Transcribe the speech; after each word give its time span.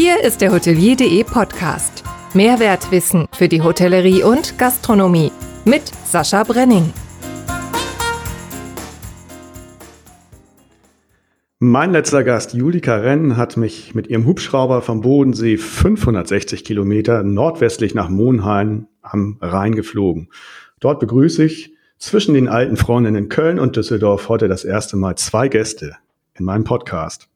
Hier 0.00 0.22
ist 0.22 0.42
der 0.42 0.52
Hotelier.de 0.52 1.24
Podcast. 1.24 2.04
Mehrwertwissen 2.32 3.26
für 3.32 3.48
die 3.48 3.62
Hotellerie 3.62 4.22
und 4.22 4.56
Gastronomie 4.56 5.32
mit 5.64 5.90
Sascha 6.04 6.44
Brenning. 6.44 6.92
Mein 11.58 11.90
letzter 11.90 12.22
Gast, 12.22 12.54
Julika 12.54 12.94
Renn, 12.94 13.36
hat 13.36 13.56
mich 13.56 13.96
mit 13.96 14.06
ihrem 14.06 14.24
Hubschrauber 14.24 14.82
vom 14.82 15.00
Bodensee 15.00 15.56
560 15.56 16.62
Kilometer 16.62 17.24
nordwestlich 17.24 17.92
nach 17.92 18.08
Monheim 18.08 18.86
am 19.02 19.38
Rhein 19.40 19.74
geflogen. 19.74 20.28
Dort 20.78 21.00
begrüße 21.00 21.42
ich 21.42 21.74
zwischen 21.98 22.34
den 22.34 22.46
alten 22.46 22.76
Freunden 22.76 23.16
in 23.16 23.28
Köln 23.28 23.58
und 23.58 23.74
Düsseldorf 23.74 24.28
heute 24.28 24.46
das 24.46 24.64
erste 24.64 24.96
Mal 24.96 25.16
zwei 25.16 25.48
Gäste 25.48 25.96
in 26.34 26.44
meinem 26.44 26.62
Podcast. 26.62 27.28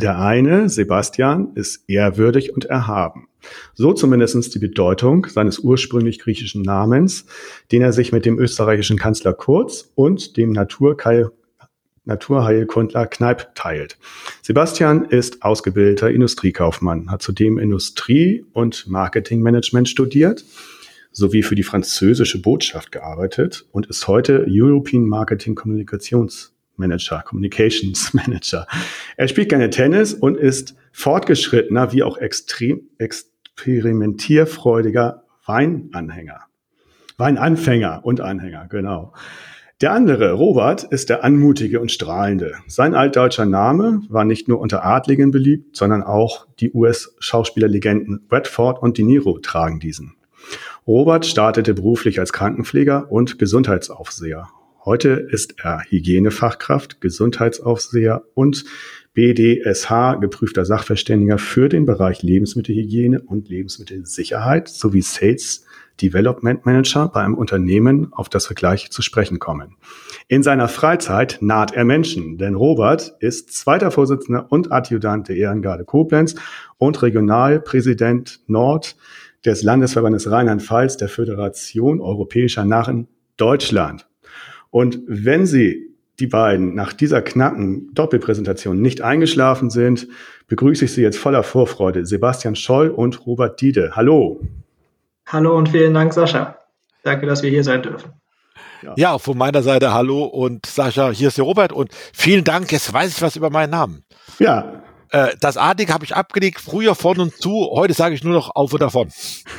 Der 0.00 0.18
eine, 0.18 0.70
Sebastian, 0.70 1.52
ist 1.56 1.84
ehrwürdig 1.86 2.54
und 2.54 2.64
erhaben. 2.64 3.28
So 3.74 3.92
zumindest 3.92 4.54
die 4.54 4.58
Bedeutung 4.58 5.26
seines 5.26 5.58
ursprünglich 5.58 6.18
griechischen 6.18 6.62
Namens, 6.62 7.26
den 7.70 7.82
er 7.82 7.92
sich 7.92 8.10
mit 8.10 8.24
dem 8.24 8.38
österreichischen 8.38 8.98
Kanzler 8.98 9.34
Kurz 9.34 9.90
und 9.94 10.36
dem 10.36 10.52
Naturkeil 10.52 11.30
Naturheilkundler 12.06 13.06
Kneip 13.06 13.54
teilt. 13.54 13.98
Sebastian 14.40 15.04
ist 15.04 15.42
ausgebildeter 15.42 16.10
Industriekaufmann, 16.10 17.10
hat 17.10 17.20
zudem 17.20 17.58
Industrie- 17.58 18.44
und 18.54 18.88
Marketingmanagement 18.88 19.88
studiert 19.88 20.44
sowie 21.12 21.42
für 21.42 21.56
die 21.56 21.62
französische 21.62 22.40
Botschaft 22.40 22.92
gearbeitet 22.92 23.66
und 23.72 23.86
ist 23.86 24.06
heute 24.08 24.46
European 24.48 25.06
Marketing 25.06 25.54
Kommunikations 25.56 26.54
Manager, 26.80 27.22
Communications 27.22 28.12
Manager. 28.14 28.66
Er 29.16 29.28
spielt 29.28 29.50
gerne 29.50 29.70
Tennis 29.70 30.12
und 30.12 30.36
ist 30.36 30.74
fortgeschrittener 30.90 31.92
wie 31.92 32.02
auch 32.02 32.18
extrem 32.18 32.88
experimentierfreudiger 32.98 35.22
Weinanhänger. 35.46 36.40
Weinanfänger 37.16 38.00
und 38.02 38.20
Anhänger, 38.20 38.66
genau. 38.68 39.12
Der 39.80 39.92
andere, 39.92 40.32
Robert, 40.32 40.84
ist 40.84 41.08
der 41.08 41.24
anmutige 41.24 41.80
und 41.80 41.90
strahlende. 41.90 42.56
Sein 42.66 42.94
altdeutscher 42.94 43.46
Name 43.46 44.02
war 44.10 44.26
nicht 44.26 44.46
nur 44.46 44.60
unter 44.60 44.84
Adligen 44.84 45.30
beliebt, 45.30 45.74
sondern 45.74 46.02
auch 46.02 46.46
die 46.60 46.70
US-Schauspielerlegenden 46.72 48.26
Bradford 48.28 48.82
und 48.82 48.98
De 48.98 49.06
Niro 49.06 49.38
tragen 49.38 49.80
diesen. 49.80 50.16
Robert 50.86 51.24
startete 51.24 51.72
beruflich 51.72 52.20
als 52.20 52.32
Krankenpfleger 52.32 53.10
und 53.10 53.38
Gesundheitsaufseher. 53.38 54.48
Heute 54.82 55.10
ist 55.10 55.56
er 55.62 55.82
Hygienefachkraft, 55.86 57.02
Gesundheitsaufseher 57.02 58.22
und 58.32 58.64
BDSH 59.12 60.16
geprüfter 60.20 60.64
Sachverständiger 60.64 61.36
für 61.36 61.68
den 61.68 61.84
Bereich 61.84 62.22
Lebensmittelhygiene 62.22 63.20
und 63.20 63.50
Lebensmittelsicherheit 63.50 64.68
sowie 64.68 65.02
Sales 65.02 65.66
Development 66.00 66.64
Manager 66.64 67.08
bei 67.08 67.22
einem 67.22 67.34
Unternehmen, 67.34 68.10
auf 68.12 68.30
das 68.30 68.48
wir 68.48 68.54
gleich 68.54 68.90
zu 68.90 69.02
sprechen 69.02 69.38
kommen. 69.38 69.76
In 70.28 70.42
seiner 70.42 70.68
Freizeit 70.68 71.38
naht 71.42 71.72
er 71.74 71.84
Menschen, 71.84 72.38
denn 72.38 72.54
Robert 72.54 73.16
ist 73.20 73.52
zweiter 73.52 73.90
Vorsitzender 73.90 74.46
und 74.50 74.72
Adjutant 74.72 75.28
der 75.28 75.36
Ehrengarde 75.36 75.84
Koblenz 75.84 76.36
und 76.78 77.02
Regionalpräsident 77.02 78.40
Nord 78.46 78.96
des 79.44 79.62
Landesverbandes 79.62 80.30
Rheinland-Pfalz 80.30 80.96
der 80.96 81.10
Föderation 81.10 82.00
Europäischer 82.00 82.64
Narren 82.64 83.08
Deutschland. 83.36 84.09
Und 84.70 85.00
wenn 85.06 85.46
Sie 85.46 85.90
die 86.20 86.26
beiden 86.26 86.74
nach 86.74 86.92
dieser 86.92 87.22
knappen 87.22 87.92
Doppelpräsentation 87.94 88.80
nicht 88.80 89.00
eingeschlafen 89.00 89.70
sind, 89.70 90.06
begrüße 90.48 90.84
ich 90.84 90.92
Sie 90.92 91.02
jetzt 91.02 91.18
voller 91.18 91.42
Vorfreude. 91.42 92.06
Sebastian 92.06 92.56
Scholl 92.56 92.88
und 92.88 93.26
Robert 93.26 93.60
Diede. 93.60 93.92
Hallo. 93.96 94.40
Hallo 95.26 95.56
und 95.56 95.70
vielen 95.70 95.94
Dank, 95.94 96.12
Sascha. 96.12 96.58
Danke, 97.02 97.26
dass 97.26 97.42
wir 97.42 97.50
hier 97.50 97.64
sein 97.64 97.82
dürfen. 97.82 98.12
Ja. 98.82 98.94
ja, 98.96 99.18
von 99.18 99.36
meiner 99.36 99.62
Seite 99.62 99.92
hallo 99.92 100.24
und 100.24 100.64
Sascha, 100.64 101.10
hier 101.10 101.28
ist 101.28 101.36
der 101.36 101.44
Robert 101.44 101.70
und 101.70 101.90
vielen 102.14 102.44
Dank, 102.44 102.72
jetzt 102.72 102.90
weiß 102.90 103.14
ich 103.14 103.20
was 103.20 103.36
über 103.36 103.50
meinen 103.50 103.70
Namen. 103.70 104.04
Ja. 104.38 104.82
Äh, 105.10 105.34
das 105.38 105.58
Artige 105.58 105.92
habe 105.92 106.06
ich 106.06 106.16
abgelegt, 106.16 106.60
früher 106.60 106.94
von 106.94 107.18
und 107.18 107.34
zu, 107.34 107.70
heute 107.72 107.92
sage 107.92 108.14
ich 108.14 108.24
nur 108.24 108.32
noch 108.32 108.54
auf 108.54 108.72
und 108.72 108.80
davon. 108.80 109.10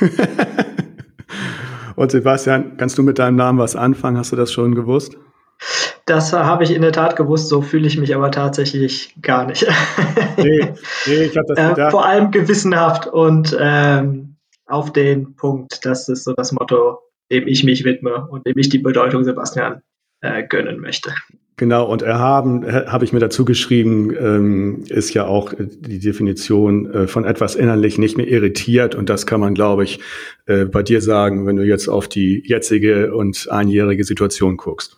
und 1.96 2.10
Sebastian, 2.10 2.76
kannst 2.76 2.98
du 2.98 3.02
mit 3.02 3.18
deinem 3.18 3.36
Namen 3.36 3.58
was 3.58 3.76
anfangen? 3.76 4.18
Hast 4.18 4.32
du 4.32 4.36
das 4.36 4.52
schon 4.52 4.74
gewusst? 4.74 5.16
Das 6.06 6.32
habe 6.32 6.64
ich 6.64 6.72
in 6.72 6.82
der 6.82 6.92
Tat 6.92 7.14
gewusst, 7.14 7.48
so 7.48 7.62
fühle 7.62 7.86
ich 7.86 7.96
mich 7.96 8.14
aber 8.14 8.30
tatsächlich 8.30 9.14
gar 9.22 9.46
nicht. 9.46 9.66
nee, 10.36 10.72
nee, 11.06 11.22
ich 11.22 11.36
habe 11.36 11.54
das 11.54 11.58
äh, 11.64 11.68
gedacht. 11.68 11.88
Äh, 11.88 11.90
vor 11.90 12.04
allem 12.04 12.30
gewissenhaft 12.30 13.06
und 13.06 13.56
ähm, 13.60 14.36
auf 14.66 14.92
den 14.92 15.36
Punkt. 15.36 15.84
Das 15.84 16.08
ist 16.08 16.24
so 16.24 16.32
das 16.32 16.52
Motto, 16.52 16.98
dem 17.30 17.46
ich 17.46 17.62
mich 17.62 17.84
widme 17.84 18.26
und 18.28 18.46
dem 18.46 18.58
ich 18.58 18.68
die 18.68 18.78
Bedeutung 18.78 19.22
Sebastian 19.22 19.82
äh, 20.20 20.42
gönnen 20.42 20.80
möchte. 20.80 21.12
Genau, 21.62 21.84
und 21.84 22.02
erhaben, 22.02 22.66
habe 22.66 23.04
ich 23.04 23.12
mir 23.12 23.20
dazu 23.20 23.44
geschrieben, 23.44 24.12
ähm, 24.18 24.82
ist 24.88 25.14
ja 25.14 25.26
auch 25.26 25.54
die 25.56 26.00
Definition 26.00 26.90
äh, 26.90 27.06
von 27.06 27.24
etwas 27.24 27.54
innerlich 27.54 27.98
nicht 27.98 28.16
mehr 28.16 28.26
irritiert. 28.26 28.96
Und 28.96 29.08
das 29.08 29.26
kann 29.26 29.38
man, 29.38 29.54
glaube 29.54 29.84
ich, 29.84 30.00
äh, 30.46 30.64
bei 30.64 30.82
dir 30.82 31.00
sagen, 31.00 31.46
wenn 31.46 31.54
du 31.54 31.62
jetzt 31.62 31.86
auf 31.86 32.08
die 32.08 32.42
jetzige 32.44 33.14
und 33.14 33.46
einjährige 33.48 34.02
Situation 34.02 34.56
guckst. 34.56 34.96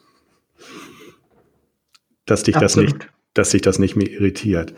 Dass 2.25 2.45
dich 2.45 2.57
Absolut. 2.57 2.89
das 2.89 2.95
nicht, 2.95 3.13
dass 3.35 3.51
sich 3.51 3.61
das 3.61 3.79
nicht 3.79 3.95
mehr 3.95 4.11
irritiert. 4.11 4.73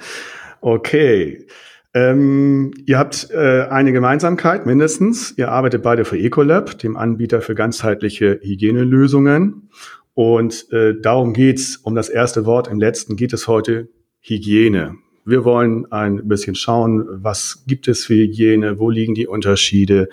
Okay. 0.60 1.46
Ähm, 1.94 2.74
ihr 2.84 2.98
habt 2.98 3.30
äh, 3.30 3.68
eine 3.70 3.92
Gemeinsamkeit 3.92 4.66
mindestens. 4.66 5.34
Ihr 5.38 5.52
arbeitet 5.52 5.84
beide 5.84 6.04
für 6.04 6.18
Ecolab, 6.18 6.80
dem 6.80 6.96
Anbieter 6.96 7.42
für 7.42 7.54
ganzheitliche 7.54 8.40
Hygienelösungen. 8.42 9.70
Und 10.16 10.72
äh, 10.72 10.98
darum 10.98 11.34
geht's. 11.34 11.76
Um 11.76 11.94
das 11.94 12.08
erste 12.08 12.46
Wort 12.46 12.68
im 12.68 12.80
letzten 12.80 13.16
geht 13.16 13.34
es 13.34 13.46
heute 13.46 13.90
Hygiene. 14.22 14.96
Wir 15.26 15.44
wollen 15.44 15.92
ein 15.92 16.26
bisschen 16.26 16.54
schauen, 16.54 17.04
was 17.22 17.64
gibt 17.66 17.86
es 17.86 18.06
für 18.06 18.14
Hygiene, 18.14 18.78
wo 18.78 18.88
liegen 18.88 19.14
die 19.14 19.26
Unterschiede, 19.26 20.08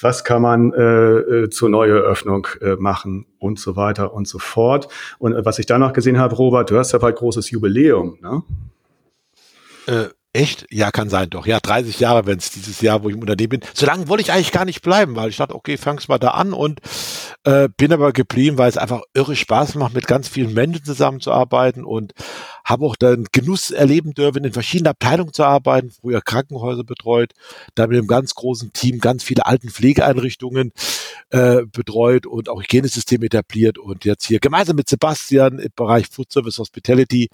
was 0.00 0.24
kann 0.24 0.42
man 0.42 0.72
äh, 0.72 0.82
äh 0.82 1.50
zur 1.50 1.68
Neueröffnung 1.68 2.48
äh, 2.60 2.74
machen 2.80 3.26
und 3.38 3.60
so 3.60 3.76
weiter 3.76 4.12
und 4.12 4.26
so 4.26 4.40
fort. 4.40 4.88
Und 5.20 5.34
äh, 5.34 5.44
was 5.44 5.60
ich 5.60 5.66
da 5.66 5.78
noch 5.78 5.92
gesehen 5.92 6.18
habe, 6.18 6.34
Robert, 6.34 6.72
du 6.72 6.76
hast 6.76 6.90
ja 6.90 6.98
bald 6.98 7.14
großes 7.14 7.48
Jubiläum, 7.52 8.18
ne? 8.20 8.42
Äh, 9.86 10.08
Echt? 10.38 10.66
Ja, 10.70 10.92
kann 10.92 11.10
sein 11.10 11.30
doch. 11.30 11.48
Ja, 11.48 11.58
30 11.58 11.98
Jahre, 11.98 12.24
wenn 12.24 12.38
es 12.38 12.52
dieses 12.52 12.80
Jahr, 12.80 13.02
wo 13.02 13.08
ich 13.08 13.16
im 13.16 13.22
Unternehmen 13.22 13.48
bin. 13.48 13.60
So 13.74 13.86
lange 13.86 14.06
wollte 14.06 14.22
ich 14.22 14.30
eigentlich 14.30 14.52
gar 14.52 14.64
nicht 14.64 14.82
bleiben, 14.82 15.16
weil 15.16 15.30
ich 15.30 15.36
dachte, 15.36 15.56
okay, 15.56 15.76
fang's 15.76 16.06
mal 16.06 16.18
da 16.18 16.28
an 16.28 16.52
und 16.52 16.78
äh, 17.42 17.68
bin 17.76 17.92
aber 17.92 18.12
geblieben, 18.12 18.56
weil 18.56 18.68
es 18.68 18.76
einfach 18.76 19.02
irre 19.14 19.34
Spaß 19.34 19.74
macht, 19.74 19.94
mit 19.94 20.06
ganz 20.06 20.28
vielen 20.28 20.54
Menschen 20.54 20.84
zusammenzuarbeiten 20.84 21.84
und 21.84 22.12
habe 22.64 22.86
auch 22.86 22.94
dann 22.94 23.26
Genuss 23.32 23.72
erleben 23.72 24.14
dürfen, 24.14 24.44
in 24.44 24.52
verschiedenen 24.52 24.92
Abteilungen 24.92 25.32
zu 25.32 25.42
arbeiten, 25.42 25.90
früher 25.90 26.20
Krankenhäuser 26.20 26.84
betreut, 26.84 27.32
da 27.74 27.88
mit 27.88 27.98
einem 27.98 28.06
ganz 28.06 28.36
großen 28.36 28.72
Team 28.72 29.00
ganz 29.00 29.24
viele 29.24 29.44
alten 29.44 29.70
Pflegeeinrichtungen 29.70 30.70
äh, 31.30 31.62
betreut 31.70 32.26
und 32.26 32.48
auch 32.48 32.60
Hygienesysteme 32.60 33.26
etabliert 33.26 33.78
und 33.78 34.04
jetzt 34.04 34.26
hier 34.26 34.40
gemeinsam 34.40 34.76
mit 34.76 34.88
Sebastian 34.88 35.58
im 35.58 35.70
Bereich 35.74 36.06
Food 36.08 36.32
Service 36.32 36.58
Hospitality, 36.58 37.28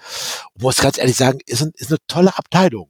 und 0.55 0.63
muss 0.63 0.79
ganz 0.79 0.99
ehrlich 0.99 1.17
sagen, 1.17 1.39
ist, 1.47 1.63
ein, 1.63 1.73
ist 1.77 1.91
eine 1.91 1.99
tolle 2.07 2.37
Abteilung 2.37 2.89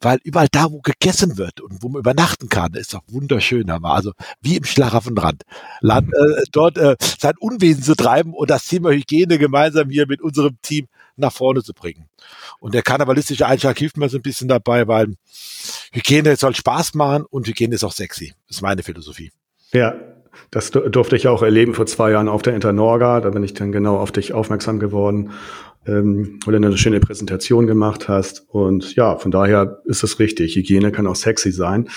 weil 0.00 0.18
überall 0.24 0.48
da, 0.50 0.70
wo 0.70 0.80
gegessen 0.80 1.38
wird 1.38 1.60
und 1.60 1.82
wo 1.82 1.88
man 1.88 2.00
übernachten 2.00 2.48
kann, 2.48 2.74
ist 2.74 2.94
doch 2.94 3.02
wunderschön, 3.08 3.70
aber 3.70 3.90
also 3.90 4.12
wie 4.40 4.56
im 4.56 4.64
Schlaraffenrand, 4.64 5.42
Land, 5.80 6.12
äh, 6.12 6.42
dort 6.52 6.76
äh, 6.78 6.96
sein 7.18 7.34
Unwesen 7.38 7.82
zu 7.82 7.94
treiben 7.94 8.34
und 8.34 8.50
das 8.50 8.66
Thema 8.66 8.90
Hygiene 8.90 9.38
gemeinsam 9.38 9.90
hier 9.90 10.06
mit 10.06 10.20
unserem 10.20 10.60
Team 10.62 10.88
nach 11.16 11.32
vorne 11.32 11.62
zu 11.62 11.72
bringen. 11.72 12.08
Und 12.60 12.74
der 12.74 12.82
karnevalistische 12.82 13.46
Einschlag 13.46 13.78
hilft 13.78 13.96
mir 13.96 14.08
so 14.08 14.18
ein 14.18 14.22
bisschen 14.22 14.48
dabei, 14.48 14.86
weil 14.86 15.16
Hygiene 15.92 16.36
soll 16.36 16.54
Spaß 16.54 16.94
machen 16.94 17.24
und 17.24 17.46
Hygiene 17.46 17.74
ist 17.74 17.84
auch 17.84 17.92
sexy. 17.92 18.34
Das 18.48 18.58
ist 18.58 18.62
meine 18.62 18.82
Philosophie. 18.82 19.32
Ja, 19.72 19.94
das 20.50 20.70
durfte 20.70 21.16
ich 21.16 21.28
auch 21.28 21.42
erleben 21.42 21.74
vor 21.74 21.86
zwei 21.86 22.10
Jahren 22.12 22.28
auf 22.28 22.42
der 22.42 22.54
Internorga. 22.54 23.20
Da 23.20 23.30
bin 23.30 23.42
ich 23.42 23.54
dann 23.54 23.72
genau 23.72 23.96
auf 23.98 24.12
dich 24.12 24.32
aufmerksam 24.32 24.78
geworden 24.78 25.30
ähm, 25.86 26.40
weil 26.44 26.58
du 26.58 26.66
eine 26.66 26.76
schöne 26.76 27.00
Präsentation 27.00 27.66
gemacht 27.66 28.08
hast. 28.08 28.44
Und 28.48 28.96
ja, 28.96 29.16
von 29.16 29.30
daher 29.30 29.80
ist 29.84 30.02
es 30.02 30.18
richtig. 30.18 30.56
Hygiene 30.56 30.92
kann 30.92 31.06
auch 31.06 31.16
sexy 31.16 31.52
sein. 31.52 31.88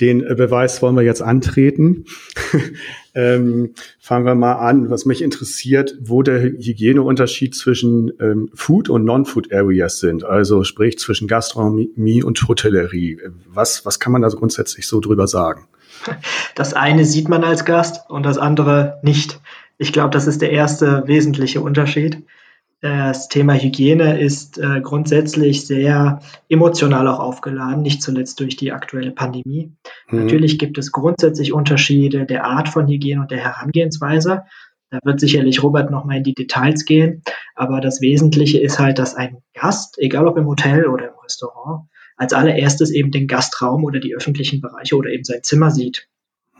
Den 0.00 0.20
Beweis 0.20 0.82
wollen 0.82 0.96
wir 0.96 1.02
jetzt 1.02 1.22
antreten. 1.22 2.04
ähm, 3.14 3.74
fangen 3.98 4.26
wir 4.26 4.34
mal 4.34 4.54
an. 4.54 4.90
Was 4.90 5.06
mich 5.06 5.22
interessiert, 5.22 5.96
wo 6.00 6.22
der 6.22 6.42
Hygieneunterschied 6.42 7.54
zwischen 7.54 8.12
ähm, 8.20 8.50
Food 8.54 8.88
und 8.88 9.04
Non-Food 9.04 9.52
Areas 9.52 10.00
sind. 10.00 10.24
Also 10.24 10.64
sprich 10.64 10.98
zwischen 10.98 11.28
Gastronomie 11.28 12.22
und 12.22 12.46
Hotellerie. 12.46 13.18
Was, 13.46 13.84
was 13.86 13.98
kann 13.98 14.12
man 14.12 14.22
da 14.22 14.28
grundsätzlich 14.28 14.86
so 14.86 15.00
drüber 15.00 15.26
sagen? 15.26 15.68
Das 16.54 16.74
eine 16.74 17.04
sieht 17.04 17.28
man 17.28 17.44
als 17.44 17.64
Gast 17.64 18.10
und 18.10 18.24
das 18.24 18.38
andere 18.38 18.98
nicht. 19.02 19.40
Ich 19.78 19.92
glaube, 19.92 20.10
das 20.10 20.26
ist 20.26 20.42
der 20.42 20.50
erste 20.50 21.06
wesentliche 21.06 21.60
Unterschied. 21.60 22.24
Das 22.80 23.28
Thema 23.28 23.54
Hygiene 23.54 24.20
ist 24.20 24.56
äh, 24.58 24.80
grundsätzlich 24.80 25.66
sehr 25.66 26.20
emotional 26.48 27.08
auch 27.08 27.18
aufgeladen, 27.18 27.82
nicht 27.82 28.02
zuletzt 28.02 28.38
durch 28.38 28.56
die 28.56 28.70
aktuelle 28.70 29.10
Pandemie. 29.10 29.72
Mhm. 30.08 30.22
Natürlich 30.22 30.60
gibt 30.60 30.78
es 30.78 30.92
grundsätzlich 30.92 31.52
Unterschiede 31.52 32.24
der 32.24 32.44
Art 32.44 32.68
von 32.68 32.86
Hygiene 32.86 33.20
und 33.20 33.32
der 33.32 33.38
Herangehensweise. 33.38 34.44
Da 34.90 35.00
wird 35.02 35.18
sicherlich 35.18 35.62
Robert 35.62 35.90
nochmal 35.90 36.18
in 36.18 36.24
die 36.24 36.34
Details 36.34 36.84
gehen. 36.84 37.22
Aber 37.56 37.80
das 37.80 38.00
Wesentliche 38.00 38.60
ist 38.60 38.78
halt, 38.78 39.00
dass 39.00 39.16
ein 39.16 39.38
Gast, 39.54 39.98
egal 39.98 40.28
ob 40.28 40.38
im 40.38 40.46
Hotel 40.46 40.86
oder 40.86 41.08
im 41.08 41.18
Restaurant, 41.22 41.88
als 42.18 42.32
allererstes 42.32 42.90
eben 42.90 43.10
den 43.10 43.26
Gastraum 43.26 43.84
oder 43.84 44.00
die 44.00 44.14
öffentlichen 44.14 44.60
Bereiche 44.60 44.96
oder 44.96 45.10
eben 45.10 45.24
sein 45.24 45.42
Zimmer 45.42 45.70
sieht. 45.70 46.08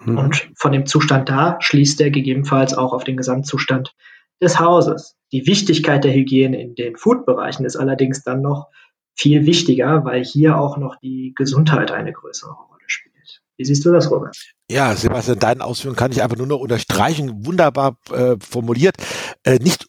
Mhm. 0.04 0.18
Und 0.18 0.50
von 0.54 0.72
dem 0.72 0.86
Zustand 0.86 1.28
da 1.28 1.58
schließt 1.60 2.00
er 2.00 2.10
gegebenenfalls 2.10 2.74
auch 2.74 2.92
auf 2.92 3.04
den 3.04 3.16
Gesamtzustand 3.16 3.94
des 4.40 4.60
Hauses. 4.60 5.16
Die 5.32 5.46
Wichtigkeit 5.46 6.04
der 6.04 6.14
Hygiene 6.14 6.60
in 6.60 6.74
den 6.74 6.96
Food-Bereichen 6.96 7.66
ist 7.66 7.76
allerdings 7.76 8.22
dann 8.22 8.40
noch 8.40 8.68
viel 9.14 9.46
wichtiger, 9.46 10.04
weil 10.04 10.24
hier 10.24 10.58
auch 10.58 10.78
noch 10.78 10.96
die 11.00 11.32
Gesundheit 11.34 11.90
eine 11.90 12.12
größere 12.12 12.52
Rolle 12.52 12.84
spielt. 12.86 13.42
Wie 13.56 13.64
siehst 13.64 13.84
du 13.84 13.92
das, 13.92 14.10
Robert? 14.12 14.36
Ja, 14.70 14.94
Sebastian, 14.94 15.40
deinen 15.40 15.60
Ausführungen 15.60 15.96
kann 15.96 16.12
ich 16.12 16.22
einfach 16.22 16.36
nur 16.36 16.46
noch 16.46 16.60
unterstreichen. 16.60 17.44
Wunderbar 17.44 17.98
äh, 18.12 18.36
formuliert. 18.38 18.94
Äh, 19.42 19.58
nicht 19.58 19.86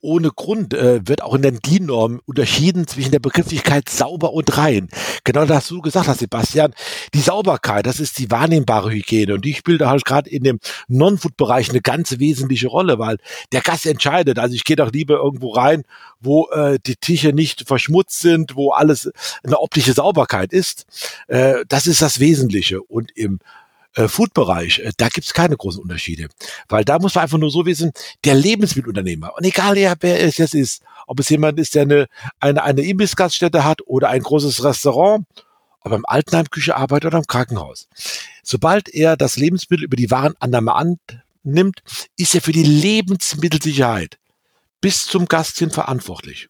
ohne 0.00 0.30
Grund 0.30 0.74
äh, 0.74 1.06
wird 1.06 1.22
auch 1.22 1.34
in 1.34 1.42
den 1.42 1.58
DIN-Normen 1.60 2.20
unterschieden 2.24 2.86
zwischen 2.86 3.10
der 3.10 3.18
Begrifflichkeit 3.18 3.88
sauber 3.88 4.32
und 4.32 4.56
rein. 4.56 4.88
Genau 5.24 5.44
das 5.44 5.68
du 5.68 5.80
gesagt 5.80 6.08
hast, 6.08 6.20
Sebastian. 6.20 6.74
Die 7.14 7.20
Sauberkeit, 7.20 7.86
das 7.86 8.00
ist 8.00 8.18
die 8.18 8.30
wahrnehmbare 8.30 8.90
Hygiene 8.90 9.34
und 9.34 9.44
die 9.44 9.54
spielt 9.54 9.82
halt 9.82 10.04
gerade 10.04 10.30
in 10.30 10.42
dem 10.42 10.58
Non-Food-Bereich 10.88 11.70
eine 11.70 11.80
ganz 11.80 12.18
wesentliche 12.18 12.68
Rolle, 12.68 12.98
weil 12.98 13.18
der 13.52 13.60
Gast 13.60 13.86
entscheidet. 13.86 14.38
Also 14.38 14.54
ich 14.54 14.64
gehe 14.64 14.76
doch 14.76 14.90
lieber 14.92 15.16
irgendwo 15.16 15.50
rein, 15.50 15.84
wo 16.20 16.48
äh, 16.50 16.78
die 16.84 16.96
Tische 16.96 17.32
nicht 17.32 17.66
verschmutzt 17.66 18.20
sind, 18.20 18.56
wo 18.56 18.72
alles 18.72 19.10
eine 19.44 19.58
optische 19.58 19.92
Sauberkeit 19.92 20.52
ist. 20.52 20.86
Äh, 21.28 21.64
das 21.68 21.86
ist 21.86 22.02
das 22.02 22.20
Wesentliche. 22.20 22.82
Und 22.82 23.10
im 23.16 23.40
äh, 23.94 24.08
Food-Bereich, 24.08 24.80
äh, 24.80 24.92
da 24.96 25.08
gibt's 25.08 25.34
keine 25.34 25.56
großen 25.56 25.82
Unterschiede. 25.82 26.28
Weil 26.68 26.84
da 26.84 26.98
muss 26.98 27.14
man 27.14 27.22
einfach 27.22 27.38
nur 27.38 27.50
so 27.50 27.66
wissen, 27.66 27.92
der 28.24 28.34
Lebensmittelunternehmer, 28.34 29.32
und 29.36 29.44
egal 29.44 29.76
wer 29.76 30.20
es 30.20 30.38
jetzt 30.38 30.54
ist, 30.54 30.82
ob 31.06 31.20
es 31.20 31.28
jemand 31.28 31.58
ist, 31.58 31.74
der 31.74 31.82
eine, 31.82 32.06
eine, 32.38 32.62
eine 32.62 32.82
Imbissgaststätte 32.82 33.64
hat 33.64 33.80
oder 33.86 34.08
ein 34.10 34.22
großes 34.22 34.62
Restaurant, 34.64 35.26
ob 35.80 35.92
er 35.92 35.96
im 35.96 36.06
Altenheimküche 36.06 36.76
arbeitet 36.76 37.06
oder 37.06 37.18
im 37.18 37.26
Krankenhaus. 37.26 37.88
Sobald 38.42 38.88
er 38.88 39.16
das 39.16 39.36
Lebensmittel 39.36 39.84
über 39.84 39.96
die 39.96 40.10
Warenannahme 40.10 40.74
annimmt, 40.74 41.82
ist 42.16 42.34
er 42.34 42.42
für 42.42 42.52
die 42.52 42.62
Lebensmittelsicherheit 42.62 44.18
bis 44.80 45.06
zum 45.06 45.26
Gast 45.26 45.58
hin 45.58 45.70
verantwortlich. 45.70 46.48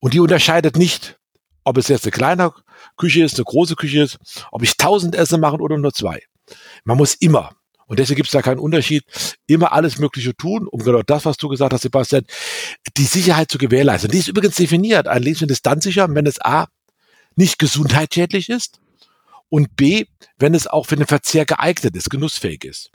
Und 0.00 0.14
die 0.14 0.20
unterscheidet 0.20 0.76
nicht, 0.76 1.18
ob 1.64 1.78
es 1.78 1.88
jetzt 1.88 2.04
eine 2.04 2.12
kleine 2.12 2.52
Küche 2.96 3.24
ist, 3.24 3.36
eine 3.36 3.44
große 3.44 3.76
Küche 3.76 4.02
ist, 4.02 4.18
ob 4.50 4.62
ich 4.62 4.76
tausend 4.76 5.14
Essen 5.14 5.40
machen 5.40 5.60
oder 5.60 5.78
nur 5.78 5.92
zwei. 5.92 6.22
Man 6.84 6.96
muss 6.96 7.14
immer, 7.14 7.50
und 7.86 7.98
deswegen 7.98 8.16
gibt 8.16 8.28
es 8.28 8.32
da 8.32 8.42
keinen 8.42 8.58
Unterschied, 8.58 9.04
immer 9.46 9.72
alles 9.72 9.98
Mögliche 9.98 10.36
tun, 10.36 10.66
um 10.66 10.82
genau 10.82 11.02
das, 11.02 11.24
was 11.24 11.36
du 11.36 11.48
gesagt 11.48 11.72
hast, 11.72 11.82
Sebastian, 11.82 12.24
die 12.96 13.04
Sicherheit 13.04 13.50
zu 13.50 13.58
gewährleisten. 13.58 14.10
Die 14.10 14.18
ist 14.18 14.28
übrigens 14.28 14.56
definiert. 14.56 15.08
Ein 15.08 15.22
Lebensmittel 15.22 15.52
ist 15.52 15.66
dann 15.66 15.80
sicher, 15.80 16.06
wenn 16.08 16.26
es 16.26 16.40
A, 16.40 16.68
nicht 17.36 17.58
gesundheitsschädlich 17.58 18.48
ist 18.48 18.80
und 19.48 19.76
B, 19.76 20.06
wenn 20.38 20.54
es 20.54 20.66
auch 20.66 20.86
für 20.86 20.96
den 20.96 21.06
Verzehr 21.06 21.44
geeignet 21.44 21.96
ist, 21.96 22.10
genussfähig 22.10 22.64
ist. 22.64 22.90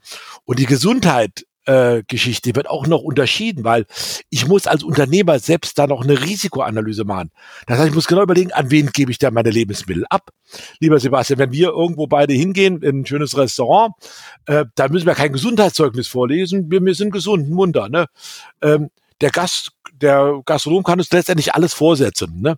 Und 0.45 0.59
die 0.59 0.65
Gesundheit 0.65 1.45
äh, 1.67 2.03
Geschichte 2.07 2.55
wird 2.55 2.69
auch 2.69 2.87
noch 2.87 3.01
unterschieden, 3.01 3.63
weil 3.63 3.85
ich 4.29 4.47
muss 4.47 4.67
als 4.67 4.83
Unternehmer 4.83 5.37
selbst 5.39 5.77
da 5.77 5.85
noch 5.85 6.03
eine 6.03 6.21
Risikoanalyse 6.21 7.03
machen. 7.03 7.29
Das 7.67 7.77
heißt, 7.77 7.89
ich 7.89 7.95
muss 7.95 8.07
genau 8.07 8.23
überlegen, 8.23 8.53
an 8.53 8.71
wen 8.71 8.91
gebe 8.91 9.11
ich 9.11 9.19
da 9.19 9.31
meine 9.31 9.49
Lebensmittel 9.49 10.05
ab. 10.09 10.29
Lieber 10.79 10.99
Sebastian, 10.99 11.39
wenn 11.39 11.51
wir 11.51 11.69
irgendwo 11.69 12.07
beide 12.07 12.33
hingehen 12.33 12.81
in 12.81 13.01
ein 13.01 13.05
schönes 13.05 13.37
Restaurant, 13.37 13.93
äh, 14.45 14.65
da 14.75 14.87
müssen 14.87 15.05
wir 15.05 15.13
kein 15.13 15.33
Gesundheitszeugnis 15.33 16.07
vorlesen. 16.07 16.71
Wir, 16.71 16.83
wir 16.83 16.95
sind 16.95 17.11
gesund, 17.11 17.49
munter. 17.49 17.89
Ne? 17.89 18.05
Ähm, 18.61 18.89
der 19.19 19.31
Gast, 19.31 19.71
der 19.93 20.41
Gastronom 20.45 20.83
kann 20.83 20.99
uns 20.99 21.11
letztendlich 21.11 21.53
alles 21.53 21.73
vorsetzen. 21.73 22.41
Ne? 22.41 22.55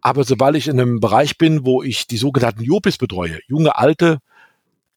Aber 0.00 0.24
sobald 0.24 0.56
ich 0.56 0.68
in 0.68 0.80
einem 0.80 1.00
Bereich 1.00 1.36
bin, 1.36 1.66
wo 1.66 1.82
ich 1.82 2.06
die 2.06 2.16
sogenannten 2.16 2.62
Jopis 2.62 2.96
betreue, 2.96 3.40
junge, 3.46 3.76
alte, 3.76 4.20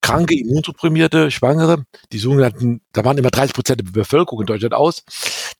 kranke, 0.02 0.38
immunsupprimierte, 0.38 1.32
Schwangere, 1.32 1.86
die 2.12 2.18
sogenannten, 2.18 2.82
da 2.92 3.06
waren 3.06 3.18
immer 3.18 3.30
30 3.30 3.54
Prozent 3.54 3.80
der 3.82 3.92
Bevölkerung 3.92 4.42
in 4.42 4.48
Deutschland 4.48 4.74
aus, 4.74 5.04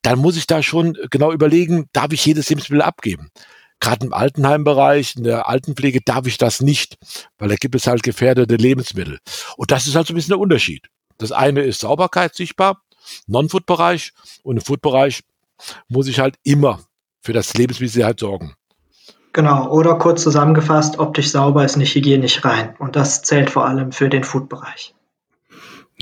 dann 0.02 0.20
muss 0.20 0.38
ich 0.38 0.48
da 0.48 0.64
schon 0.64 0.98
genau 1.10 1.32
überlegen, 1.32 1.88
darf 1.94 2.12
ich 2.12 2.26
jedes 2.26 2.50
Lebensmittel 2.50 2.82
abgeben? 2.82 3.30
Gerade 3.80 4.06
im 4.06 4.14
Altenheimbereich, 4.14 5.16
in 5.16 5.24
der 5.24 5.48
Altenpflege 5.48 6.02
darf 6.02 6.28
ich 6.28 6.38
das 6.38 6.62
nicht, 6.62 6.98
weil 7.38 7.50
da 7.50 7.56
gibt 7.56 7.76
es 7.76 7.88
halt 7.88 8.04
gefährdete 8.04 8.56
Lebensmittel. 8.56 9.20
Und 9.58 9.72
das 9.72 9.88
ist 9.88 9.96
halt 9.96 10.08
so 10.08 10.14
ein 10.14 10.16
bisschen 10.16 10.32
der 10.32 10.40
Unterschied. 10.40 10.88
Das 11.18 11.32
eine 11.32 11.62
ist 11.62 11.82
Sauberkeit 11.82 12.36
sichtbar, 12.36 12.84
Non-Food-Bereich 13.28 14.14
und 14.44 14.58
im 14.58 14.64
Food-Bereich 14.64 15.24
muss 15.88 16.08
ich 16.08 16.20
halt 16.20 16.36
immer 16.44 16.84
für 17.22 17.34
das 17.34 17.54
Lebensmittelsicherheit 17.54 18.20
sorgen. 18.20 18.56
Genau, 19.34 19.72
oder 19.72 19.96
kurz 19.96 20.24
zusammengefasst, 20.24 21.00
optisch 21.00 21.32
sauber 21.32 21.64
ist 21.64 21.78
nicht 21.78 21.96
hygienisch 21.96 22.44
rein. 22.44 22.76
Und 22.80 22.96
das 22.96 23.22
zählt 23.22 23.50
vor 23.50 23.66
allem 23.66 23.92
für 23.92 24.10
den 24.10 24.24
Food-Bereich. 24.24 24.94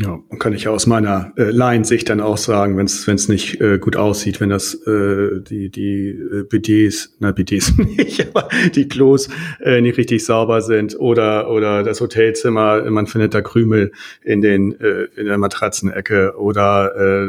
Ja, 0.01 0.17
und 0.29 0.39
kann 0.39 0.53
ich 0.53 0.69
aus 0.69 0.87
meiner 0.87 1.33
äh, 1.35 1.51
Laiensicht 1.51 2.09
dann 2.09 2.21
auch 2.21 2.37
sagen, 2.37 2.77
wenn 2.77 2.85
es 2.85 3.27
nicht 3.27 3.59
äh, 3.59 3.79
gut 3.79 3.97
aussieht, 3.97 4.39
wenn 4.39 4.49
das 4.49 4.73
äh, 4.73 5.41
die 5.41 5.69
die 5.69 6.11
äh, 6.11 6.43
BDs, 6.43 7.17
na 7.19 7.33
BDs 7.33 7.77
nicht, 7.77 8.25
aber 8.33 8.47
die 8.73 8.87
Klos 8.87 9.27
äh, 9.61 9.81
nicht 9.81 9.97
richtig 9.97 10.23
sauber 10.23 10.61
sind 10.61 10.97
oder 10.97 11.49
oder 11.49 11.83
das 11.83 11.99
Hotelzimmer, 11.99 12.89
man 12.89 13.07
findet 13.07 13.33
da 13.33 13.41
Krümel 13.41 13.91
in 14.23 14.39
den 14.39 14.79
äh, 14.79 15.07
in 15.17 15.25
der 15.25 15.37
Matratzenecke 15.37 16.35
oder 16.37 16.95
äh, 16.95 17.27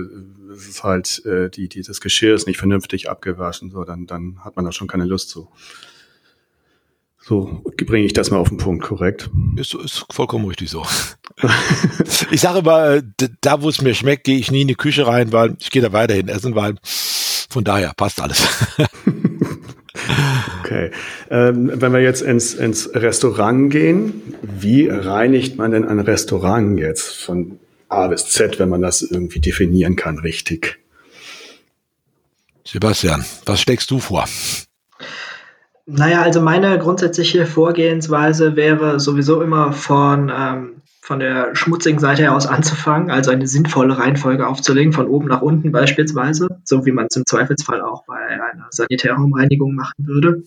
es 0.61 0.69
ist 0.69 0.85
halt 0.85 1.25
äh, 1.27 1.51
die 1.51 1.69
die 1.69 1.83
das 1.83 2.01
Geschirr 2.01 2.35
ist 2.35 2.47
nicht 2.47 2.59
vernünftig 2.59 3.09
abgewaschen, 3.09 3.71
so 3.71 3.85
dann 3.85 4.07
dann 4.07 4.45
hat 4.45 4.57
man 4.57 4.65
da 4.65 4.73
schon 4.73 4.89
keine 4.89 5.05
Lust 5.05 5.31
zu. 5.31 5.49
So 7.23 7.63
bringe 7.87 8.07
ich 8.07 8.13
das 8.13 8.31
mal 8.31 8.39
auf 8.39 8.49
den 8.49 8.57
Punkt, 8.57 8.83
korrekt? 8.83 9.31
Ist, 9.57 9.75
ist 9.75 10.07
vollkommen 10.11 10.47
richtig 10.47 10.71
so. 10.71 10.85
ich 12.31 12.41
sage 12.41 12.63
mal, 12.63 13.03
da 13.43 13.63
wo 13.63 13.69
es 13.69 13.83
mir 13.83 13.95
schmeckt, 13.95 14.25
gehe 14.25 14.39
ich 14.39 14.51
nie 14.51 14.63
in 14.63 14.69
die 14.69 14.75
Küche 14.75 15.07
rein, 15.07 15.31
weil 15.33 15.57
ich 15.61 15.71
gehe 15.71 15.83
da 15.83 15.93
weiterhin 15.93 16.29
essen, 16.29 16.55
weil 16.55 16.77
von 16.83 17.63
daher 17.63 17.93
passt 17.97 18.21
alles. 18.21 18.49
okay. 20.61 20.91
Ähm, 21.31 21.71
wenn 21.75 21.93
wir 21.93 22.01
jetzt 22.01 22.23
ins, 22.23 22.55
ins 22.55 22.95
Restaurant 22.95 23.71
gehen, 23.71 24.23
wie 24.43 24.89
reinigt 24.89 25.59
man 25.59 25.73
denn 25.73 25.85
ein 25.85 26.01
Restaurant 26.01 26.79
jetzt 26.79 27.17
von 27.17 27.61
A 27.91 28.07
bis 28.07 28.27
Z, 28.31 28.59
wenn 28.59 28.69
man 28.69 28.83
das 28.83 29.03
irgendwie 29.03 29.41
definieren 29.41 29.97
kann, 29.97 30.19
richtig? 30.19 30.79
Sebastian, 32.65 33.25
was 33.47 33.61
schlägst 33.61 33.91
du 33.91 33.99
vor? 33.99 34.27
Naja, 35.87 36.23
also 36.23 36.41
meine 36.41 36.79
grundsätzliche 36.79 37.47
Vorgehensweise 37.47 38.55
wäre 38.55 39.01
sowieso 39.01 39.43
immer 39.43 39.73
von, 39.73 40.31
ähm, 40.33 40.83
von 41.03 41.19
der 41.19 41.57
schmutzigen 41.57 41.99
Seite 41.99 42.23
her 42.23 42.35
aus 42.37 42.47
anzufangen, 42.47 43.11
also 43.11 43.33
eine 43.33 43.49
sinnvolle 43.49 43.99
Reihenfolge 43.99 44.47
aufzulegen, 44.47 44.93
von 44.93 45.09
oben 45.09 45.27
nach 45.27 45.43
unten 45.43 45.73
beispielsweise, 45.73 46.47
so 46.65 46.87
wie 46.87 46.93
man 46.93 47.07
es 47.11 47.17
im 47.17 47.27
Zweifelsfall 47.27 47.81
auch 47.81 48.05
bei 48.07 48.15
einer 48.15 48.69
Sanitärraumreinigung 48.71 49.75
machen 49.75 49.95
würde, 49.99 50.45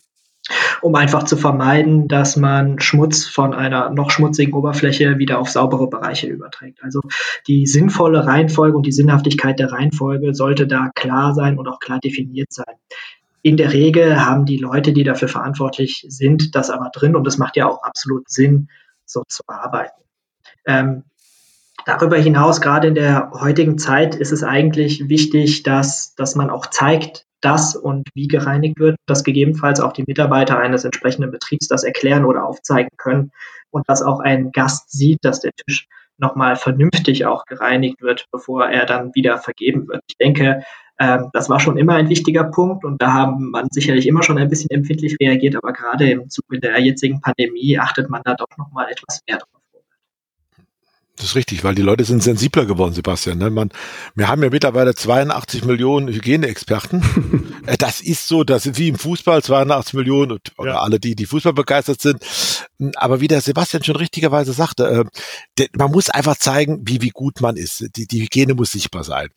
um 0.82 0.96
einfach 0.96 1.24
zu 1.24 1.38
vermeiden, 1.38 2.08
dass 2.08 2.36
man 2.36 2.80
Schmutz 2.80 3.26
von 3.26 3.54
einer 3.54 3.90
noch 3.90 4.12
schmutzigen 4.12 4.54
Oberfläche 4.54 5.18
wieder 5.18 5.40
auf 5.40 5.50
saubere 5.50 5.88
Bereiche 5.88 6.28
überträgt. 6.28 6.84
Also 6.84 7.02
die 7.48 7.66
sinnvolle 7.66 8.26
Reihenfolge 8.26 8.76
und 8.76 8.86
die 8.86 8.92
Sinnhaftigkeit 8.92 9.60
der 9.60 9.72
Reihenfolge 9.72 10.34
sollte 10.34 10.68
da 10.68 10.90
klar 10.94 11.34
sein 11.34 11.58
und 11.58 11.68
auch 11.68 11.80
klar 11.80 12.00
definiert 12.00 12.52
sein 12.52 12.76
in 13.44 13.58
der 13.58 13.74
Regel 13.74 14.26
haben 14.26 14.46
die 14.46 14.58
Leute, 14.58 14.94
die 14.94 15.04
dafür 15.04 15.28
verantwortlich 15.28 16.06
sind, 16.08 16.56
das 16.56 16.70
aber 16.70 16.90
drin 16.92 17.16
und 17.16 17.28
es 17.28 17.38
macht 17.38 17.58
ja 17.58 17.68
auch 17.68 17.84
absolut 17.84 18.30
Sinn, 18.30 18.70
so 19.06 19.24
zu 19.28 19.44
arbeiten. 19.48 20.02
Ähm, 20.66 21.04
darüber 21.86 22.18
hinaus, 22.18 22.62
gerade 22.62 22.88
in 22.88 22.96
der 22.96 23.32
heutigen 23.34 23.78
Zeit, 23.78 24.16
ist 24.16 24.32
es 24.32 24.44
eigentlich 24.44 25.10
wichtig, 25.10 25.64
dass, 25.64 26.16
dass 26.16 26.36
man 26.36 26.50
auch 26.50 26.68
zeigt, 26.68 27.28
dass 27.44 27.76
und 27.76 28.08
wie 28.14 28.28
gereinigt 28.28 28.80
wird, 28.80 28.96
dass 29.06 29.24
gegebenenfalls 29.24 29.80
auch 29.80 29.92
die 29.94 30.06
Mitarbeiter 30.08 30.58
eines 30.58 30.86
entsprechenden 30.86 31.32
Betriebs 31.32 31.68
das 31.68 31.84
erklären 31.84 32.26
oder 32.26 32.46
aufzeigen 32.46 32.96
können 32.98 33.32
und 33.72 33.88
dass 33.90 34.02
auch 34.02 34.20
ein 34.20 34.52
Gast 34.52 34.92
sieht, 34.92 35.20
dass 35.24 35.42
der 35.42 35.52
Tisch 35.52 35.88
nochmal 36.18 36.56
vernünftig 36.56 37.26
auch 37.26 37.46
gereinigt 37.46 38.02
wird, 38.02 38.28
bevor 38.32 38.68
er 38.70 38.86
dann 38.86 39.14
wieder 39.14 39.40
vergeben 39.40 39.88
wird. 39.88 40.02
Ich 40.08 40.18
denke, 40.18 40.64
ähm, 41.00 41.30
das 41.34 41.50
war 41.50 41.60
schon 41.60 41.78
immer 41.78 41.96
ein 41.96 42.10
wichtiger 42.10 42.46
Punkt 42.46 42.86
und 42.86 43.02
da 43.02 43.14
haben 43.14 43.50
man 43.50 43.68
sicherlich 43.72 44.08
immer 44.08 44.24
schon 44.24 44.38
ein 44.38 44.50
bisschen 44.50 44.70
empfindlich 44.70 45.18
reagiert, 45.20 45.56
aber 45.56 45.74
gerade 45.74 46.10
im 46.10 46.30
Zuge 46.30 46.60
der 46.60 46.80
jetzigen 46.80 47.20
Pandemie 47.20 47.80
achtet 47.80 48.10
man 48.10 48.22
da 48.24 48.36
doch 48.36 48.58
nochmal 48.58 48.90
etwas 48.90 49.22
mehr 49.28 49.40
drauf. 49.40 49.53
Das 51.16 51.28
ist 51.28 51.36
richtig, 51.36 51.64
weil 51.64 51.76
die 51.76 51.84
Leute 51.84 52.04
sind 52.06 52.24
sensibler 52.24 52.66
geworden, 52.66 52.94
Sebastian. 52.94 53.38
Ne? 53.38 53.52
Man, 53.52 53.70
wir 54.16 54.28
haben 54.30 54.42
ja 54.42 54.50
mittlerweile 54.50 54.96
82 54.96 55.64
Millionen 55.66 56.08
Hygieneexperten. 56.08 57.04
Äh, 57.66 57.78
das 57.78 58.02
ist 58.02 58.28
so, 58.28 58.44
das 58.44 58.64
sind 58.64 58.78
wie 58.78 58.90
im 58.90 58.98
Fußball 58.98 59.42
82 59.42 59.94
Millionen 59.94 60.38
oder 60.58 60.74
ja. 60.74 60.80
alle 60.80 61.00
die, 61.00 61.16
die 61.16 61.26
Fußball 61.26 61.54
begeistert 61.54 62.02
sind. 62.02 62.22
Aber 62.98 63.22
wie 63.22 63.30
der 63.30 63.40
Sebastian 63.40 63.84
schon 63.84 63.96
richtigerweise 63.96 64.52
sagte, 64.52 65.06
äh, 65.58 65.68
man 65.78 65.90
muss 65.92 66.10
einfach 66.10 66.36
zeigen, 66.36 66.82
wie, 66.86 67.02
wie 67.02 67.12
gut 67.12 67.40
man 67.40 67.56
ist. 67.56 67.86
Die, 67.96 68.06
die 68.06 68.22
Hygiene 68.22 68.54
muss 68.54 68.74
sichtbar 68.74 69.06
sein. 69.06 69.30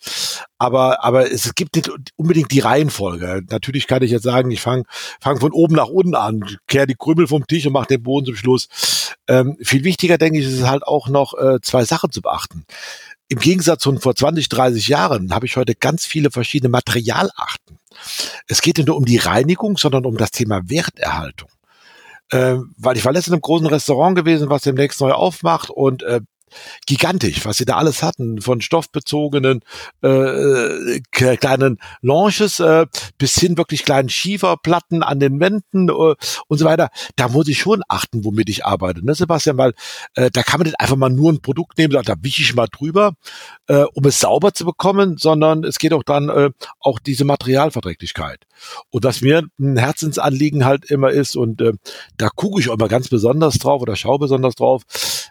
Aber, 0.59 1.05
aber 1.05 1.31
es 1.31 1.55
gibt 1.55 1.77
nicht 1.77 1.91
unbedingt 2.17 2.51
die 2.51 2.61
Reihenfolge. 2.61 3.43
Natürlich 3.51 3.87
kann 3.87 4.03
ich 4.03 4.11
jetzt 4.11 4.23
sagen, 4.23 4.51
ich 4.51 4.63
fange 4.63 4.85
fang 5.21 5.39
von 5.39 5.53
oben 5.53 5.75
nach 5.75 5.89
unten 5.89 6.15
an, 6.15 6.45
kehre 6.67 6.87
die 6.87 6.95
Krümel 6.95 7.27
vom 7.27 7.47
Tisch 7.47 7.67
und 7.67 7.75
mache 7.75 7.89
den 7.89 8.03
Boden 8.03 8.27
zum 8.27 8.37
Schluss. 8.37 8.69
Ähm, 9.29 9.59
viel 9.61 9.85
wichtiger, 9.85 10.17
denke 10.17 10.39
ich, 10.39 10.47
ist 10.47 10.61
es 10.61 10.67
halt 10.67 10.83
auch 10.83 11.09
noch 11.09 11.35
äh, 11.35 11.61
zwei 11.61 11.85
Sachen 11.85 12.11
zu 12.11 12.23
beachten. 12.23 12.65
Im 13.29 13.39
Gegensatz 13.39 13.83
zu 13.83 13.95
vor 13.99 14.15
20, 14.15 14.49
30 14.49 14.89
Jahren 14.89 15.35
habe 15.35 15.47
ich 15.47 15.57
heute 15.57 15.75
ganz 15.75 16.07
viele 16.07 16.31
verschiedene 16.31 16.71
Materialarten. 16.71 17.79
Es 18.47 18.63
geht 18.63 18.79
nicht 18.79 18.87
nur 18.87 18.97
um 18.97 19.05
die 19.05 19.17
Reinigung, 19.17 19.77
sondern 19.77 20.07
um 20.07 20.17
das 20.17 20.31
Thema 20.31 20.61
Werterhaltung. 20.69 21.49
Ähm, 22.33 22.75
weil 22.77 22.97
ich 22.97 23.05
war 23.05 23.13
letztens 23.13 23.29
in 23.29 23.35
einem 23.35 23.43
großen 23.43 23.67
Restaurant 23.67 24.17
gewesen, 24.17 24.49
was 24.49 24.63
demnächst 24.63 25.01
neu 25.01 25.13
aufmacht 25.13 25.71
und 25.71 26.03
äh, 26.03 26.21
gigantisch, 26.87 27.45
was 27.45 27.59
sie 27.59 27.65
da 27.65 27.77
alles 27.77 28.03
hatten, 28.03 28.41
von 28.41 28.61
stoffbezogenen 28.61 29.61
äh, 30.03 30.09
äh 30.09 31.01
kleinen 31.11 31.79
Launches 32.03 32.61
äh, 32.61 32.87
bis 33.19 33.35
hin 33.35 33.57
wirklich 33.57 33.85
kleinen 33.85 34.09
Schieferplatten 34.09 35.03
an 35.03 35.21
den 35.21 35.41
Wänden 35.41 35.89
äh, 35.89 36.15
und 36.49 36.59
so 36.59 36.65
weiter. 36.65 36.91
Da 37.17 37.29
muss 37.29 37.49
ich 37.49 37.59
schon 37.59 37.83
achten, 37.89 38.25
womit 38.25 38.49
ich 38.49 38.65
arbeite, 38.65 39.05
ne, 39.05 39.15
Sebastian, 39.15 39.59
weil 39.59 39.75
äh, 40.15 40.31
da 40.31 40.43
kann 40.43 40.61
man 40.61 40.67
nicht 40.67 40.81
einfach 40.81 40.97
mal 40.97 41.11
nur 41.11 41.33
ein 41.33 41.41
Produkt 41.41 41.79
nehmen, 41.79 41.93
da 42.05 42.15
wische 42.21 42.43
ich 42.43 42.55
mal 42.55 42.69
drüber, 42.69 43.13
äh, 43.69 43.85
um 43.95 44.05
es 44.05 44.21
sauber 44.21 44.53
zu 44.53 44.65
bekommen, 44.65 45.17
sondern 45.19 45.65
es 45.65 45.79
geht 45.79 45.93
auch 45.93 46.03
dann 46.03 46.29
äh, 46.29 46.51
auch 46.81 46.99
diese 46.99 47.25
Materialverträglichkeit. 47.25 48.47
Und 48.91 49.05
was 49.05 49.21
mir 49.21 49.45
ein 49.59 49.77
Herzensanliegen 49.77 50.65
halt 50.65 50.91
immer 50.91 51.11
ist, 51.11 51.37
und 51.37 51.61
äh, 51.61 51.73
da 52.17 52.29
gucke 52.29 52.61
ich 52.61 52.69
auch 52.69 52.75
immer 52.75 52.89
ganz 52.89 53.09
besonders 53.09 53.59
drauf 53.59 53.83
oder 53.83 53.97
schaue 53.97 54.19
besonders 54.19 54.55
drauf, 54.55 54.83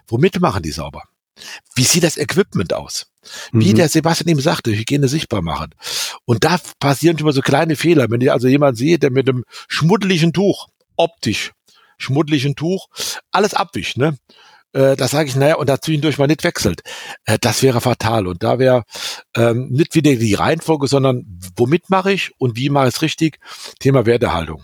womit 0.08 0.40
machen 0.40 0.62
die 0.62 0.72
sauber? 0.72 1.02
Wie 1.74 1.84
sieht 1.84 2.02
das 2.02 2.16
Equipment 2.16 2.72
aus? 2.72 3.06
Wie 3.52 3.72
mhm. 3.72 3.76
der 3.76 3.88
Sebastian 3.88 4.30
eben 4.30 4.40
sagte, 4.40 4.70
Hygiene 4.72 5.08
sichtbar 5.08 5.42
machen. 5.42 5.74
Und 6.24 6.44
da 6.44 6.58
passieren 6.78 7.16
mal 7.22 7.32
so 7.32 7.42
kleine 7.42 7.76
Fehler. 7.76 8.06
Wenn 8.08 8.20
ihr 8.20 8.32
also 8.32 8.48
jemand 8.48 8.78
seht, 8.78 9.02
der 9.02 9.10
mit 9.10 9.28
einem 9.28 9.44
schmuddeligen 9.68 10.32
Tuch, 10.32 10.68
optisch, 10.96 11.52
schmuddeligen 11.98 12.56
Tuch, 12.56 12.86
alles 13.30 13.54
abwischt, 13.54 13.96
ne? 13.96 14.16
Äh, 14.72 14.96
da 14.96 15.08
sage 15.08 15.28
ich, 15.28 15.36
naja, 15.36 15.56
und 15.56 15.68
dazwischendurch 15.68 16.18
mal 16.18 16.26
nicht 16.26 16.44
wechselt. 16.44 16.82
Äh, 17.24 17.38
das 17.40 17.62
wäre 17.62 17.80
fatal. 17.80 18.26
Und 18.26 18.42
da 18.42 18.58
wäre 18.58 18.84
ähm, 19.34 19.68
nicht 19.70 19.94
wieder 19.94 20.14
die 20.14 20.34
Reihenfolge, 20.34 20.86
sondern 20.86 21.24
womit 21.56 21.88
mache 21.88 22.12
ich 22.12 22.32
und 22.38 22.56
wie 22.56 22.68
mache 22.68 22.88
ich 22.88 22.94
es 22.94 23.02
richtig? 23.02 23.38
Thema 23.78 24.06
Wertehaltung. 24.06 24.62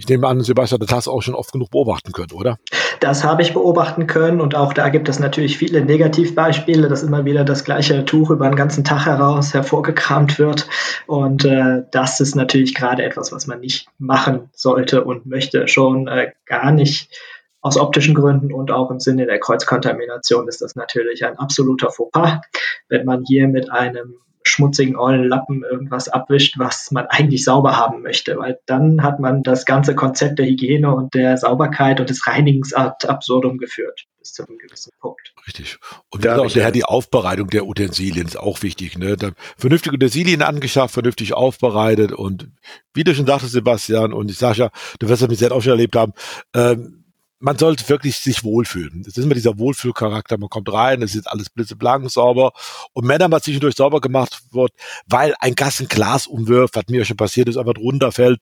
Ich 0.00 0.08
nehme 0.08 0.26
an, 0.26 0.40
Sebastian, 0.40 0.80
das 0.80 0.90
hast 0.92 1.06
du 1.08 1.10
auch 1.10 1.20
schon 1.20 1.34
oft 1.34 1.52
genug 1.52 1.70
beobachten 1.70 2.12
können, 2.12 2.32
oder? 2.32 2.58
Das 3.00 3.22
habe 3.22 3.42
ich 3.42 3.52
beobachten 3.52 4.06
können 4.06 4.40
und 4.40 4.54
auch 4.54 4.72
da 4.72 4.88
gibt 4.88 5.10
es 5.10 5.18
natürlich 5.18 5.58
viele 5.58 5.84
Negativbeispiele, 5.84 6.88
dass 6.88 7.02
immer 7.02 7.26
wieder 7.26 7.44
das 7.44 7.64
gleiche 7.64 8.06
Tuch 8.06 8.30
über 8.30 8.48
den 8.48 8.56
ganzen 8.56 8.82
Tag 8.82 9.04
heraus 9.04 9.52
hervorgekramt 9.52 10.38
wird. 10.38 10.66
Und 11.06 11.44
äh, 11.44 11.82
das 11.92 12.18
ist 12.20 12.34
natürlich 12.34 12.74
gerade 12.74 13.02
etwas, 13.02 13.30
was 13.30 13.46
man 13.46 13.60
nicht 13.60 13.88
machen 13.98 14.48
sollte 14.54 15.04
und 15.04 15.26
möchte. 15.26 15.68
Schon 15.68 16.08
äh, 16.08 16.32
gar 16.46 16.72
nicht 16.72 17.14
aus 17.60 17.76
optischen 17.76 18.14
Gründen 18.14 18.54
und 18.54 18.70
auch 18.70 18.90
im 18.90 19.00
Sinne 19.00 19.26
der 19.26 19.38
Kreuzkontamination 19.38 20.48
ist 20.48 20.62
das 20.62 20.76
natürlich 20.76 21.26
ein 21.26 21.38
absoluter 21.38 21.90
Fauxpas, 21.90 22.40
wenn 22.88 23.04
man 23.04 23.22
hier 23.26 23.48
mit 23.48 23.70
einem 23.70 24.14
schmutzigen 24.42 24.94
Lappen 24.94 25.62
irgendwas 25.64 26.08
abwischt, 26.08 26.58
was 26.58 26.90
man 26.90 27.06
eigentlich 27.06 27.44
sauber 27.44 27.76
haben 27.76 28.02
möchte, 28.02 28.38
weil 28.38 28.58
dann 28.66 29.02
hat 29.02 29.20
man 29.20 29.42
das 29.42 29.64
ganze 29.64 29.94
Konzept 29.94 30.38
der 30.38 30.46
Hygiene 30.46 30.94
und 30.94 31.14
der 31.14 31.36
Sauberkeit 31.36 32.00
und 32.00 32.10
des 32.10 32.26
Reinigens 32.26 32.72
ad 32.72 33.06
absurdum 33.06 33.58
geführt 33.58 34.06
bis 34.20 34.34
zu 34.34 34.46
einem 34.46 34.58
gewissen 34.58 34.92
Punkt. 35.00 35.32
Richtig. 35.46 35.78
Und 36.10 36.24
da 36.24 36.38
auch 36.38 36.52
der, 36.52 36.70
die 36.70 36.84
Aufbereitung 36.84 37.48
der 37.48 37.66
Utensilien 37.66 38.26
ist 38.26 38.38
auch 38.38 38.62
wichtig. 38.62 38.96
Ne? 38.98 39.16
Dann 39.16 39.32
vernünftige 39.56 39.94
Utensilien 39.94 40.42
angeschafft, 40.42 40.94
vernünftig 40.94 41.32
aufbereitet 41.32 42.12
und 42.12 42.48
wie 42.94 43.04
du 43.04 43.14
schon 43.14 43.26
sagtest, 43.26 43.52
Sebastian 43.52 44.12
und 44.12 44.30
ich 44.30 44.38
sage 44.38 44.58
ja, 44.58 44.70
du 44.98 45.08
wirst 45.08 45.22
das 45.22 45.28
mit 45.28 45.38
selbst 45.38 45.54
auch 45.54 45.62
schon 45.62 45.72
erlebt 45.72 45.96
haben, 45.96 46.12
ähm, 46.54 46.99
man 47.40 47.56
sollte 47.56 47.88
wirklich 47.88 48.18
sich 48.18 48.44
wohlfühlen. 48.44 49.02
Es 49.06 49.16
ist 49.16 49.24
immer 49.24 49.34
dieser 49.34 49.58
Wohlfühlcharakter. 49.58 50.36
Man 50.36 50.50
kommt 50.50 50.70
rein, 50.70 51.02
es 51.02 51.14
ist 51.14 51.26
alles 51.26 51.48
blitzeblank 51.48 52.10
sauber. 52.10 52.52
Und 52.92 53.08
dann 53.08 53.30
mal 53.30 53.40
zwischendurch 53.42 53.74
sauber 53.74 54.00
gemacht 54.00 54.42
wird, 54.52 54.72
weil 55.06 55.34
ein 55.40 55.54
Gast 55.54 55.80
ein 55.80 55.88
Glas 55.88 56.26
umwirft, 56.26 56.76
was 56.76 56.84
mir 56.88 56.98
ja 56.98 57.04
schon 57.04 57.16
passiert 57.16 57.48
ist, 57.48 57.56
einfach 57.56 57.76
runterfällt. 57.78 58.40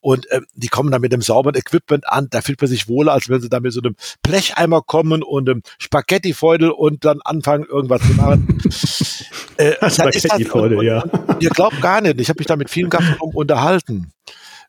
Und 0.00 0.26
ähm, 0.30 0.46
die 0.54 0.68
kommen 0.68 0.90
dann 0.90 1.02
mit 1.02 1.12
dem 1.12 1.20
sauberen 1.20 1.56
Equipment 1.56 2.08
an. 2.08 2.28
Da 2.30 2.40
fühlt 2.40 2.60
man 2.60 2.68
sich 2.68 2.88
wohler, 2.88 3.12
als 3.12 3.28
wenn 3.28 3.40
sie 3.40 3.50
da 3.50 3.60
mit 3.60 3.72
so 3.72 3.80
einem 3.80 3.96
Blecheimer 4.22 4.80
kommen 4.80 5.22
und 5.22 5.48
einem 5.48 5.62
Spaghetti-Feudel 5.78 6.70
und 6.70 7.04
dann 7.04 7.20
anfangen, 7.22 7.64
irgendwas 7.64 8.00
zu 8.00 8.14
machen. 8.14 8.62
äh, 9.58 9.90
Spaghetti-Feudel, 9.90 10.84
ja. 10.84 11.04
Ihr 11.38 11.50
glaubt 11.50 11.80
gar 11.82 12.00
nicht. 12.00 12.18
Ich 12.18 12.30
habe 12.30 12.40
mich 12.40 12.46
da 12.46 12.56
mit 12.56 12.70
vielen 12.70 12.88
Gastronomen 12.88 13.36
unterhalten 13.36 14.12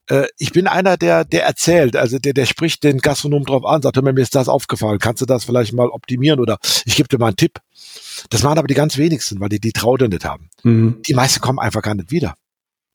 äh, 0.09 0.27
ich 0.37 0.51
bin 0.51 0.67
einer, 0.67 0.97
der, 0.97 1.23
der 1.23 1.45
erzählt, 1.45 1.95
also 1.95 2.19
der, 2.19 2.33
der 2.33 2.45
spricht 2.45 2.83
den 2.83 2.99
Gastronom 2.99 3.45
drauf 3.45 3.65
an, 3.65 3.81
sagt, 3.81 4.01
mir 4.01 4.17
ist 4.17 4.35
das 4.35 4.49
aufgefallen, 4.49 4.99
kannst 4.99 5.21
du 5.21 5.25
das 5.25 5.45
vielleicht 5.45 5.73
mal 5.73 5.89
optimieren 5.89 6.39
oder 6.39 6.57
ich 6.85 6.95
gebe 6.95 7.07
dir 7.07 7.19
mal 7.19 7.27
einen 7.27 7.37
Tipp. 7.37 7.59
Das 8.29 8.43
machen 8.43 8.57
aber 8.57 8.67
die 8.67 8.73
ganz 8.73 8.97
wenigsten, 8.97 9.39
weil 9.39 9.49
die 9.49 9.59
die 9.59 9.71
Traute 9.71 10.09
nicht 10.09 10.25
haben. 10.25 10.49
Mhm. 10.63 11.01
Die 11.07 11.13
meisten 11.13 11.41
kommen 11.41 11.59
einfach 11.59 11.81
gar 11.81 11.95
nicht 11.95 12.11
wieder. 12.11 12.35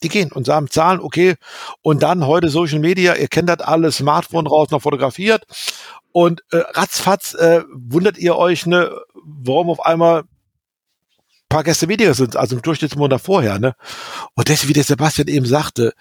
Die 0.02 0.08
gehen 0.08 0.32
und 0.32 0.44
sagen, 0.44 0.68
zahlen, 0.68 1.00
okay. 1.00 1.36
Und 1.80 2.02
dann 2.02 2.26
heute 2.26 2.50
Social 2.50 2.80
Media, 2.80 3.14
ihr 3.14 3.28
kennt 3.28 3.48
das 3.48 3.60
alles, 3.60 3.98
Smartphone 3.98 4.46
raus, 4.46 4.70
noch 4.70 4.82
fotografiert. 4.82 5.44
Und 6.12 6.42
äh, 6.50 6.58
ratzfatz 6.58 7.34
äh, 7.34 7.62
wundert 7.72 8.18
ihr 8.18 8.36
euch, 8.36 8.66
ne, 8.66 8.90
warum 9.24 9.70
auf 9.70 9.84
einmal 9.84 10.24
paar 11.54 11.62
Gäste 11.62 11.88
weniger 11.88 12.14
sind, 12.14 12.34
also 12.34 12.56
im 12.56 12.62
Durchschnittsmonat 12.62 13.20
vorher. 13.20 13.60
Ne? 13.60 13.76
Und 14.34 14.48
das, 14.48 14.66
wie 14.66 14.72
der 14.72 14.82
Sebastian 14.82 15.28
eben 15.28 15.46
sagte, 15.46 15.92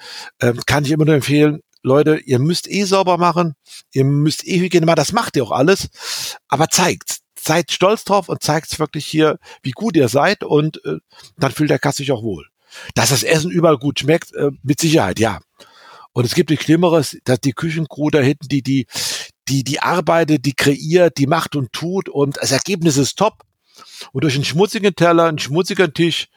ähm, 0.41 0.59
kann 0.65 0.83
ich 0.83 0.89
immer 0.89 1.05
nur 1.05 1.13
empfehlen, 1.13 1.59
Leute, 1.83 2.17
ihr 2.17 2.39
müsst 2.39 2.67
eh 2.67 2.85
sauber 2.85 3.19
machen, 3.19 3.53
ihr 3.91 4.03
müsst 4.03 4.47
eh 4.47 4.59
Hygiene 4.59 4.87
machen, 4.87 4.95
das 4.95 5.11
macht 5.11 5.35
ihr 5.35 5.43
auch 5.43 5.51
alles, 5.51 5.89
aber 6.47 6.69
zeigt, 6.69 7.17
seid 7.39 7.71
stolz 7.71 8.03
drauf 8.03 8.29
und 8.29 8.41
zeigt 8.41 8.79
wirklich 8.79 9.05
hier, 9.05 9.37
wie 9.61 9.71
gut 9.71 9.95
ihr 9.95 10.07
seid 10.07 10.43
und 10.43 10.83
äh, 10.85 10.97
dann 11.37 11.51
fühlt 11.51 11.69
der 11.69 11.77
Gast 11.77 11.97
sich 11.97 12.11
auch 12.11 12.23
wohl. 12.23 12.47
Dass 12.95 13.09
das 13.09 13.21
Essen 13.21 13.51
überall 13.51 13.77
gut 13.77 13.99
schmeckt, 13.99 14.33
äh, 14.33 14.49
mit 14.63 14.79
Sicherheit, 14.79 15.19
ja. 15.19 15.39
Und 16.13 16.25
es 16.25 16.33
gibt 16.33 16.49
nichts 16.49 16.65
Schlimmeres, 16.65 17.17
dass 17.25 17.41
die 17.41 17.53
Küchencrew 17.53 18.09
da 18.09 18.21
hinten, 18.21 18.47
die, 18.47 18.63
die, 18.63 18.87
die, 19.47 19.63
die 19.63 19.79
arbeitet, 19.81 20.47
die 20.47 20.53
kreiert, 20.53 21.19
die 21.19 21.27
macht 21.27 21.55
und 21.55 21.73
tut 21.73 22.09
und 22.09 22.37
das 22.37 22.51
Ergebnis 22.51 22.97
ist 22.97 23.19
top. 23.19 23.43
Und 24.11 24.23
durch 24.23 24.35
einen 24.35 24.45
schmutzigen 24.45 24.95
Teller, 24.95 25.25
einen 25.25 25.39
schmutzigen 25.39 25.93
Tisch, 25.93 26.27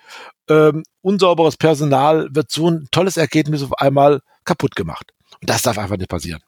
ähm, 0.49 0.85
unsauberes 1.03 1.57
Personal 1.57 2.29
wird 2.31 2.51
so 2.51 2.71
ein 2.71 2.89
tolles 2.91 3.17
Ergebnis 3.17 3.63
auf 3.63 3.79
einmal 3.79 4.21
kaputt 4.45 4.77
gemacht. 4.77 5.13
Und 5.41 5.51
das 5.51 5.63
darf 5.63 5.79
einfach 5.79 5.97
nicht 5.97 6.11
passieren. 6.11 6.41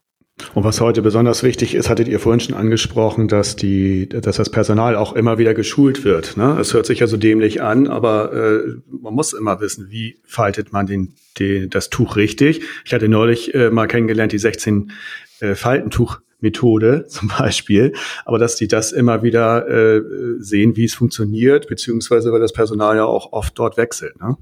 Und 0.54 0.64
was 0.64 0.80
heute 0.80 1.02
besonders 1.02 1.42
wichtig 1.42 1.74
ist, 1.74 1.88
hattet 1.88 2.08
ihr 2.08 2.20
vorhin 2.20 2.40
schon 2.40 2.54
angesprochen, 2.54 3.28
dass 3.28 3.56
die, 3.56 4.08
dass 4.08 4.36
das 4.36 4.50
Personal 4.50 4.94
auch 4.94 5.12
immer 5.14 5.38
wieder 5.38 5.52
geschult 5.52 6.04
wird. 6.04 6.36
Ne? 6.36 6.56
Es 6.60 6.74
hört 6.74 6.86
sich 6.86 7.00
ja 7.00 7.06
so 7.06 7.16
dämlich 7.16 7.60
an, 7.60 7.88
aber 7.88 8.32
äh, 8.32 8.74
man 8.86 9.14
muss 9.14 9.32
immer 9.32 9.60
wissen, 9.60 9.90
wie 9.90 10.20
faltet 10.24 10.72
man 10.72 10.86
den, 10.86 11.14
den, 11.38 11.70
das 11.70 11.90
Tuch 11.90 12.16
richtig. 12.16 12.62
Ich 12.84 12.94
hatte 12.94 13.08
neulich 13.08 13.52
äh, 13.54 13.70
mal 13.70 13.88
kennengelernt 13.88 14.32
die 14.32 14.38
16 14.38 14.92
äh, 15.40 15.54
Faltentuch 15.54 16.20
Methode 16.40 17.06
zum 17.08 17.28
Beispiel, 17.28 17.94
aber 18.24 18.38
dass 18.38 18.56
die 18.56 18.68
das 18.68 18.92
immer 18.92 19.22
wieder 19.22 19.68
äh, 19.68 20.02
sehen, 20.38 20.76
wie 20.76 20.84
es 20.84 20.94
funktioniert, 20.94 21.68
beziehungsweise 21.68 22.32
weil 22.32 22.40
das 22.40 22.52
Personal 22.52 22.96
ja 22.96 23.04
auch 23.04 23.32
oft 23.32 23.58
dort 23.58 23.76
wechselt. 23.76 24.20
Ne? 24.20 24.36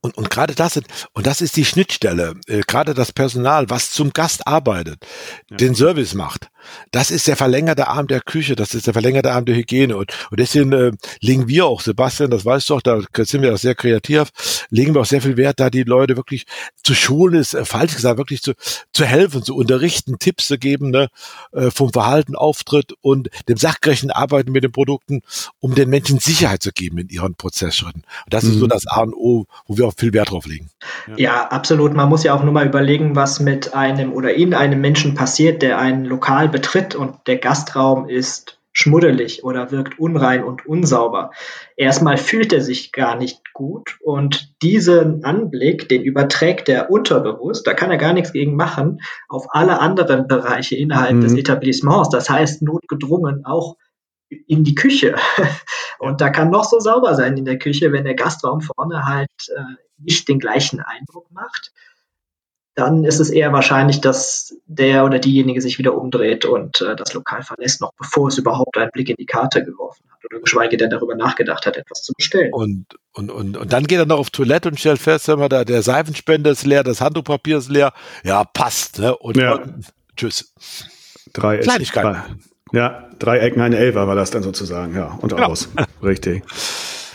Und, 0.00 0.16
und 0.16 0.30
gerade 0.30 0.54
das, 0.54 0.80
und 1.14 1.26
das 1.26 1.40
ist 1.40 1.56
die 1.56 1.64
Schnittstelle, 1.64 2.34
äh, 2.46 2.60
gerade 2.66 2.94
das 2.94 3.12
Personal, 3.12 3.68
was 3.70 3.90
zum 3.90 4.12
Gast 4.12 4.46
arbeitet, 4.46 5.04
ja. 5.50 5.56
den 5.56 5.74
Service 5.74 6.14
macht. 6.14 6.48
Das 6.90 7.10
ist 7.10 7.26
der 7.26 7.36
verlängerte 7.36 7.88
Arm 7.88 8.06
der 8.06 8.20
Küche, 8.20 8.56
das 8.56 8.74
ist 8.74 8.86
der 8.86 8.92
verlängerte 8.92 9.32
Arm 9.32 9.44
der 9.44 9.56
Hygiene. 9.56 9.96
Und, 9.96 10.12
und 10.30 10.40
deswegen 10.40 10.72
äh, 10.72 10.92
legen 11.20 11.48
wir 11.48 11.66
auch, 11.66 11.80
Sebastian, 11.80 12.30
das 12.30 12.44
weißt 12.44 12.70
du 12.70 12.74
auch, 12.74 12.82
da 12.82 13.00
sind 13.18 13.42
wir 13.42 13.54
auch 13.54 13.58
sehr 13.58 13.74
kreativ, 13.74 14.30
legen 14.70 14.94
wir 14.94 15.00
auch 15.00 15.06
sehr 15.06 15.22
viel 15.22 15.36
Wert, 15.36 15.60
da 15.60 15.70
die 15.70 15.82
Leute 15.82 16.16
wirklich 16.16 16.44
zu 16.82 16.94
schulen 16.94 17.40
ist, 17.40 17.54
äh, 17.54 17.64
falsch 17.64 17.94
gesagt, 17.94 18.18
wirklich 18.18 18.42
zu, 18.42 18.52
zu 18.92 19.04
helfen, 19.04 19.42
zu 19.42 19.56
unterrichten, 19.56 20.18
Tipps 20.18 20.46
zu 20.48 20.58
geben, 20.58 20.90
ne, 20.90 21.08
äh, 21.52 21.70
vom 21.70 21.92
Verhalten, 21.92 22.36
Auftritt 22.36 22.94
und 23.00 23.28
dem 23.48 23.56
sachgerechten 23.56 24.10
Arbeiten 24.10 24.52
mit 24.52 24.64
den 24.64 24.72
Produkten, 24.72 25.22
um 25.58 25.74
den 25.74 25.88
Menschen 25.88 26.18
Sicherheit 26.18 26.62
zu 26.62 26.72
geben 26.72 26.98
in 26.98 27.08
ihren 27.08 27.34
Prozessschritten. 27.34 28.02
Und 28.02 28.34
das 28.34 28.44
mhm. 28.44 28.50
ist 28.50 28.58
so 28.58 28.64
mhm. 28.64 28.70
das 28.70 28.86
A 28.86 29.02
und 29.02 29.14
O, 29.14 29.46
wo 29.66 29.78
wir 29.78 29.85
auch 29.86 29.94
viel 29.96 30.12
Wert 30.12 30.30
drauf 30.30 30.46
legen. 30.46 30.70
Ja. 31.16 31.46
absolut. 31.48 31.94
Man 31.94 32.08
muss 32.08 32.24
ja 32.24 32.34
auch 32.34 32.42
nur 32.42 32.52
mal 32.52 32.66
überlegen, 32.66 33.16
was 33.16 33.40
mit 33.40 33.74
einem 33.74 34.12
oder 34.12 34.34
in 34.34 34.54
einem 34.54 34.80
Menschen 34.80 35.14
passiert, 35.14 35.62
der 35.62 35.78
ein 35.78 36.04
Lokal 36.04 36.48
betritt 36.48 36.94
und 36.94 37.14
der 37.26 37.38
Gastraum 37.38 38.08
ist 38.08 38.56
schmuddelig 38.76 39.42
oder 39.42 39.70
wirkt 39.70 39.98
unrein 39.98 40.44
und 40.44 40.66
unsauber. 40.66 41.30
Erstmal 41.76 42.18
fühlt 42.18 42.52
er 42.52 42.60
sich 42.60 42.92
gar 42.92 43.16
nicht 43.16 43.54
gut 43.54 43.96
und 44.02 44.52
diesen 44.60 45.24
Anblick, 45.24 45.88
den 45.88 46.02
überträgt 46.02 46.68
er 46.68 46.90
unterbewusst, 46.90 47.66
da 47.66 47.72
kann 47.72 47.90
er 47.90 47.96
gar 47.96 48.12
nichts 48.12 48.34
gegen 48.34 48.54
machen, 48.54 49.00
auf 49.30 49.46
alle 49.48 49.80
anderen 49.80 50.28
Bereiche 50.28 50.76
innerhalb 50.76 51.14
mhm. 51.14 51.20
des 51.22 51.32
Etablissements. 51.32 52.10
Das 52.10 52.28
heißt, 52.28 52.60
notgedrungen 52.60 53.46
auch 53.46 53.76
in 54.28 54.64
die 54.64 54.74
Küche. 54.74 55.16
Und 55.98 56.20
da 56.20 56.30
kann 56.30 56.50
noch 56.50 56.64
so 56.64 56.78
sauber 56.78 57.14
sein 57.14 57.36
in 57.36 57.44
der 57.44 57.58
Küche, 57.58 57.92
wenn 57.92 58.04
der 58.04 58.14
Gastraum 58.14 58.60
vorne 58.60 59.04
halt 59.06 59.30
äh, 59.48 59.62
nicht 59.98 60.28
den 60.28 60.38
gleichen 60.38 60.80
Eindruck 60.80 61.30
macht 61.30 61.72
dann 62.76 63.04
ist 63.04 63.20
es 63.20 63.30
eher 63.30 63.52
wahrscheinlich, 63.54 64.02
dass 64.02 64.54
der 64.66 65.06
oder 65.06 65.18
diejenige 65.18 65.62
sich 65.62 65.78
wieder 65.78 65.96
umdreht 65.96 66.44
und 66.44 66.82
äh, 66.82 66.94
das 66.94 67.14
Lokal 67.14 67.42
verlässt, 67.42 67.80
noch 67.80 67.92
bevor 67.96 68.28
es 68.28 68.36
überhaupt 68.36 68.76
einen 68.76 68.90
Blick 68.90 69.08
in 69.08 69.16
die 69.18 69.24
Karte 69.24 69.64
geworfen 69.64 70.04
hat 70.10 70.22
oder 70.26 70.40
geschweige 70.40 70.76
denn 70.76 70.90
darüber 70.90 71.14
nachgedacht 71.14 71.64
hat, 71.64 71.78
etwas 71.78 72.02
zu 72.02 72.12
bestellen. 72.12 72.52
Und, 72.52 72.84
und, 73.14 73.30
und, 73.30 73.56
und 73.56 73.72
dann 73.72 73.86
geht 73.86 73.98
er 73.98 74.04
noch 74.04 74.18
auf 74.18 74.28
Toilette 74.28 74.68
und 74.68 74.78
stellt 74.78 75.00
fest, 75.00 75.26
wenn 75.28 75.38
man 75.38 75.48
da, 75.48 75.64
der 75.64 75.80
Seifenspender 75.80 76.50
ist 76.50 76.66
leer, 76.66 76.84
das 76.84 77.00
Handtuchpapier 77.00 77.56
ist 77.56 77.70
leer. 77.70 77.94
Ja, 78.24 78.44
passt. 78.44 78.98
Ne? 78.98 79.16
Und, 79.16 79.38
ja. 79.38 79.54
und 79.54 79.86
tschüss. 80.14 80.52
Drei 81.32 81.58
Kleinigkeiten. 81.58 82.42
Ja, 82.72 83.08
drei 83.18 83.38
Ecken, 83.38 83.60
eine 83.60 83.76
Elfer 83.76 84.08
war 84.08 84.16
das 84.16 84.30
dann 84.30 84.42
sozusagen, 84.42 84.94
ja. 84.94 85.18
Und 85.20 85.30
genau. 85.34 85.46
aus. 85.48 85.68
Richtig. 86.02 86.42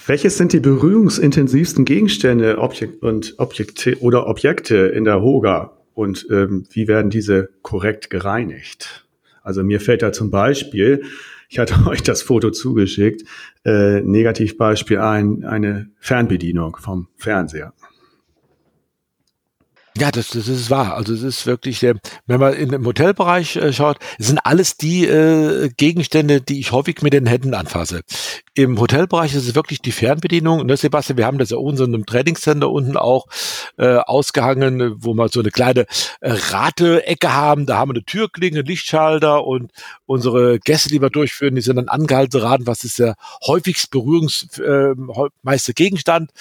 Welches 0.08 0.38
sind 0.38 0.54
die 0.54 0.60
berührungsintensivsten 0.60 1.86
Gegenstände 1.86 2.58
Objek 2.58 3.02
und 3.04 3.36
Objekte 3.38 4.00
oder 4.00 4.28
Objekte 4.28 4.78
in 4.78 5.04
der 5.04 5.22
Hoga 5.22 5.78
und 5.94 6.26
ähm, 6.32 6.66
wie 6.72 6.88
werden 6.88 7.12
diese 7.12 7.50
korrekt 7.62 8.10
gereinigt? 8.10 9.06
Also 9.44 9.64
mir 9.64 9.80
fällt 9.80 10.02
da 10.02 10.12
zum 10.12 10.32
Beispiel, 10.32 11.04
ich 11.50 11.60
hatte 11.60 11.76
euch 11.88 12.02
das 12.02 12.22
Foto 12.22 12.52
zugeschickt, 12.52 13.28
äh, 13.66 14.02
Negativbeispiel 14.02 15.00
ein, 15.00 15.44
eine 15.44 15.90
Fernbedienung 16.00 16.78
vom 16.80 17.08
Fernseher. 17.18 17.74
Ja, 19.98 20.10
das, 20.10 20.30
das 20.30 20.48
ist 20.48 20.70
wahr. 20.70 20.96
Also 20.96 21.14
es 21.14 21.22
ist 21.22 21.46
wirklich, 21.46 21.84
äh, 21.84 21.96
wenn 22.26 22.40
man 22.40 22.54
in 22.54 22.70
dem 22.70 22.86
Hotelbereich 22.86 23.58
äh, 23.58 23.74
schaut, 23.74 23.98
sind 24.18 24.40
alles 24.40 24.78
die 24.78 25.06
äh, 25.06 25.70
Gegenstände, 25.76 26.40
die 26.40 26.60
ich 26.60 26.72
häufig 26.72 27.02
mit 27.02 27.12
den 27.12 27.26
Händen 27.26 27.54
anfasse. 27.54 28.02
Im 28.54 28.80
Hotelbereich 28.80 29.36
ist 29.36 29.48
es 29.48 29.56
wirklich 29.56 29.82
die 29.82 29.92
Fernbedienung. 29.92 30.66
Ne, 30.66 30.78
Sebastian, 30.78 31.18
wir 31.18 31.26
haben 31.26 31.38
das 31.38 31.50
ja 31.50 31.58
unten 31.58 31.84
in 31.84 31.94
einem 31.94 32.06
Trainingscenter 32.06 32.70
unten 32.70 32.96
auch 32.96 33.26
äh, 33.78 33.98
ausgehangen, 33.98 34.96
wo 34.98 35.14
wir 35.14 35.28
so 35.28 35.42
eine 35.42 35.52
kleine 35.52 35.82
äh, 36.22 36.32
Rate-Ecke 36.32 37.34
haben. 37.34 37.66
Da 37.66 37.78
haben 37.78 37.90
wir 37.90 37.96
eine 37.96 38.06
Türklinge, 38.06 38.62
Lichtschalter 38.62 39.46
und 39.46 39.72
unsere 40.12 40.60
Gäste, 40.60 40.90
die 40.90 41.02
wir 41.02 41.10
durchführen, 41.10 41.56
die 41.56 41.62
sind 41.62 41.78
dann 41.78 41.88
angehalten 41.88 42.32
zu 42.32 42.40
raten, 42.40 42.68
was 42.68 42.84
ist 42.84 43.00
der 43.00 43.16
häufigst 43.48 43.90
berührungsmeiste 43.92 45.72
äh, 45.72 45.74
Gegenstand. 45.74 46.32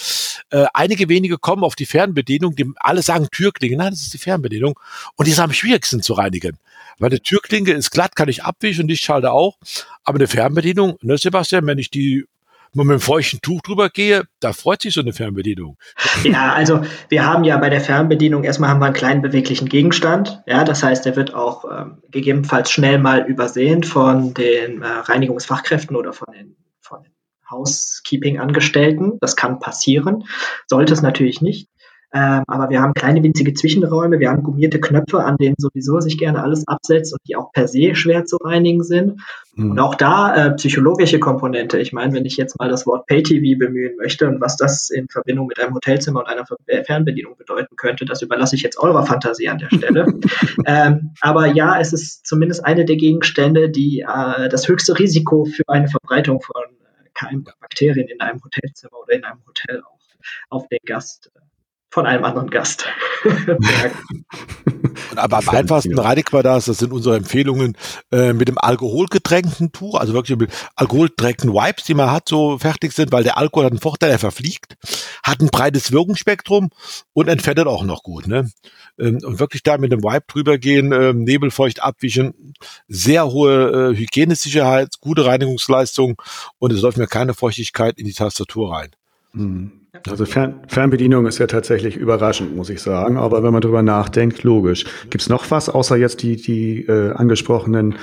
Äh, 0.51 0.67
einige 0.75 1.09
wenige 1.09 1.39
kommen 1.39 1.63
auf 1.63 1.77
die 1.77 1.87
Fernbedienung, 1.87 2.57
die 2.57 2.71
alle 2.77 3.03
sagen 3.03 3.29
Türklinge. 3.31 3.77
Nein, 3.77 3.93
das 3.93 4.03
ist 4.03 4.13
die 4.13 4.19
Fernbedienung. 4.19 4.79
Und 5.15 5.27
die 5.27 5.31
ist 5.31 5.39
am 5.39 5.53
schwierigsten 5.53 6.03
zu 6.03 6.15
reinigen. 6.15 6.59
Weil 6.99 7.11
eine 7.11 7.21
Türklinke 7.21 7.73
ist 7.73 7.93
glatt, 7.93 8.17
kann 8.17 8.29
ich 8.29 8.43
abwischen, 8.43 8.89
Lichtschalter 8.89 9.33
auch. 9.33 9.57
Aber 10.03 10.17
eine 10.17 10.27
Fernbedienung, 10.27 10.99
ne, 11.01 11.17
Sebastian, 11.17 11.67
wenn 11.67 11.79
ich 11.79 11.91
die 11.91 12.27
mit 12.73 12.89
einem 12.89 13.01
feuchten 13.01 13.41
Tuch 13.41 13.61
drüber 13.63 13.89
gehe, 13.91 14.25
da 14.41 14.53
freut 14.53 14.83
sich 14.83 14.95
so 14.95 15.01
eine 15.01 15.13
Fernbedienung. 15.13 15.77
Ja, 16.25 16.53
also 16.53 16.83
wir 17.09 17.25
haben 17.25 17.45
ja 17.45 17.57
bei 17.57 17.71
der 17.71 17.81
Fernbedienung 17.81 18.45
erstmal 18.45 18.71
haben 18.71 18.81
wir 18.81 18.87
einen 18.87 18.95
kleinen 18.95 19.23
beweglichen 19.23 19.69
Gegenstand. 19.69 20.43
Ja, 20.47 20.65
das 20.65 20.83
heißt, 20.83 21.05
der 21.05 21.17
wird 21.17 21.35
auch 21.35 21.65
ähm, 21.65 22.03
gegebenenfalls 22.11 22.71
schnell 22.71 22.99
mal 22.99 23.27
übersehen 23.27 23.83
von 23.83 24.35
den 24.35 24.83
äh, 24.83 24.87
Reinigungsfachkräften 24.87 25.97
oder 25.97 26.13
von 26.13 26.33
den, 26.33 26.57
von 26.81 27.03
den 27.03 27.13
Housekeeping-Angestellten. 27.51 29.19
Das 29.21 29.35
kann 29.35 29.61
passieren, 29.61 30.25
sollte 30.67 30.93
es 30.93 31.03
natürlich 31.03 31.41
nicht. 31.41 31.69
Ähm, 32.13 32.43
aber 32.47 32.71
wir 32.71 32.81
haben 32.81 32.93
kleine 32.95 33.23
winzige 33.23 33.55
Zwischenräume, 33.55 34.19
wir 34.19 34.31
haben 34.31 34.43
gummierte 34.43 34.81
Knöpfe, 34.81 35.23
an 35.23 35.37
denen 35.37 35.55
sowieso 35.59 36.01
sich 36.01 36.19
gerne 36.19 36.43
alles 36.43 36.67
absetzt 36.67 37.13
und 37.13 37.21
die 37.29 37.37
auch 37.37 37.53
per 37.53 37.69
se 37.69 37.95
schwer 37.95 38.25
zu 38.25 38.37
reinigen 38.37 38.83
sind. 38.83 39.21
Mhm. 39.55 39.73
Und 39.73 39.79
auch 39.79 39.95
da 39.95 40.35
äh, 40.35 40.55
psychologische 40.57 41.21
Komponente. 41.21 41.79
Ich 41.79 41.93
meine, 41.93 42.13
wenn 42.13 42.25
ich 42.25 42.37
jetzt 42.37 42.59
mal 42.59 42.69
das 42.69 42.87
Wort 42.87 43.07
Pay-TV 43.07 43.59
bemühen 43.59 43.97
möchte 43.97 44.29
und 44.29 44.41
was 44.41 44.57
das 44.57 44.91
in 44.91 45.09
Verbindung 45.09 45.47
mit 45.47 45.61
einem 45.61 45.75
Hotelzimmer 45.75 46.21
und 46.21 46.27
einer 46.27 46.45
Fernbedienung 46.85 47.37
bedeuten 47.37 47.77
könnte, 47.77 48.05
das 48.05 48.23
überlasse 48.23 48.57
ich 48.57 48.63
jetzt 48.63 48.79
eurer 48.79 49.07
Fantasie 49.07 49.49
an 49.49 49.59
der 49.59 49.69
Stelle. 49.71 50.07
ähm, 50.67 51.13
aber 51.21 51.47
ja, 51.47 51.79
es 51.79 51.93
ist 51.93 52.27
zumindest 52.27 52.65
eine 52.65 52.85
der 52.85 52.97
Gegenstände, 52.97 53.71
die 53.71 54.01
äh, 54.01 54.49
das 54.49 54.67
höchste 54.67 54.99
Risiko 54.99 55.45
für 55.45 55.69
eine 55.69 55.89
Verbreitung 55.89 56.41
von 56.41 56.63
äh, 56.63 57.09
Keimbakterien 57.15 58.09
in 58.09 58.21
einem 58.21 58.43
Hotelzimmer 58.43 58.99
oder 59.03 59.15
in 59.15 59.25
einem 59.25 59.41
Hotel 59.47 59.83
auch 59.83 60.01
auf 60.49 60.69
den 60.69 60.81
Gast 60.85 61.31
äh, 61.35 61.50
von 61.91 62.07
einem 62.07 62.25
anderen 62.25 62.51
Gast. 62.51 62.87
aber 65.17 65.39
am 65.39 65.49
einfachsten 65.49 65.99
reinigbar 65.99 66.43
das, 66.43 66.67
das 66.67 66.79
sind 66.79 66.93
unsere 66.93 67.17
Empfehlungen 67.17 67.77
äh, 68.13 68.33
mit 68.33 68.49
dem 68.49 68.59
alkoholgetränkten 68.59 69.73
Tuch, 69.73 69.97
also 69.97 70.13
wirklich 70.13 70.39
mit 70.39 70.53
alkoholgetränkten 70.77 71.53
Wipes, 71.53 71.85
die 71.85 71.95
man 71.95 72.13
hat, 72.13 72.29
so 72.29 72.59
fertig 72.59 72.93
sind, 72.93 73.11
weil 73.11 73.25
der 73.25 73.37
Alkohol 73.37 73.65
hat 73.65 73.73
einen 73.73 73.81
Vorteil, 73.81 74.11
er 74.11 74.21
verfliegt, 74.21 74.77
hat 75.25 75.41
ein 75.41 75.49
breites 75.49 75.91
Wirkungsspektrum 75.91 76.71
und 77.13 77.29
entfettet 77.29 77.67
auch 77.67 77.83
noch 77.83 78.05
gut. 78.05 78.29
Ne? 78.29 78.51
Ähm, 78.99 79.19
und 79.25 79.41
wirklich 79.41 79.65
da 79.65 79.77
mit 79.77 79.91
dem 79.91 80.05
Wipe 80.05 80.27
drüber 80.29 80.59
gehen, 80.59 80.93
ähm, 80.93 81.25
nebelfeucht 81.25 81.83
abwischen, 81.83 82.55
sehr 82.87 83.27
hohe 83.27 83.93
äh, 83.93 83.97
Hygienesicherheit, 83.97 85.01
gute 85.01 85.27
Reinigungsleistung 85.27 86.23
und 86.59 86.73
es 86.73 86.83
läuft 86.83 86.99
mir 86.99 87.09
keine 87.09 87.35
Feuchtigkeit 87.35 87.99
in 87.99 88.07
die 88.07 88.13
Tastatur 88.13 88.73
rein. 88.73 88.91
Mhm. 89.33 89.80
Also 90.09 90.25
Fern 90.25 90.61
Fernbedienung 90.69 91.27
ist 91.27 91.39
ja 91.39 91.47
tatsächlich 91.47 91.97
überraschend, 91.97 92.55
muss 92.55 92.71
ich 92.71 92.81
sagen. 92.81 93.17
Aber 93.17 93.43
wenn 93.43 93.53
man 93.53 93.61
drüber 93.61 93.83
nachdenkt, 93.83 94.45
logisch. 94.45 94.85
Gibt 95.11 95.23
es 95.23 95.29
noch 95.29 95.51
was 95.51 95.69
außer 95.69 95.97
jetzt 95.97 96.23
die, 96.23 96.37
die 96.37 96.87
äh, 96.87 97.13
angesprochenen 97.13 97.97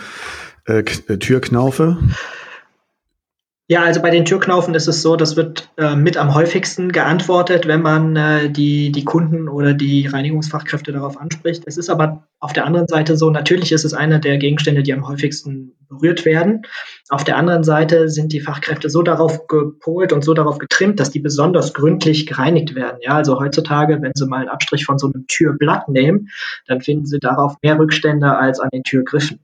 äh, 0.65 0.83
Türknaufe? 0.83 1.97
Ja, 3.69 3.83
also 3.83 4.01
bei 4.01 4.11
den 4.11 4.23
Türknaufen 4.23 4.75
ist 4.75 4.87
es 4.87 5.01
so, 5.01 5.17
das 5.17 5.35
wird 5.35 5.69
äh, 5.75 5.97
mit 5.97 6.15
am 6.15 6.33
häufigsten 6.33 6.93
geantwortet, 6.93 7.67
wenn 7.67 7.81
man 7.81 8.15
äh, 8.15 8.49
die, 8.49 8.93
die 8.93 9.03
Kunden 9.03 9.49
oder 9.49 9.73
die 9.73 10.07
Reinigungsfachkräfte 10.07 10.93
darauf 10.93 11.19
anspricht. 11.19 11.63
Es 11.65 11.75
ist 11.75 11.89
aber 11.89 12.23
auf 12.39 12.53
der 12.53 12.65
anderen 12.65 12.87
Seite 12.87 13.17
so, 13.17 13.29
natürlich 13.29 13.73
ist 13.73 13.83
es 13.83 13.93
einer 13.93 14.19
der 14.19 14.37
Gegenstände, 14.37 14.83
die 14.83 14.93
am 14.93 15.05
häufigsten 15.05 15.73
berührt 15.89 16.23
werden. 16.23 16.61
Auf 17.09 17.25
der 17.25 17.35
anderen 17.35 17.65
Seite 17.65 18.07
sind 18.07 18.31
die 18.31 18.39
Fachkräfte 18.39 18.89
so 18.89 19.01
darauf 19.01 19.47
gepolt 19.47 20.13
und 20.13 20.23
so 20.23 20.33
darauf 20.33 20.59
getrimmt, 20.59 21.01
dass 21.01 21.11
die 21.11 21.19
besonders 21.19 21.73
gründlich 21.73 22.25
gereinigt 22.25 22.73
werden. 22.73 22.99
Ja, 23.01 23.15
also 23.15 23.37
heutzutage, 23.37 24.01
wenn 24.01 24.13
Sie 24.15 24.27
mal 24.27 24.39
einen 24.39 24.49
Abstrich 24.49 24.85
von 24.85 24.97
so 24.97 25.07
einem 25.07 25.25
Türblatt 25.27 25.89
nehmen, 25.89 26.29
dann 26.67 26.79
finden 26.79 27.05
Sie 27.05 27.19
darauf 27.19 27.55
mehr 27.61 27.77
Rückstände 27.77 28.37
als 28.37 28.61
an 28.61 28.69
den 28.71 28.83
Türgriffen. 28.83 29.39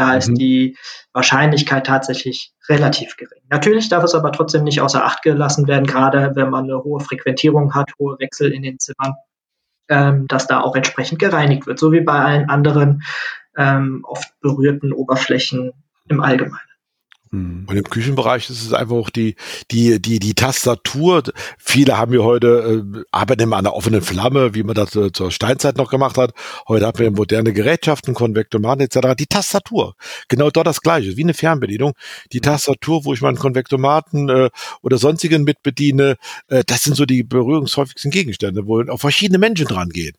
Da 0.00 0.14
ist 0.14 0.30
mhm. 0.30 0.36
die 0.36 0.78
Wahrscheinlichkeit 1.12 1.86
tatsächlich 1.86 2.54
relativ 2.70 3.18
gering. 3.18 3.42
Natürlich 3.50 3.90
darf 3.90 4.02
es 4.02 4.14
aber 4.14 4.32
trotzdem 4.32 4.64
nicht 4.64 4.80
außer 4.80 5.04
Acht 5.04 5.20
gelassen 5.20 5.68
werden, 5.68 5.86
gerade 5.86 6.32
wenn 6.34 6.48
man 6.48 6.64
eine 6.64 6.82
hohe 6.82 7.00
Frequentierung 7.00 7.74
hat, 7.74 7.92
hohe 7.98 8.18
Wechsel 8.18 8.50
in 8.50 8.62
den 8.62 8.78
Zimmern, 8.78 9.12
ähm, 9.90 10.26
dass 10.26 10.46
da 10.46 10.62
auch 10.62 10.74
entsprechend 10.74 11.18
gereinigt 11.18 11.66
wird, 11.66 11.78
so 11.78 11.92
wie 11.92 12.00
bei 12.00 12.18
allen 12.18 12.48
anderen 12.48 13.02
ähm, 13.58 14.02
oft 14.08 14.32
berührten 14.40 14.94
Oberflächen 14.94 15.74
im 16.08 16.22
Allgemeinen. 16.22 16.69
Mhm. 17.32 17.66
Und 17.68 17.76
im 17.76 17.84
Küchenbereich 17.84 18.50
ist 18.50 18.62
es 18.62 18.72
einfach 18.72 18.96
auch 18.96 19.10
die, 19.10 19.36
die, 19.70 20.02
die, 20.02 20.18
die 20.18 20.34
Tastatur. 20.34 21.22
Viele 21.58 21.96
haben 21.96 22.12
ja 22.12 22.20
heute, 22.20 22.84
äh, 22.96 23.02
arbeiten 23.12 23.42
immer 23.42 23.56
an 23.56 23.64
der 23.64 23.74
offenen 23.74 24.02
Flamme, 24.02 24.54
wie 24.54 24.64
man 24.64 24.74
das 24.74 24.96
äh, 24.96 25.12
zur 25.12 25.30
Steinzeit 25.30 25.76
noch 25.76 25.90
gemacht 25.90 26.18
hat. 26.18 26.32
Heute 26.66 26.86
haben 26.86 26.98
wir 26.98 27.10
moderne 27.12 27.52
Gerätschaften, 27.52 28.14
Konvektomaten 28.14 28.80
etc. 28.80 29.14
Die 29.16 29.26
Tastatur, 29.26 29.94
genau 30.28 30.50
dort 30.50 30.66
das 30.66 30.80
Gleiche, 30.80 31.16
wie 31.16 31.22
eine 31.22 31.34
Fernbedienung. 31.34 31.92
Die 32.32 32.38
mhm. 32.38 32.42
Tastatur, 32.42 33.04
wo 33.04 33.14
ich 33.14 33.20
meinen 33.20 33.38
Konvektomaten 33.38 34.28
äh, 34.28 34.50
oder 34.82 34.98
sonstigen 34.98 35.44
mitbediene, 35.44 36.16
äh, 36.48 36.64
das 36.66 36.82
sind 36.82 36.96
so 36.96 37.06
die 37.06 37.22
berührungshäufigsten 37.22 38.10
Gegenstände, 38.10 38.66
wo 38.66 38.82
auch 38.82 38.98
verschiedene 38.98 39.38
Menschen 39.38 39.66
dran 39.66 39.90
gehen. 39.90 40.16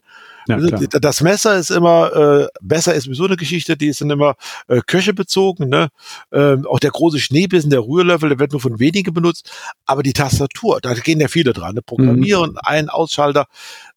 Ja, 0.47 0.56
also, 0.56 0.88
das 0.88 1.21
Messer 1.21 1.58
ist 1.58 1.71
immer, 1.71 2.15
äh, 2.15 2.47
besser 2.62 2.93
ist 2.93 3.08
so 3.12 3.25
eine 3.25 3.38
Geschichte, 3.38 3.77
die 3.77 3.88
ist 3.88 4.01
dann 4.01 4.10
immer 4.10 4.36
äh, 4.67 4.82
Köche 4.86 5.13
bezogen. 5.13 5.69
Ne? 5.69 5.89
Ähm, 6.32 6.65
auch 6.67 6.80
der 6.80 6.91
große 6.91 7.19
Schneebissen, 7.19 7.69
der 7.69 7.82
Rührlöffel, 7.82 8.30
der 8.30 8.39
wird 8.39 8.51
nur 8.51 8.62
von 8.62 8.80
wenigen 8.80 9.13
benutzt. 9.13 9.51
Aber 9.86 10.04
die 10.04 10.13
Tastatur, 10.13 10.80
da 10.82 10.93
gehen 10.93 11.19
ja 11.19 11.27
viele 11.27 11.54
dran. 11.54 11.75
Ne? 11.75 11.82
Programmieren, 11.82 12.51
mhm. 12.51 12.58
ein 12.63 12.89
Ausschalter. 12.89 13.47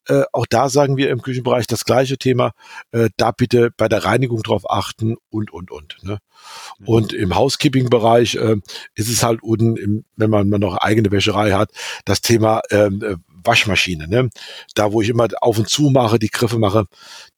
Äh, 0.06 0.24
auch 0.32 0.46
da 0.46 0.68
sagen 0.68 0.96
wir 0.96 1.10
im 1.10 1.22
Küchenbereich 1.22 1.66
das 1.66 1.84
gleiche 1.84 2.18
Thema. 2.18 2.52
Äh, 2.92 3.08
da 3.16 3.30
bitte 3.30 3.70
bei 3.76 3.88
der 3.88 4.04
Reinigung 4.04 4.42
drauf 4.42 4.70
achten 4.70 5.16
und, 5.30 5.52
und, 5.52 5.70
und. 5.70 5.96
Ne? 6.02 6.18
Mhm. 6.78 6.88
Und 6.88 7.12
im 7.12 7.34
Housekeeping-Bereich 7.34 8.34
äh, 8.36 8.56
ist 8.94 9.08
es 9.08 9.22
halt 9.22 9.42
unten, 9.42 9.76
im, 9.76 10.04
wenn 10.16 10.30
man, 10.30 10.48
man 10.48 10.60
noch 10.60 10.76
eigene 10.76 11.10
Wäscherei 11.10 11.52
hat, 11.52 11.70
das 12.04 12.20
Thema 12.20 12.60
ähm, 12.70 13.02
äh, 13.02 13.16
Waschmaschine. 13.44 14.08
Ne? 14.08 14.30
Da, 14.74 14.92
wo 14.92 15.02
ich 15.02 15.08
immer 15.08 15.28
auf 15.40 15.58
und 15.58 15.68
zu 15.68 15.90
mache, 15.90 16.18
die 16.18 16.30
Griffe 16.30 16.58
mache, 16.58 16.86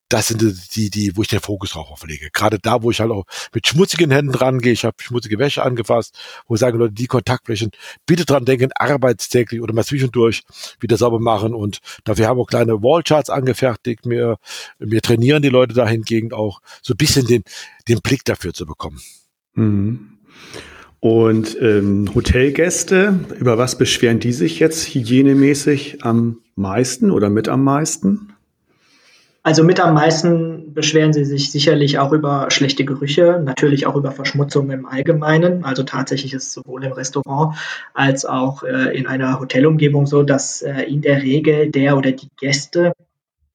das 0.08 0.28
sind 0.28 0.40
die, 0.76 0.90
die, 0.90 1.16
wo 1.16 1.22
ich 1.22 1.28
den 1.28 1.40
Fokus 1.40 1.70
drauf 1.70 2.04
lege. 2.06 2.30
Gerade 2.32 2.58
da, 2.58 2.82
wo 2.82 2.90
ich 2.90 3.00
halt 3.00 3.10
auch 3.10 3.24
mit 3.52 3.66
schmutzigen 3.66 4.10
Händen 4.10 4.32
dran 4.32 4.60
gehe, 4.60 4.72
ich 4.72 4.84
habe 4.84 4.96
schmutzige 5.00 5.38
Wäsche 5.38 5.62
angefasst, 5.62 6.16
wo 6.46 6.54
ich 6.54 6.60
sage, 6.60 6.78
Leute, 6.78 6.94
die 6.94 7.06
Kontaktflächen, 7.06 7.70
bitte 8.06 8.24
dran 8.24 8.44
denken, 8.44 8.70
arbeitstäglich 8.74 9.60
oder 9.60 9.74
mal 9.74 9.84
zwischendurch 9.84 10.42
wieder 10.80 10.96
sauber 10.96 11.18
machen. 11.18 11.54
Und 11.54 11.80
dafür 12.04 12.28
haben 12.28 12.38
wir 12.38 12.42
auch 12.42 12.48
kleine 12.48 12.82
Wallcharts 12.82 13.30
angefertigt. 13.30 14.00
Wir, 14.04 14.38
wir 14.78 15.02
trainieren 15.02 15.42
die 15.42 15.48
Leute 15.48 15.74
dahingegen 15.74 16.32
auch, 16.32 16.60
so 16.82 16.94
ein 16.94 16.98
bisschen 16.98 17.26
den, 17.26 17.42
den 17.88 18.00
Blick 18.00 18.24
dafür 18.24 18.54
zu 18.54 18.64
bekommen. 18.64 19.00
Mhm. 19.54 20.18
Und 21.06 21.56
ähm, 21.60 22.12
Hotelgäste, 22.16 23.20
über 23.38 23.58
was 23.58 23.78
beschweren 23.78 24.18
die 24.18 24.32
sich 24.32 24.58
jetzt 24.58 24.92
hygienemäßig 24.92 26.02
am 26.02 26.38
meisten 26.56 27.12
oder 27.12 27.30
mit 27.30 27.48
am 27.48 27.62
meisten? 27.62 28.32
Also 29.44 29.62
mit 29.62 29.78
am 29.78 29.94
meisten 29.94 30.74
beschweren 30.74 31.12
sie 31.12 31.24
sich 31.24 31.52
sicherlich 31.52 32.00
auch 32.00 32.10
über 32.10 32.50
schlechte 32.50 32.84
Gerüche, 32.84 33.40
natürlich 33.40 33.86
auch 33.86 33.94
über 33.94 34.10
Verschmutzung 34.10 34.68
im 34.72 34.84
Allgemeinen. 34.84 35.62
Also 35.62 35.84
tatsächlich 35.84 36.34
ist 36.34 36.48
es 36.48 36.52
sowohl 36.54 36.82
im 36.82 36.90
Restaurant 36.90 37.56
als 37.94 38.24
auch 38.24 38.64
äh, 38.64 38.98
in 38.98 39.06
einer 39.06 39.38
Hotelumgebung 39.38 40.06
so, 40.06 40.24
dass 40.24 40.62
äh, 40.62 40.82
in 40.82 41.02
der 41.02 41.22
Regel 41.22 41.70
der 41.70 41.96
oder 41.96 42.10
die 42.10 42.30
Gäste 42.36 42.90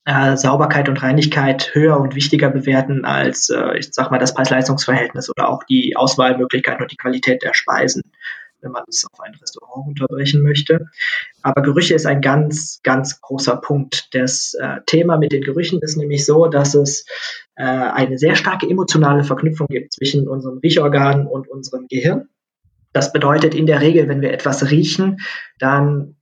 äh, 0.05 0.35
Sauberkeit 0.35 0.89
und 0.89 1.01
Reinigkeit 1.01 1.71
höher 1.73 1.99
und 1.99 2.15
wichtiger 2.15 2.49
bewerten 2.49 3.05
als, 3.05 3.49
äh, 3.49 3.77
ich 3.77 3.93
sag 3.93 4.11
mal, 4.11 4.17
das 4.17 4.33
Preis-Leistungs-Verhältnis 4.33 5.29
oder 5.29 5.49
auch 5.49 5.63
die 5.63 5.95
Auswahlmöglichkeiten 5.95 6.81
und 6.81 6.91
die 6.91 6.97
Qualität 6.97 7.43
der 7.43 7.53
Speisen 7.53 8.03
wenn 8.61 8.71
man 8.71 8.83
es 8.87 9.05
auf 9.11 9.19
ein 9.19 9.33
Restaurant 9.35 9.87
unterbrechen 9.87 10.41
möchte. 10.41 10.87
Aber 11.41 11.61
Gerüche 11.61 11.95
ist 11.95 12.05
ein 12.05 12.21
ganz, 12.21 12.79
ganz 12.83 13.19
großer 13.21 13.57
Punkt. 13.57 14.13
Das 14.13 14.53
äh, 14.53 14.77
Thema 14.85 15.17
mit 15.17 15.31
den 15.31 15.41
Gerüchen 15.41 15.81
ist 15.81 15.97
nämlich 15.97 16.25
so, 16.25 16.47
dass 16.47 16.75
es 16.75 17.05
äh, 17.55 17.63
eine 17.63 18.17
sehr 18.17 18.35
starke 18.35 18.69
emotionale 18.69 19.23
Verknüpfung 19.23 19.67
gibt 19.67 19.93
zwischen 19.93 20.27
unserem 20.27 20.59
Riechorgan 20.59 21.27
und 21.27 21.49
unserem 21.49 21.87
Gehirn. 21.87 22.29
Das 22.93 23.13
bedeutet 23.13 23.55
in 23.55 23.65
der 23.65 23.81
Regel, 23.81 24.07
wenn 24.07 24.21
wir 24.21 24.33
etwas 24.33 24.69
riechen, 24.69 25.19
dann 25.59 26.15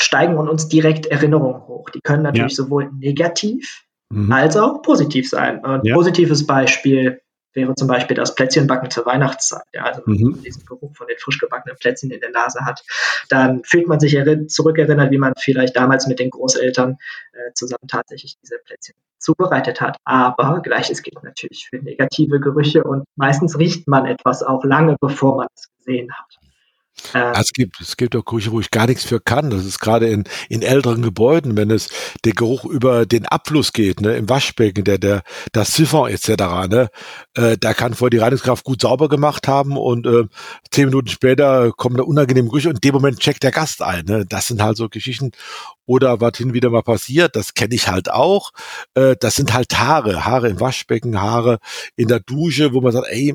steigen 0.00 0.34
in 0.34 0.48
uns 0.48 0.68
direkt 0.68 1.06
Erinnerungen 1.06 1.66
hoch. 1.66 1.90
Die 1.90 2.00
können 2.00 2.22
natürlich 2.22 2.56
ja. 2.56 2.64
sowohl 2.64 2.90
negativ 2.92 3.84
mhm. 4.10 4.32
als 4.32 4.56
auch 4.56 4.82
positiv 4.82 5.28
sein. 5.28 5.64
Ein 5.64 5.80
ja. 5.84 5.94
positives 5.94 6.46
Beispiel 6.46 7.20
wäre 7.54 7.74
zum 7.74 7.88
Beispiel 7.88 8.16
das 8.16 8.34
Plätzchenbacken 8.34 8.90
zur 8.90 9.06
Weihnachtszeit. 9.06 9.62
Ja, 9.72 9.84
also 9.84 10.02
wenn 10.06 10.30
man 10.30 10.42
diesen 10.42 10.66
Geruch 10.66 10.94
von 10.96 11.06
den 11.06 11.16
frisch 11.18 11.38
gebackenen 11.38 11.76
Plätzchen 11.78 12.10
in 12.10 12.20
der 12.20 12.30
Nase 12.30 12.64
hat, 12.64 12.82
dann 13.28 13.62
fühlt 13.64 13.86
man 13.86 14.00
sich 14.00 14.18
zurückerinnert, 14.48 15.10
wie 15.10 15.18
man 15.18 15.32
vielleicht 15.38 15.76
damals 15.76 16.06
mit 16.06 16.18
den 16.18 16.30
Großeltern 16.30 16.96
äh, 17.32 17.52
zusammen 17.54 17.86
tatsächlich 17.88 18.36
diese 18.42 18.58
Plätzchen 18.64 18.96
zubereitet 19.18 19.80
hat. 19.80 19.96
Aber 20.04 20.60
gleiches 20.62 21.02
gilt 21.02 21.22
natürlich 21.22 21.68
für 21.68 21.78
negative 21.78 22.40
Gerüche 22.40 22.84
und 22.84 23.04
meistens 23.16 23.58
riecht 23.58 23.88
man 23.88 24.04
etwas 24.06 24.42
auch 24.42 24.64
lange, 24.64 24.96
bevor 25.00 25.36
man 25.36 25.46
es 25.54 25.68
gesehen 25.78 26.12
hat. 26.12 26.43
Ähm, 27.12 27.32
es 27.38 27.52
gibt, 27.52 27.80
es 27.80 27.96
gibt 27.96 28.16
auch 28.16 28.32
ich 28.32 28.70
gar 28.70 28.86
nichts 28.86 29.04
für 29.04 29.20
kann. 29.20 29.50
Das 29.50 29.64
ist 29.64 29.78
gerade 29.78 30.08
in, 30.08 30.24
in 30.48 30.62
älteren 30.62 31.02
Gebäuden, 31.02 31.56
wenn 31.56 31.70
es 31.70 31.88
der 32.24 32.32
Geruch 32.32 32.64
über 32.64 33.06
den 33.06 33.26
Abfluss 33.26 33.72
geht, 33.72 34.00
ne, 34.00 34.16
im 34.16 34.28
Waschbecken, 34.28 34.84
der, 34.84 34.98
der, 34.98 35.22
das 35.52 35.74
Siphon 35.74 36.10
etc., 36.10 36.28
ne, 36.68 36.90
äh, 37.34 37.56
da 37.58 37.74
kann 37.74 37.94
vorher 37.94 38.10
die 38.10 38.18
Reinigungskraft 38.18 38.64
gut 38.64 38.80
sauber 38.80 39.08
gemacht 39.08 39.48
haben 39.48 39.76
und 39.76 40.06
äh, 40.06 40.24
zehn 40.70 40.86
Minuten 40.86 41.08
später 41.08 41.72
kommen 41.72 41.96
da 41.96 42.04
unangenehme 42.04 42.48
Gerüche 42.48 42.68
und 42.68 42.76
in 42.76 42.80
dem 42.80 42.94
Moment 42.94 43.20
checkt 43.20 43.42
der 43.42 43.52
Gast 43.52 43.82
ein. 43.82 44.04
Ne. 44.06 44.24
Das 44.26 44.46
sind 44.46 44.62
halt 44.62 44.76
so 44.76 44.88
Geschichten. 44.88 45.32
Oder 45.86 46.20
was 46.20 46.38
hin 46.38 46.54
wieder 46.54 46.70
mal 46.70 46.82
passiert, 46.82 47.36
das 47.36 47.52
kenne 47.52 47.74
ich 47.74 47.88
halt 47.88 48.10
auch. 48.10 48.52
Äh, 48.94 49.16
das 49.20 49.34
sind 49.34 49.52
halt 49.52 49.78
Haare, 49.78 50.24
Haare 50.24 50.48
im 50.48 50.60
Waschbecken, 50.60 51.20
Haare 51.20 51.58
in 51.96 52.08
der 52.08 52.20
Dusche, 52.20 52.72
wo 52.72 52.80
man 52.80 52.92
sagt, 52.92 53.08
ey, 53.10 53.34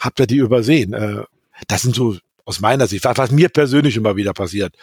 habt 0.00 0.18
ihr 0.20 0.26
die 0.26 0.36
übersehen? 0.36 0.94
Äh, 0.94 1.24
das 1.68 1.82
sind 1.82 1.94
so 1.94 2.16
aus 2.46 2.60
meiner 2.60 2.86
Sicht, 2.86 3.04
was 3.04 3.30
mir 3.30 3.48
persönlich 3.48 3.96
immer 3.96 4.16
wieder 4.16 4.32
passiert. 4.32 4.74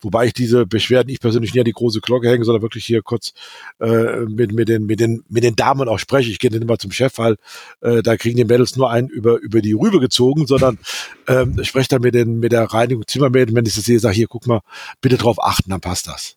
Wobei 0.00 0.26
ich 0.26 0.32
diese 0.32 0.66
Beschwerden, 0.66 1.08
ich 1.08 1.20
persönlich 1.20 1.54
nie 1.54 1.60
an 1.60 1.64
die 1.64 1.72
große 1.72 2.00
Glocke 2.00 2.28
hänge, 2.28 2.44
sondern 2.44 2.62
wirklich 2.62 2.84
hier 2.84 3.02
kurz 3.02 3.32
äh, 3.80 4.24
mit, 4.26 4.52
mit, 4.52 4.68
den, 4.68 4.84
mit, 4.84 4.98
den, 4.98 5.22
mit 5.28 5.44
den 5.44 5.54
Damen 5.54 5.88
auch 5.88 5.98
spreche. 5.98 6.30
Ich 6.30 6.40
gehe 6.40 6.50
dann 6.50 6.60
immer 6.60 6.78
zum 6.78 6.90
Chef, 6.90 7.16
weil 7.18 7.36
äh, 7.80 8.02
da 8.02 8.16
kriegen 8.16 8.36
die 8.36 8.44
Mädels 8.44 8.76
nur 8.76 8.90
einen 8.90 9.08
über, 9.08 9.38
über 9.38 9.62
die 9.62 9.72
Rübe 9.72 10.00
gezogen, 10.00 10.46
sondern 10.48 10.78
ähm, 11.28 11.62
spreche 11.62 11.90
dann 11.90 12.02
mit, 12.02 12.14
den, 12.14 12.40
mit 12.40 12.50
der 12.50 12.64
Reinigung 12.64 13.06
Zimmermädel, 13.06 13.54
wenn 13.54 13.64
ich 13.64 13.76
das 13.76 13.84
sehe, 13.84 14.00
sage 14.00 14.16
hier, 14.16 14.26
guck 14.26 14.48
mal, 14.48 14.60
bitte 15.00 15.16
drauf 15.16 15.40
achten, 15.40 15.70
dann 15.70 15.80
passt 15.80 16.08
das. 16.08 16.36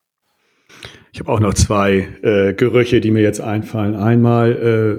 Ich 1.12 1.20
habe 1.20 1.32
auch 1.32 1.40
noch 1.40 1.54
zwei 1.54 2.10
äh, 2.24 2.54
Gerüche, 2.54 3.00
die 3.00 3.12
mir 3.12 3.22
jetzt 3.22 3.40
einfallen. 3.40 3.96
Einmal 3.96 4.52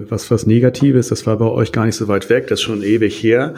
äh, 0.06 0.10
was 0.10 0.30
was 0.30 0.46
Negatives, 0.46 1.08
das 1.08 1.26
war 1.26 1.36
bei 1.36 1.46
euch 1.46 1.72
gar 1.72 1.84
nicht 1.84 1.96
so 1.96 2.08
weit 2.08 2.30
weg, 2.30 2.46
das 2.46 2.60
ist 2.60 2.64
schon 2.64 2.82
ewig 2.82 3.22
her 3.22 3.54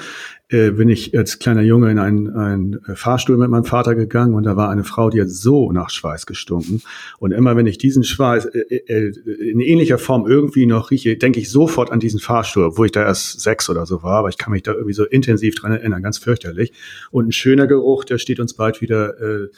äh, 0.50 0.70
bin 0.70 0.88
ich 0.88 1.16
als 1.16 1.38
kleiner 1.38 1.62
Junge 1.62 1.90
in 1.90 1.98
einen, 1.98 2.30
einen 2.30 2.80
Fahrstuhl 2.94 3.36
mit 3.36 3.50
meinem 3.50 3.64
Vater 3.64 3.94
gegangen 3.94 4.34
und 4.34 4.44
da 4.44 4.56
war 4.56 4.70
eine 4.70 4.84
Frau, 4.84 5.10
die 5.10 5.20
hat 5.20 5.28
so 5.28 5.72
nach 5.72 5.90
Schweiß 5.90 6.24
gestunken. 6.26 6.82
Und 7.18 7.32
immer 7.32 7.56
wenn 7.56 7.66
ich 7.66 7.76
diesen 7.76 8.02
Schweiß 8.02 8.46
äh, 8.46 8.76
äh, 8.76 9.12
in 9.50 9.60
ähnlicher 9.60 9.98
Form 9.98 10.26
irgendwie 10.26 10.66
noch 10.66 10.90
rieche, 10.90 11.16
denke 11.16 11.40
ich 11.40 11.50
sofort 11.50 11.92
an 11.92 12.00
diesen 12.00 12.20
Fahrstuhl, 12.20 12.76
wo 12.76 12.84
ich 12.84 12.92
da 12.92 13.04
erst 13.04 13.40
sechs 13.40 13.68
oder 13.68 13.84
so 13.84 14.02
war, 14.02 14.18
aber 14.20 14.28
ich 14.30 14.38
kann 14.38 14.52
mich 14.52 14.62
da 14.62 14.72
irgendwie 14.72 14.94
so 14.94 15.04
intensiv 15.04 15.54
dran 15.54 15.72
erinnern, 15.72 16.02
ganz 16.02 16.18
fürchterlich. 16.18 16.72
Und 17.10 17.28
ein 17.28 17.32
schöner 17.32 17.66
Geruch, 17.66 18.04
der 18.04 18.18
steht 18.18 18.40
uns 18.40 18.54
bald 18.54 18.80
wieder 18.80 19.20
äh, 19.20 19.48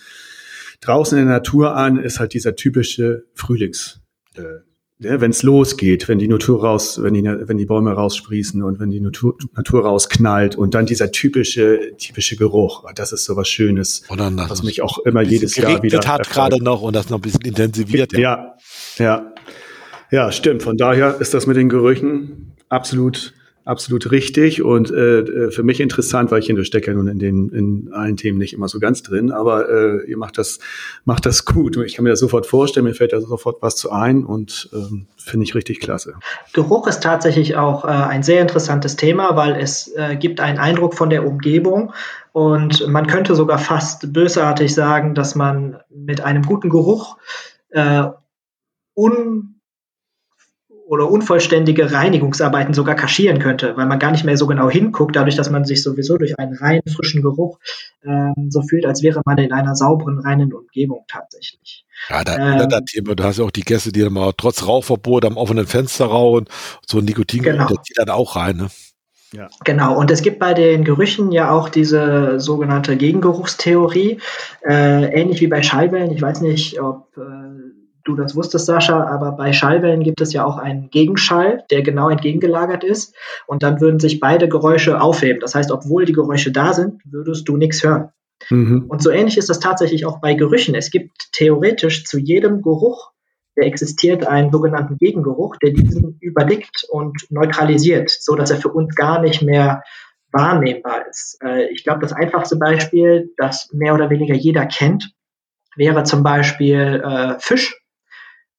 draußen 0.80 1.18
in 1.18 1.26
der 1.26 1.36
Natur 1.36 1.76
an, 1.76 1.98
ist 1.98 2.20
halt 2.20 2.34
dieser 2.34 2.56
typische 2.56 3.24
Frühlings. 3.34 4.00
Äh, 4.34 4.42
ja, 5.02 5.18
wenn 5.18 5.30
es 5.30 5.42
losgeht, 5.42 6.08
wenn 6.08 6.18
die 6.18 6.28
Natur 6.28 6.62
raus, 6.62 7.02
wenn 7.02 7.14
die, 7.14 7.24
wenn 7.24 7.56
die 7.56 7.64
Bäume 7.64 7.92
raussprießen 7.92 8.62
und 8.62 8.80
wenn 8.80 8.90
die 8.90 9.00
Natur, 9.00 9.34
Natur 9.56 9.84
rausknallt 9.84 10.56
und 10.56 10.74
dann 10.74 10.84
dieser 10.84 11.10
typische, 11.10 11.96
typische 11.96 12.36
Geruch, 12.36 12.84
das 12.94 13.12
ist 13.12 13.24
so 13.24 13.34
was 13.34 13.48
Schönes, 13.48 14.02
was 14.08 14.62
mich 14.62 14.82
auch 14.82 14.98
immer 14.98 15.22
jedes 15.22 15.56
Jahr 15.56 15.82
wieder 15.82 16.00
hat 16.00 16.28
gerade 16.28 16.62
noch 16.62 16.82
und 16.82 16.94
das 16.94 17.08
noch 17.08 17.16
ein 17.18 17.22
bisschen 17.22 17.40
intensiviert. 17.42 18.12
Ja. 18.12 18.56
ja, 18.98 19.04
ja, 19.06 19.34
ja, 20.10 20.32
stimmt. 20.32 20.62
Von 20.62 20.76
daher 20.76 21.18
ist 21.18 21.32
das 21.32 21.46
mit 21.46 21.56
den 21.56 21.70
Gerüchen 21.70 22.52
absolut 22.68 23.32
absolut 23.70 24.11
richtig 24.11 24.62
und 24.62 24.90
äh, 24.90 25.20
äh, 25.20 25.50
für 25.52 25.62
mich 25.62 25.80
interessant, 25.80 26.33
weil 26.33 26.40
ich 26.40 26.66
stecke 26.66 26.90
ja 26.90 26.96
nun 26.96 27.06
in 27.06 27.18
den 27.20 27.48
in 27.50 27.92
allen 27.92 28.16
Themen 28.16 28.37
nicht 28.37 28.52
immer 28.52 28.66
so 28.66 28.80
ganz 28.80 29.02
drin, 29.02 29.30
aber 29.30 29.68
äh, 29.70 30.11
ihr 30.11 30.18
macht 30.18 30.38
das 30.38 30.59
macht 31.04 31.24
das 31.24 31.44
gut. 31.44 31.76
Ich 31.76 31.94
kann 31.94 32.02
mir 32.02 32.11
das 32.11 32.18
sofort 32.18 32.46
vorstellen, 32.46 32.85
mir 32.85 32.94
fällt 32.94 33.12
da 33.12 33.20
sofort 33.20 33.62
was 33.62 33.76
zu 33.76 33.92
ein 33.92 34.24
und 34.24 34.68
ähm, 34.72 35.06
finde 35.16 35.44
ich 35.44 35.54
richtig 35.54 35.78
klasse. 35.78 36.14
Geruch 36.52 36.88
ist 36.88 37.02
tatsächlich 37.02 37.56
auch 37.56 37.85
äh, 37.85 37.88
ein 37.88 38.24
sehr 38.24 38.42
interessantes 38.42 38.96
Thema, 38.96 39.37
weil 39.37 39.54
es 39.54 39.94
äh, 39.96 40.16
gibt 40.16 40.40
einen 40.40 40.59
Eindruck 40.59 40.94
von 40.94 41.09
der 41.09 41.24
Umgebung 41.24 41.92
und 42.33 42.88
man 42.88 43.06
könnte 43.06 43.37
sogar 43.37 43.59
fast 43.59 44.12
bösartig 44.12 44.74
sagen, 44.74 45.14
dass 45.14 45.37
man 45.37 45.78
mit 45.88 46.20
einem 46.22 46.42
guten 46.42 46.70
Geruch 46.70 47.16
äh, 47.70 48.04
oder 50.90 51.09
unvollständige 51.09 51.92
Reinigungsarbeiten 51.92 52.74
sogar 52.74 52.96
kaschieren 52.96 53.38
könnte, 53.38 53.76
weil 53.76 53.87
man 53.87 54.00
gar 54.00 54.11
nicht 54.11 54.24
mehr 54.24 54.37
so 54.37 54.48
genau 54.48 54.68
hinguckt, 54.68 55.14
dadurch, 55.14 55.37
dass 55.37 55.48
man 55.48 55.64
sich 55.64 55.85
sowieso 55.85 56.18
durch 56.18 56.37
einen 56.37 56.57
rein 56.57 56.81
frischen 56.92 57.22
Geruch 57.22 57.61
ähm, 58.05 58.48
so 58.48 58.62
fühlt, 58.62 58.85
als 58.85 59.00
wäre 59.00 59.22
man 59.24 59.38
in 59.38 59.53
einer 59.53 59.76
sauberen, 59.76 60.18
reinen 60.18 60.53
Umgebung 60.53 61.05
tatsächlich. 61.07 61.87
Ja, 62.09 62.24
da, 62.24 62.62
ähm, 62.62 62.68
das 62.68 62.83
Thema, 62.87 63.14
du 63.14 63.22
hast 63.22 63.38
ja 63.38 63.44
auch 63.44 63.53
die 63.53 63.62
Gäste, 63.62 63.92
die 63.92 64.00
dann 64.00 64.12
mal 64.12 64.33
trotz 64.37 64.66
Rauchverbot 64.66 65.24
am 65.24 65.37
offenen 65.37 65.68
Fenster 65.68 66.07
rauchen, 66.07 66.46
so 66.85 66.98
ein 66.98 67.05
Nikotin, 67.05 67.44
genau. 67.44 67.68
das 67.68 67.85
zieht 67.85 67.96
dann 67.96 68.11
auch 68.11 68.35
rein, 68.35 68.57
ne? 68.57 68.66
Ja. 69.33 69.46
Genau, 69.64 69.96
und 69.96 70.11
es 70.11 70.22
gibt 70.22 70.40
bei 70.40 70.55
den 70.55 70.83
Gerüchen 70.83 71.31
ja 71.31 71.53
auch 71.53 71.68
diese 71.68 72.40
sogenannte 72.40 72.96
Gegengeruchstheorie, 72.96 74.18
äh, 74.68 75.05
ähnlich 75.05 75.40
wie 75.40 75.46
bei 75.46 75.62
Schallwellen. 75.62 76.11
Ich 76.11 76.20
weiß 76.20 76.40
nicht, 76.40 76.83
ob 76.83 77.16
äh, 77.16 77.20
du 78.10 78.22
das 78.22 78.36
wusstest, 78.36 78.66
Sascha, 78.66 79.06
aber 79.06 79.32
bei 79.32 79.52
Schallwellen 79.52 80.02
gibt 80.02 80.20
es 80.20 80.32
ja 80.32 80.44
auch 80.44 80.58
einen 80.58 80.90
Gegenschall, 80.90 81.64
der 81.70 81.82
genau 81.82 82.08
entgegengelagert 82.08 82.84
ist. 82.84 83.14
Und 83.46 83.62
dann 83.62 83.80
würden 83.80 84.00
sich 84.00 84.20
beide 84.20 84.48
Geräusche 84.48 85.00
aufheben. 85.00 85.40
Das 85.40 85.54
heißt, 85.54 85.72
obwohl 85.72 86.04
die 86.04 86.12
Geräusche 86.12 86.52
da 86.52 86.72
sind, 86.72 87.00
würdest 87.04 87.48
du 87.48 87.56
nichts 87.56 87.82
hören. 87.82 88.10
Mhm. 88.48 88.86
Und 88.88 89.02
so 89.02 89.10
ähnlich 89.10 89.38
ist 89.38 89.48
das 89.48 89.60
tatsächlich 89.60 90.06
auch 90.06 90.20
bei 90.20 90.34
Gerüchen. 90.34 90.74
Es 90.74 90.90
gibt 90.90 91.32
theoretisch 91.32 92.04
zu 92.04 92.18
jedem 92.18 92.62
Geruch, 92.62 93.10
der 93.56 93.66
existiert, 93.66 94.26
einen 94.26 94.50
sogenannten 94.50 94.96
Gegengeruch, 94.96 95.56
der 95.56 95.70
diesen 95.70 96.16
überdickt 96.20 96.86
und 96.88 97.26
neutralisiert, 97.30 98.10
so 98.10 98.34
dass 98.34 98.50
er 98.50 98.56
für 98.56 98.70
uns 98.70 98.94
gar 98.94 99.20
nicht 99.20 99.42
mehr 99.42 99.82
wahrnehmbar 100.32 101.08
ist. 101.08 101.38
Äh, 101.42 101.68
ich 101.70 101.84
glaube, 101.84 102.00
das 102.00 102.12
einfachste 102.12 102.56
Beispiel, 102.56 103.32
das 103.36 103.68
mehr 103.72 103.94
oder 103.94 104.10
weniger 104.10 104.34
jeder 104.34 104.66
kennt, 104.66 105.12
wäre 105.76 106.04
zum 106.04 106.22
Beispiel 106.22 107.02
äh, 107.04 107.34
Fisch 107.38 107.79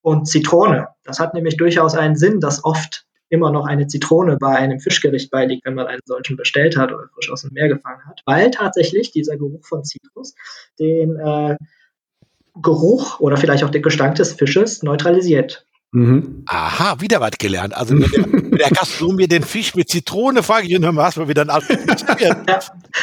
und 0.01 0.27
Zitrone. 0.27 0.89
Das 1.03 1.19
hat 1.19 1.33
nämlich 1.33 1.57
durchaus 1.57 1.95
einen 1.95 2.15
Sinn, 2.15 2.39
dass 2.39 2.63
oft 2.63 3.05
immer 3.29 3.51
noch 3.51 3.65
eine 3.65 3.87
Zitrone 3.87 4.37
bei 4.37 4.55
einem 4.55 4.79
Fischgericht 4.79 5.31
beiliegt, 5.31 5.65
wenn 5.65 5.75
man 5.75 5.87
einen 5.87 6.01
solchen 6.05 6.35
bestellt 6.35 6.75
hat 6.77 6.91
oder 6.91 7.07
frisch 7.13 7.31
aus 7.31 7.43
dem 7.43 7.53
Meer 7.53 7.69
gefangen 7.69 8.05
hat, 8.05 8.21
weil 8.25 8.51
tatsächlich 8.51 9.11
dieser 9.11 9.37
Geruch 9.37 9.65
von 9.65 9.85
Zitrus 9.85 10.35
den 10.79 11.15
äh, 11.15 11.55
Geruch 12.61 13.21
oder 13.21 13.37
vielleicht 13.37 13.63
auch 13.63 13.69
den 13.69 13.81
Gestank 13.81 14.15
des 14.15 14.33
Fisches 14.33 14.83
neutralisiert. 14.83 15.65
Mhm. 15.93 16.43
Aha, 16.45 17.01
wieder 17.01 17.19
was 17.19 17.31
gelernt. 17.37 17.73
Also 17.73 17.95
wenn 17.95 18.09
der, 18.09 18.31
wenn 18.31 18.51
der 18.51 18.69
Gastronom 18.69 19.17
mir 19.17 19.27
den 19.27 19.43
Fisch 19.43 19.75
mit 19.75 19.89
Zitrone 19.89 20.41
frage 20.41 20.67
ich 20.67 20.79
mal, 20.79 21.03
hast 21.03 21.17
du 21.17 21.27
wieder 21.27 21.41
ein 21.41 21.49
ja, 22.17 22.59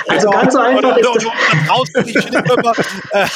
Also 0.09 0.31
ganz 0.31 0.55
so 0.55 0.59
einfach 0.59 0.79
oder, 0.79 0.99
ist 0.99 1.07
oder, 1.07 2.45
oder, 2.45 2.59
immer, 2.59 2.73
äh, 3.11 3.27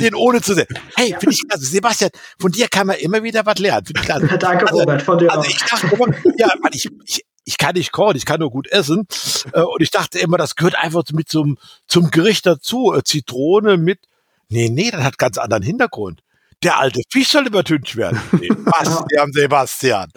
den 0.00 0.14
ohne 0.14 0.40
zu 0.40 0.54
sehen. 0.54 0.68
Hey, 0.96 1.14
finde 1.20 1.34
ich 1.34 1.42
also 1.50 1.66
Sebastian, 1.66 2.10
von 2.40 2.50
dir 2.50 2.68
kann 2.68 2.86
man 2.86 2.96
immer 2.96 3.22
wieder 3.22 3.44
was 3.44 3.58
lernen. 3.58 3.86
Danke, 4.38 4.66
also, 4.66 4.78
Robert, 4.78 5.02
von 5.02 5.18
dir 5.18 5.30
also 5.30 5.42
auch. 5.42 5.46
Ich 5.46 5.58
dachte, 5.58 6.14
ja, 6.38 6.48
ich, 6.72 6.88
ich, 7.04 7.24
ich 7.44 7.58
kann 7.58 7.74
nicht 7.74 7.92
kochen, 7.92 8.16
ich 8.16 8.24
kann 8.24 8.40
nur 8.40 8.50
gut 8.50 8.68
essen. 8.68 9.06
Äh, 9.52 9.60
und 9.60 9.82
ich 9.82 9.90
dachte 9.90 10.18
immer, 10.18 10.38
das 10.38 10.56
gehört 10.56 10.76
einfach 10.76 11.02
mit 11.12 11.28
zum, 11.28 11.58
zum 11.86 12.10
Gericht 12.10 12.46
dazu. 12.46 12.94
Äh, 12.94 13.04
Zitrone 13.04 13.76
mit, 13.76 14.00
nee, 14.48 14.70
nee, 14.70 14.90
das 14.90 15.02
hat 15.02 15.18
ganz 15.18 15.36
anderen 15.36 15.62
Hintergrund 15.62 16.22
der 16.62 16.78
alte 16.78 17.00
Fisch 17.10 17.28
soll 17.28 17.46
übertüncht 17.46 17.96
werden. 17.96 18.20
Sebastian, 18.32 19.32
Sebastian. 19.32 20.08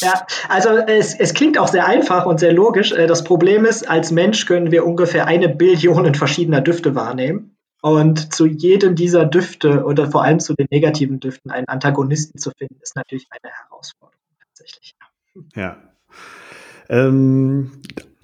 Ja, 0.00 0.26
also 0.48 0.70
es, 0.70 1.14
es 1.14 1.34
klingt 1.34 1.58
auch 1.58 1.68
sehr 1.68 1.86
einfach 1.86 2.26
und 2.26 2.38
sehr 2.38 2.52
logisch. 2.52 2.92
Äh, 2.92 3.06
das 3.06 3.24
Problem 3.24 3.64
ist, 3.64 3.88
als 3.88 4.10
Mensch 4.10 4.46
können 4.46 4.70
wir 4.70 4.86
ungefähr 4.86 5.26
eine 5.26 5.48
Billion 5.48 6.14
verschiedener 6.14 6.60
Düfte 6.60 6.94
wahrnehmen. 6.94 7.56
Und 7.80 8.34
zu 8.34 8.46
jedem 8.46 8.96
dieser 8.96 9.24
Düfte 9.24 9.84
oder 9.84 10.10
vor 10.10 10.24
allem 10.24 10.40
zu 10.40 10.54
den 10.54 10.66
negativen 10.70 11.20
Düften 11.20 11.50
einen 11.50 11.68
Antagonisten 11.68 12.38
zu 12.38 12.50
finden, 12.56 12.76
ist 12.82 12.96
natürlich 12.96 13.28
eine 13.30 13.52
Herausforderung 13.52 14.18
tatsächlich. 14.44 14.96
Ja. 15.54 15.76
Ähm, 16.88 17.70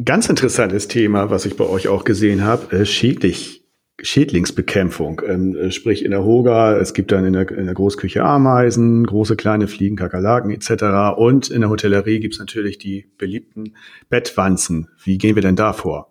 ganz 0.05 0.29
interessantes 0.29 0.89
Thema, 0.89 1.31
was 1.31 1.47
ich 1.47 1.57
bei 1.57 1.65
euch 1.65 1.87
auch 1.87 2.05
gesehen 2.05 2.43
habe, 2.43 2.77
äh, 2.77 2.87
schädlich 2.87 3.64
Schädlingsbekämpfung. 4.01 5.23
Ähm, 5.27 5.57
äh, 5.57 5.71
sprich 5.71 6.05
in 6.05 6.11
der 6.11 6.25
Hoga, 6.25 6.77
es 6.77 6.95
gibt 6.95 7.13
dann 7.13 7.25
in 7.25 7.33
der, 7.33 7.51
in 7.51 7.67
der 7.67 7.75
Großküche 7.75 8.25
Ameisen, 8.25 9.07
große 9.07 9.37
kleine 9.37 9.69
Fliegen, 9.69 9.97
Kakerlaken 9.97 10.51
etc. 10.51 11.17
Und 11.17 11.51
in 11.51 11.61
der 11.61 11.71
Hotellerie 11.71 12.21
gibt 12.21 12.35
es 12.35 12.41
natürlich 12.41 12.79
die 12.79 13.07
beliebten 13.19 13.75
Bettwanzen. 14.09 14.89
Wie 15.03 15.19
gehen 15.19 15.37
wir 15.37 15.43
denn 15.43 15.57
da 15.57 15.73
vor? 15.73 16.11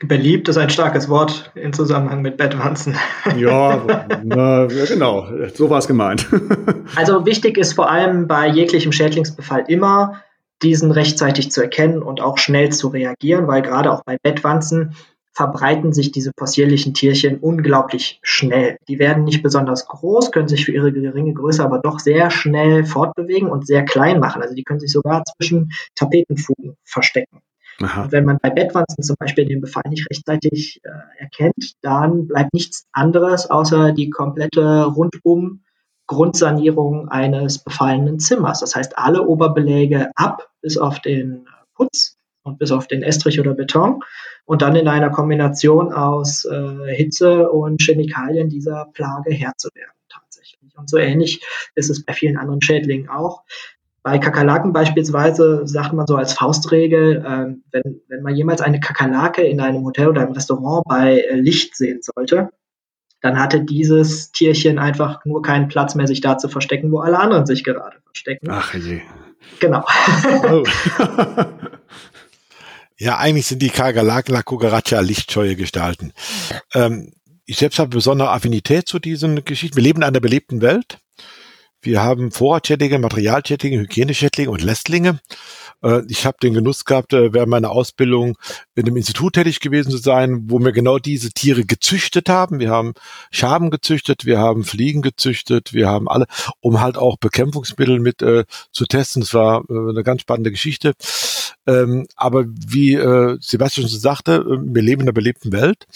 Beliebt 0.00 0.48
ist 0.48 0.56
ein 0.56 0.70
starkes 0.70 1.08
Wort 1.08 1.50
im 1.56 1.72
Zusammenhang 1.72 2.22
mit 2.22 2.36
Bettwanzen. 2.36 2.96
Ja, 3.36 3.82
na, 4.24 4.66
genau, 4.66 5.28
so 5.54 5.68
war 5.70 5.78
es 5.78 5.88
gemeint. 5.88 6.26
also 6.96 7.26
wichtig 7.26 7.58
ist 7.58 7.72
vor 7.72 7.90
allem 7.90 8.28
bei 8.28 8.48
jeglichem 8.48 8.92
Schädlingsbefall 8.92 9.64
immer, 9.68 10.22
diesen 10.62 10.90
rechtzeitig 10.92 11.50
zu 11.50 11.62
erkennen 11.62 12.02
und 12.02 12.20
auch 12.20 12.38
schnell 12.38 12.70
zu 12.70 12.88
reagieren, 12.88 13.46
weil 13.46 13.62
gerade 13.62 13.92
auch 13.92 14.02
bei 14.04 14.18
Bettwanzen 14.22 14.94
verbreiten 15.38 15.92
sich 15.92 16.10
diese 16.10 16.32
possierlichen 16.34 16.94
Tierchen 16.94 17.38
unglaublich 17.38 18.18
schnell. 18.22 18.76
Die 18.88 18.98
werden 18.98 19.22
nicht 19.22 19.40
besonders 19.40 19.86
groß, 19.86 20.32
können 20.32 20.48
sich 20.48 20.64
für 20.64 20.72
ihre 20.72 20.92
geringe 20.92 21.32
Größe 21.32 21.62
aber 21.62 21.78
doch 21.78 22.00
sehr 22.00 22.32
schnell 22.32 22.84
fortbewegen 22.84 23.48
und 23.48 23.64
sehr 23.64 23.84
klein 23.84 24.18
machen. 24.18 24.42
Also 24.42 24.56
die 24.56 24.64
können 24.64 24.80
sich 24.80 24.90
sogar 24.90 25.22
zwischen 25.22 25.70
Tapetenfugen 25.94 26.74
verstecken. 26.82 27.38
Und 27.80 28.10
wenn 28.10 28.24
man 28.24 28.38
bei 28.42 28.50
Bettwanzen 28.50 29.04
zum 29.04 29.14
Beispiel 29.20 29.46
den 29.46 29.60
Befall 29.60 29.84
nicht 29.88 30.10
rechtzeitig 30.10 30.80
äh, 30.82 31.22
erkennt, 31.22 31.74
dann 31.82 32.26
bleibt 32.26 32.52
nichts 32.52 32.88
anderes 32.90 33.48
außer 33.48 33.92
die 33.92 34.10
komplette 34.10 34.86
rundum 34.86 35.62
Grundsanierung 36.08 37.08
eines 37.10 37.62
befallenen 37.62 38.18
Zimmers. 38.18 38.58
Das 38.58 38.74
heißt, 38.74 38.98
alle 38.98 39.24
Oberbeläge 39.24 40.10
ab, 40.16 40.48
bis 40.62 40.78
auf 40.78 40.98
den 40.98 41.46
Putz 41.76 42.17
und 42.48 42.58
bis 42.58 42.72
auf 42.72 42.88
den 42.88 43.02
Estrich 43.02 43.38
oder 43.38 43.54
Beton 43.54 44.02
und 44.48 44.62
dann 44.62 44.76
in 44.76 44.88
einer 44.88 45.10
Kombination 45.10 45.92
aus 45.92 46.46
äh, 46.46 46.94
Hitze 46.94 47.50
und 47.50 47.82
Chemikalien 47.82 48.48
dieser 48.48 48.86
Plage 48.94 49.32
Herr 49.34 49.52
zu 49.58 49.68
werden 49.74 49.92
tatsächlich. 50.08 50.76
Und 50.76 50.88
so 50.88 50.96
ähnlich 50.96 51.44
ist 51.74 51.90
es 51.90 52.04
bei 52.04 52.14
vielen 52.14 52.38
anderen 52.38 52.62
Schädlingen 52.62 53.10
auch. 53.10 53.42
Bei 54.02 54.18
Kakerlaken 54.18 54.72
beispielsweise 54.72 55.66
sagt 55.66 55.92
man 55.92 56.06
so 56.06 56.16
als 56.16 56.32
Faustregel, 56.32 57.16
äh, 57.18 57.54
wenn, 57.72 58.00
wenn 58.08 58.22
man 58.22 58.34
jemals 58.34 58.62
eine 58.62 58.80
Kakerlake 58.80 59.42
in 59.42 59.60
einem 59.60 59.84
Hotel 59.84 60.08
oder 60.08 60.22
einem 60.22 60.32
Restaurant 60.32 60.82
bei 60.88 61.20
äh, 61.20 61.34
Licht 61.34 61.76
sehen 61.76 62.00
sollte, 62.00 62.48
dann 63.20 63.38
hatte 63.38 63.62
dieses 63.62 64.32
Tierchen 64.32 64.78
einfach 64.78 65.24
nur 65.26 65.42
keinen 65.42 65.68
Platz 65.68 65.94
mehr, 65.94 66.06
sich 66.06 66.22
da 66.22 66.38
zu 66.38 66.48
verstecken, 66.48 66.90
wo 66.90 67.00
alle 67.00 67.18
anderen 67.18 67.44
sich 67.44 67.64
gerade 67.64 67.98
verstecken. 68.04 68.48
Ach 68.50 68.72
je. 68.72 69.02
Genau. 69.60 69.84
Oh. 70.44 70.62
Ja, 72.98 73.16
eigentlich 73.18 73.46
sind 73.46 73.62
die 73.62 73.70
Kakerlaken 73.70 74.42
Cucaracha 74.44 75.00
lichtscheue 75.00 75.54
Gestalten. 75.54 76.12
Ähm, 76.74 77.12
ich 77.46 77.56
selbst 77.58 77.78
habe 77.78 77.90
besondere 77.90 78.30
Affinität 78.30 78.88
zu 78.88 78.98
diesen 78.98 79.44
Geschichten. 79.44 79.76
Wir 79.76 79.84
leben 79.84 80.00
in 80.00 80.04
einer 80.04 80.20
belebten 80.20 80.60
Welt. 80.60 80.98
Wir 81.80 82.02
haben 82.02 82.32
Vorratschädlinge, 82.32 82.98
Materialschädlinge, 82.98 83.78
Hygieneschädlinge 83.78 84.50
und 84.50 84.62
Lästlinge. 84.62 85.20
Äh, 85.82 86.02
ich 86.08 86.26
habe 86.26 86.38
den 86.42 86.54
Genuss 86.54 86.84
gehabt, 86.84 87.12
äh, 87.12 87.32
während 87.32 87.50
meiner 87.50 87.70
Ausbildung 87.70 88.36
in 88.74 88.86
einem 88.86 88.96
Institut 88.96 89.34
tätig 89.34 89.60
gewesen 89.60 89.90
zu 89.90 89.98
sein, 89.98 90.50
wo 90.50 90.58
wir 90.58 90.72
genau 90.72 90.98
diese 90.98 91.30
Tiere 91.30 91.64
gezüchtet 91.64 92.28
haben. 92.28 92.60
Wir 92.60 92.70
haben 92.70 92.94
Schaben 93.30 93.70
gezüchtet, 93.70 94.24
wir 94.24 94.38
haben 94.38 94.64
Fliegen 94.64 95.02
gezüchtet, 95.02 95.72
wir 95.72 95.88
haben 95.88 96.08
alle, 96.08 96.26
um 96.60 96.80
halt 96.80 96.96
auch 96.96 97.16
Bekämpfungsmittel 97.18 98.00
mit 98.00 98.22
äh, 98.22 98.44
zu 98.72 98.86
testen. 98.86 99.22
Das 99.22 99.34
war 99.34 99.64
äh, 99.68 99.90
eine 99.90 100.02
ganz 100.02 100.22
spannende 100.22 100.50
Geschichte. 100.50 100.94
Ähm, 101.66 102.06
aber 102.16 102.44
wie 102.46 102.94
äh, 102.94 103.36
Sebastian 103.40 103.88
schon 103.88 104.00
sagte, 104.00 104.36
äh, 104.36 104.58
wir 104.62 104.82
leben 104.82 105.02
in 105.02 105.08
einer 105.08 105.12
belebten 105.12 105.52
Welt. 105.52 105.86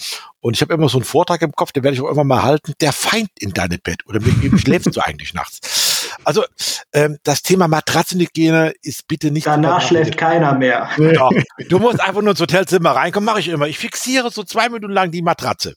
Und 0.41 0.55
ich 0.55 0.61
habe 0.61 0.75
immer 0.75 0.89
so 0.89 0.99
einen 0.99 1.05
Vortrag 1.05 1.41
im 1.43 1.53
Kopf, 1.53 1.73
den 1.73 1.83
werde 1.83 1.95
ich 1.95 2.03
auch 2.03 2.11
immer 2.11 2.25
mal 2.25 2.43
halten. 2.43 2.75
Der 2.81 2.93
Feind 2.93 3.31
in 3.39 3.53
deinem 3.53 3.79
Bett. 3.83 4.07
Oder 4.07 4.21
mit 4.21 4.43
wem 4.43 4.59
schläfst 4.59 4.95
du 4.95 5.01
eigentlich 5.05 5.35
nachts? 5.35 5.92
Also 6.25 6.45
ähm, 6.93 7.19
das 7.23 7.43
Thema 7.43 7.69
Matratzenhygiene 7.69 8.75
ist 8.83 9.09
bitte 9.09 9.31
nicht. 9.31 9.47
Danach 9.47 9.87
schläft 9.87 10.17
keiner 10.17 10.55
mehr. 10.55 10.91
Doch. 10.97 11.31
Du 11.69 11.79
musst 11.79 12.01
einfach 12.01 12.23
nur 12.23 12.31
ins 12.31 12.41
Hotelzimmer 12.41 12.91
reinkommen, 12.91 13.25
mache 13.25 13.41
ich 13.41 13.49
immer. 13.49 13.67
Ich 13.67 13.79
fixiere 13.79 14.31
so 14.31 14.43
zwei 14.45 14.69
Minuten 14.69 14.93
lang 14.93 15.11
die 15.11 15.23
Matratze. 15.23 15.75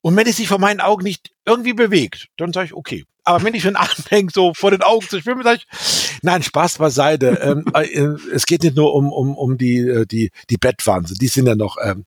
Und 0.00 0.16
wenn 0.16 0.26
es 0.26 0.36
sich 0.36 0.48
vor 0.48 0.58
meinen 0.58 0.80
Augen 0.80 1.04
nicht 1.04 1.30
irgendwie 1.44 1.74
bewegt, 1.74 2.28
dann 2.36 2.52
sage 2.52 2.66
ich, 2.66 2.74
okay. 2.74 3.04
Aber 3.24 3.44
wenn 3.44 3.54
ich 3.54 3.62
schon 3.62 3.76
anfange, 3.76 4.28
so 4.32 4.52
vor 4.54 4.70
den 4.70 4.82
Augen 4.82 5.08
zu 5.08 5.20
schwimmen, 5.20 5.42
sage 5.42 5.60
ich, 5.60 6.18
nein, 6.22 6.42
Spaß 6.42 6.78
beiseite. 6.78 7.38
ähm, 7.42 7.64
äh, 7.74 8.34
es 8.34 8.46
geht 8.46 8.62
nicht 8.62 8.76
nur 8.76 8.94
um, 8.94 9.12
um, 9.12 9.36
um 9.36 9.58
die, 9.58 9.78
äh, 9.78 10.06
die, 10.06 10.30
die 10.50 10.56
Bettwanze, 10.56 11.14
die 11.14 11.28
sind 11.28 11.46
ja 11.46 11.54
noch 11.54 11.76
ähm, 11.82 12.04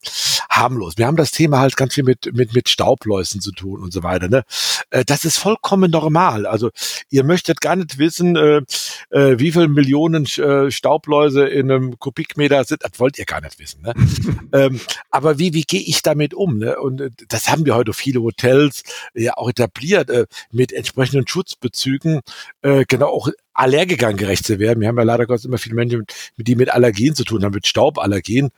harmlos. 0.50 0.94
Wir 0.98 1.08
haben 1.08 1.18
das 1.18 1.32
Thema 1.32 1.60
halt 1.60 1.78
ganz 1.78 1.94
viel 1.94 2.04
mit, 2.04 2.34
mit, 2.34 2.54
mit 2.54 2.70
Staubläusen 2.70 3.42
zu 3.42 3.52
tun 3.52 3.82
und 3.82 3.94
so 3.94 4.04
weiter. 4.04 4.28
Ne? 4.28 4.44
Äh, 4.90 5.06
das 5.06 5.26
ist 5.26 5.38
vollkommen 5.38 5.92
normal. 5.92 6.46
Also 6.46 6.72
ihr 7.10 7.24
möchtet 7.24 7.62
gar 7.62 7.76
nicht 7.76 7.98
wissen, 7.98 8.36
äh, 8.36 8.62
äh, 9.10 9.40
wie 9.40 9.52
viele 9.52 9.68
Millionen 9.68 10.26
äh, 10.26 10.72
Staubläuse 10.72 11.46
in 11.46 11.72
einem 11.72 12.00
Kubikmeter 12.00 12.64
sind. 12.64 12.84
Das 12.84 13.00
wollt 13.00 13.18
ihr 13.18 13.26
gar 13.26 13.42
nicht 13.42 13.60
wissen. 13.60 13.82
Ne? 13.82 13.94
ähm, 14.54 14.80
aber 15.10 15.40
wie, 15.40 15.54
wie 15.54 15.64
gehe 15.64 15.82
ich 15.82 16.02
damit 16.02 16.34
um? 16.34 16.58
Ne? 16.58 16.78
Und 16.78 17.02
äh, 17.02 17.10
das 17.28 17.50
haben 17.50 17.66
wir 17.66 17.76
heute 17.76 17.94
viele 17.94 18.22
Hotels 18.22 18.84
ja 19.26 19.38
auch 19.38 19.50
etabliert 19.50 20.10
äh, 20.10 20.26
mit 20.52 20.72
entsprechenden 20.72 21.28
Schutzbezügen, 21.28 22.22
äh, 22.62 22.86
genau 22.88 23.08
auch 23.08 23.30
Allergikern 23.54 24.18
gerecht 24.18 24.46
zu 24.46 24.60
werden. 24.60 24.82
Wir 24.82 24.90
haben 24.90 24.98
ja 24.98 25.04
leider 25.04 25.26
Gottes 25.26 25.46
immer 25.46 25.58
viele 25.58 25.76
Menschen, 25.76 26.06
mit, 26.36 26.48
die 26.48 26.56
mit 26.56 26.70
Allergien 26.70 27.16
zu 27.16 27.24
tun 27.24 27.44
haben, 27.44 27.54
mit 27.54 27.68
Stauballergien. 27.68 28.52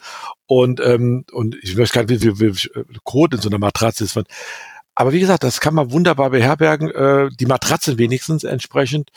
Und, 0.47 0.79
ähm, 0.79 1.25
und 1.31 1.55
ich 1.61 1.77
weiß 1.77 1.91
gar 1.91 2.03
nicht, 2.03 2.23
wie 2.23 2.35
viel, 2.35 2.53
viel 2.53 2.85
Code 3.03 3.37
in 3.37 3.41
so 3.41 3.49
einer 3.49 3.59
Matratze 3.59 4.03
ist. 4.03 4.19
Aber 4.99 5.13
wie 5.13 5.19
gesagt, 5.19 5.43
das 5.43 5.61
kann 5.61 5.75
man 5.75 5.91
wunderbar 5.91 6.31
beherbergen, 6.31 6.89
äh, 6.89 7.29
die 7.39 7.45
Matratzen 7.45 7.99
wenigstens 7.99 8.43
entsprechend 8.43 9.11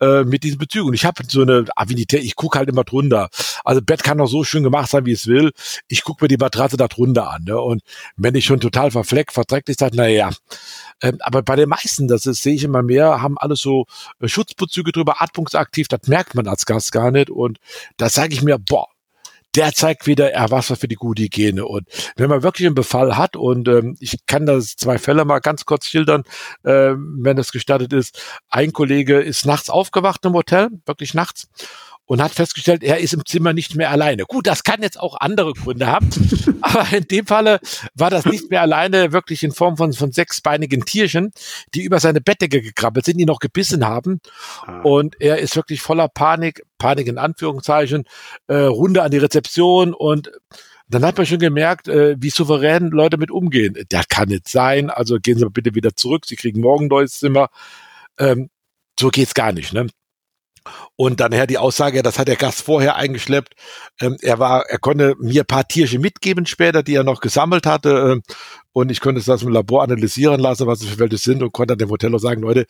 äh, 0.00 0.24
mit 0.24 0.44
diesen 0.44 0.56
Bezügen. 0.56 0.94
Ich 0.94 1.04
habe 1.04 1.22
so 1.28 1.42
eine 1.42 1.66
Avidität, 1.76 2.24
ich 2.24 2.36
gucke 2.36 2.58
halt 2.58 2.70
immer 2.70 2.84
drunter. 2.84 3.28
Also 3.62 3.82
Bett 3.82 4.02
kann 4.02 4.18
auch 4.18 4.28
so 4.28 4.44
schön 4.44 4.62
gemacht 4.62 4.90
sein, 4.90 5.04
wie 5.04 5.12
es 5.12 5.26
will. 5.26 5.52
Ich 5.88 6.04
gucke 6.04 6.24
mir 6.24 6.28
die 6.28 6.38
Matratze 6.38 6.78
da 6.78 6.88
drunter 6.88 7.30
an. 7.30 7.44
Ne? 7.44 7.60
Und 7.60 7.82
wenn 8.16 8.34
ich 8.34 8.46
schon 8.46 8.60
total 8.60 8.90
verfleckt, 8.90 9.36
ist, 9.68 9.80
sage 9.80 9.94
naja. 9.94 10.30
Ähm, 11.02 11.18
aber 11.20 11.42
bei 11.42 11.56
den 11.56 11.68
meisten, 11.68 12.08
das 12.08 12.22
sehe 12.22 12.54
ich 12.54 12.64
immer 12.64 12.82
mehr, 12.82 13.20
haben 13.20 13.36
alles 13.36 13.60
so 13.60 13.84
äh, 14.20 14.28
Schutzbezüge 14.28 14.90
drüber, 14.90 15.20
atmungsaktiv, 15.20 15.88
das 15.88 16.06
merkt 16.06 16.34
man 16.34 16.48
als 16.48 16.64
Gast 16.64 16.92
gar 16.92 17.10
nicht. 17.10 17.28
Und 17.28 17.58
da 17.98 18.08
sage 18.08 18.32
ich 18.32 18.42
mir, 18.42 18.58
boah, 18.58 18.88
der 19.54 19.72
zeigt 19.72 20.06
wieder, 20.06 20.32
er 20.32 20.50
was 20.50 20.66
für 20.66 20.88
die 20.88 20.96
gute 20.96 21.22
Hygiene. 21.22 21.64
Und 21.64 21.88
wenn 22.16 22.28
man 22.28 22.42
wirklich 22.42 22.66
einen 22.66 22.74
Befall 22.74 23.16
hat, 23.16 23.36
und 23.36 23.68
ähm, 23.68 23.96
ich 24.00 24.26
kann 24.26 24.46
das 24.46 24.76
zwei 24.76 24.98
Fälle 24.98 25.24
mal 25.24 25.38
ganz 25.38 25.64
kurz 25.64 25.86
schildern, 25.86 26.24
äh, 26.64 26.92
wenn 26.94 27.36
das 27.36 27.52
gestattet 27.52 27.92
ist. 27.92 28.20
Ein 28.48 28.72
Kollege 28.72 29.18
ist 29.20 29.46
nachts 29.46 29.70
aufgewacht 29.70 30.24
im 30.24 30.34
Hotel, 30.34 30.68
wirklich 30.84 31.14
nachts, 31.14 31.48
und 32.06 32.22
hat 32.22 32.32
festgestellt, 32.32 32.82
er 32.82 32.98
ist 32.98 33.14
im 33.14 33.24
Zimmer 33.26 33.52
nicht 33.52 33.74
mehr 33.74 33.90
alleine. 33.90 34.24
Gut, 34.24 34.46
das 34.46 34.64
kann 34.64 34.82
jetzt 34.82 34.98
auch 34.98 35.16
andere 35.20 35.52
Gründe 35.52 35.86
haben, 35.86 36.08
aber 36.62 36.86
in 36.96 37.04
dem 37.08 37.26
Falle 37.26 37.58
war 37.94 38.10
das 38.10 38.24
nicht 38.24 38.50
mehr 38.50 38.62
alleine 38.62 39.12
wirklich 39.12 39.42
in 39.42 39.52
Form 39.52 39.76
von, 39.76 39.92
von 39.92 40.12
sechsbeinigen 40.12 40.84
Tierchen, 40.84 41.32
die 41.74 41.82
über 41.82 42.00
seine 42.00 42.20
Bettdecke 42.20 42.62
gekrabbelt 42.62 43.04
sind, 43.04 43.18
die 43.18 43.26
noch 43.26 43.40
gebissen 43.40 43.84
haben. 43.86 44.20
Ah. 44.66 44.80
Und 44.82 45.20
er 45.20 45.38
ist 45.38 45.56
wirklich 45.56 45.82
voller 45.82 46.08
Panik, 46.08 46.62
Panik 46.78 47.08
in 47.08 47.18
Anführungszeichen, 47.18 48.04
äh, 48.46 48.54
Runde 48.54 49.02
an 49.02 49.10
die 49.10 49.18
Rezeption 49.18 49.92
und 49.92 50.30
dann 50.88 51.04
hat 51.04 51.16
man 51.16 51.26
schon 51.26 51.40
gemerkt, 51.40 51.88
äh, 51.88 52.14
wie 52.18 52.30
souverän 52.30 52.90
Leute 52.90 53.16
mit 53.16 53.32
umgehen. 53.32 53.76
Der 53.90 54.04
kann 54.08 54.28
nicht 54.28 54.48
sein, 54.48 54.88
also 54.88 55.18
gehen 55.20 55.38
Sie 55.38 55.50
bitte 55.50 55.74
wieder 55.74 55.96
zurück, 55.96 56.26
Sie 56.26 56.36
kriegen 56.36 56.60
morgen 56.60 56.84
ein 56.84 56.88
neues 56.88 57.18
Zimmer. 57.18 57.48
Ähm, 58.18 58.50
so 58.98 59.08
geht's 59.08 59.34
gar 59.34 59.52
nicht, 59.52 59.72
ne? 59.72 59.88
Und 60.96 61.20
dann 61.20 61.32
her 61.32 61.46
die 61.46 61.58
Aussage, 61.58 62.02
das 62.02 62.18
hat 62.18 62.28
der 62.28 62.36
Gast 62.36 62.62
vorher 62.62 62.96
eingeschleppt. 62.96 63.54
Ähm, 64.00 64.16
er 64.20 64.38
war, 64.38 64.64
er 64.68 64.78
konnte 64.78 65.14
mir 65.18 65.42
ein 65.42 65.46
paar 65.46 65.66
Tierchen 65.66 66.00
mitgeben 66.00 66.46
später, 66.46 66.82
die 66.82 66.94
er 66.94 67.04
noch 67.04 67.20
gesammelt 67.20 67.66
hatte. 67.66 68.22
Äh, 68.24 68.32
und 68.72 68.90
ich 68.90 69.00
konnte 69.00 69.22
das 69.24 69.42
im 69.42 69.48
Labor 69.48 69.82
analysieren 69.82 70.40
lassen, 70.40 70.66
was 70.66 70.82
es 70.82 70.88
für 70.88 70.98
Welt 70.98 71.18
sind 71.18 71.42
und 71.42 71.52
konnte 71.52 71.72
dann 71.72 71.78
dem 71.78 71.90
Hotel 71.90 72.14
auch 72.14 72.18
sagen, 72.18 72.42
Leute, 72.42 72.66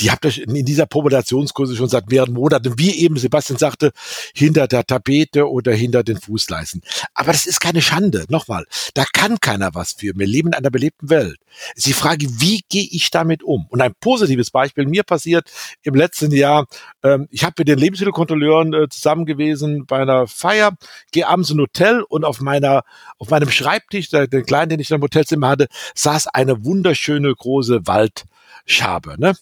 die 0.00 0.10
habt 0.10 0.24
euch 0.26 0.38
in 0.38 0.64
dieser 0.64 0.86
Populationskurse 0.86 1.74
schon 1.74 1.88
seit 1.88 2.08
mehreren 2.08 2.34
Monaten, 2.34 2.78
wie 2.78 2.94
eben 2.98 3.16
Sebastian 3.16 3.58
sagte, 3.58 3.92
hinter 4.34 4.68
der 4.68 4.84
Tapete 4.84 5.50
oder 5.50 5.72
hinter 5.72 6.04
den 6.04 6.20
Fußleisten. 6.20 6.82
Aber 7.14 7.32
das 7.32 7.46
ist 7.46 7.60
keine 7.60 7.82
Schande. 7.82 8.24
Nochmal, 8.28 8.64
da 8.94 9.04
kann 9.12 9.40
keiner 9.40 9.74
was 9.74 9.94
für. 9.94 10.12
Wir 10.14 10.26
leben 10.26 10.48
in 10.48 10.54
einer 10.54 10.70
belebten 10.70 11.10
Welt. 11.10 11.38
Es 11.70 11.78
ist 11.78 11.86
die 11.86 11.92
Frage, 11.92 12.26
wie 12.40 12.62
gehe 12.68 12.86
ich 12.90 13.10
damit 13.10 13.42
um? 13.42 13.66
Und 13.70 13.80
ein 13.80 13.94
positives 14.00 14.50
Beispiel 14.50 14.86
mir 14.86 15.02
passiert 15.02 15.50
im 15.82 15.94
letzten 15.94 16.30
Jahr. 16.30 16.66
Ähm, 17.02 17.26
ich 17.30 17.42
habe 17.42 17.54
mit 17.58 17.68
den 17.68 17.78
Lebensmittelkontrolleuren 17.78 18.74
äh, 18.74 18.88
zusammen 18.88 19.26
gewesen 19.26 19.86
bei 19.86 19.98
einer 19.98 20.26
Feier, 20.28 20.76
gehe 21.10 21.26
abends 21.26 21.50
in 21.50 21.56
ein 21.56 21.62
Hotel 21.62 22.02
und 22.02 22.24
auf 22.24 22.40
meiner, 22.40 22.84
auf 23.18 23.30
meinem 23.30 23.50
Schreibtisch, 23.50 24.10
der, 24.10 24.28
den 24.28 24.44
kleinen, 24.46 24.70
den 24.70 24.80
ich 24.80 24.90
im 24.90 25.02
Hotelzimmer 25.02 25.48
hatte, 25.48 25.66
saß 25.94 26.28
eine 26.28 26.64
wunderschöne 26.64 27.34
große 27.34 27.86
Wald 27.86 28.24
Schabe. 28.68 29.16
Ne? 29.18 29.34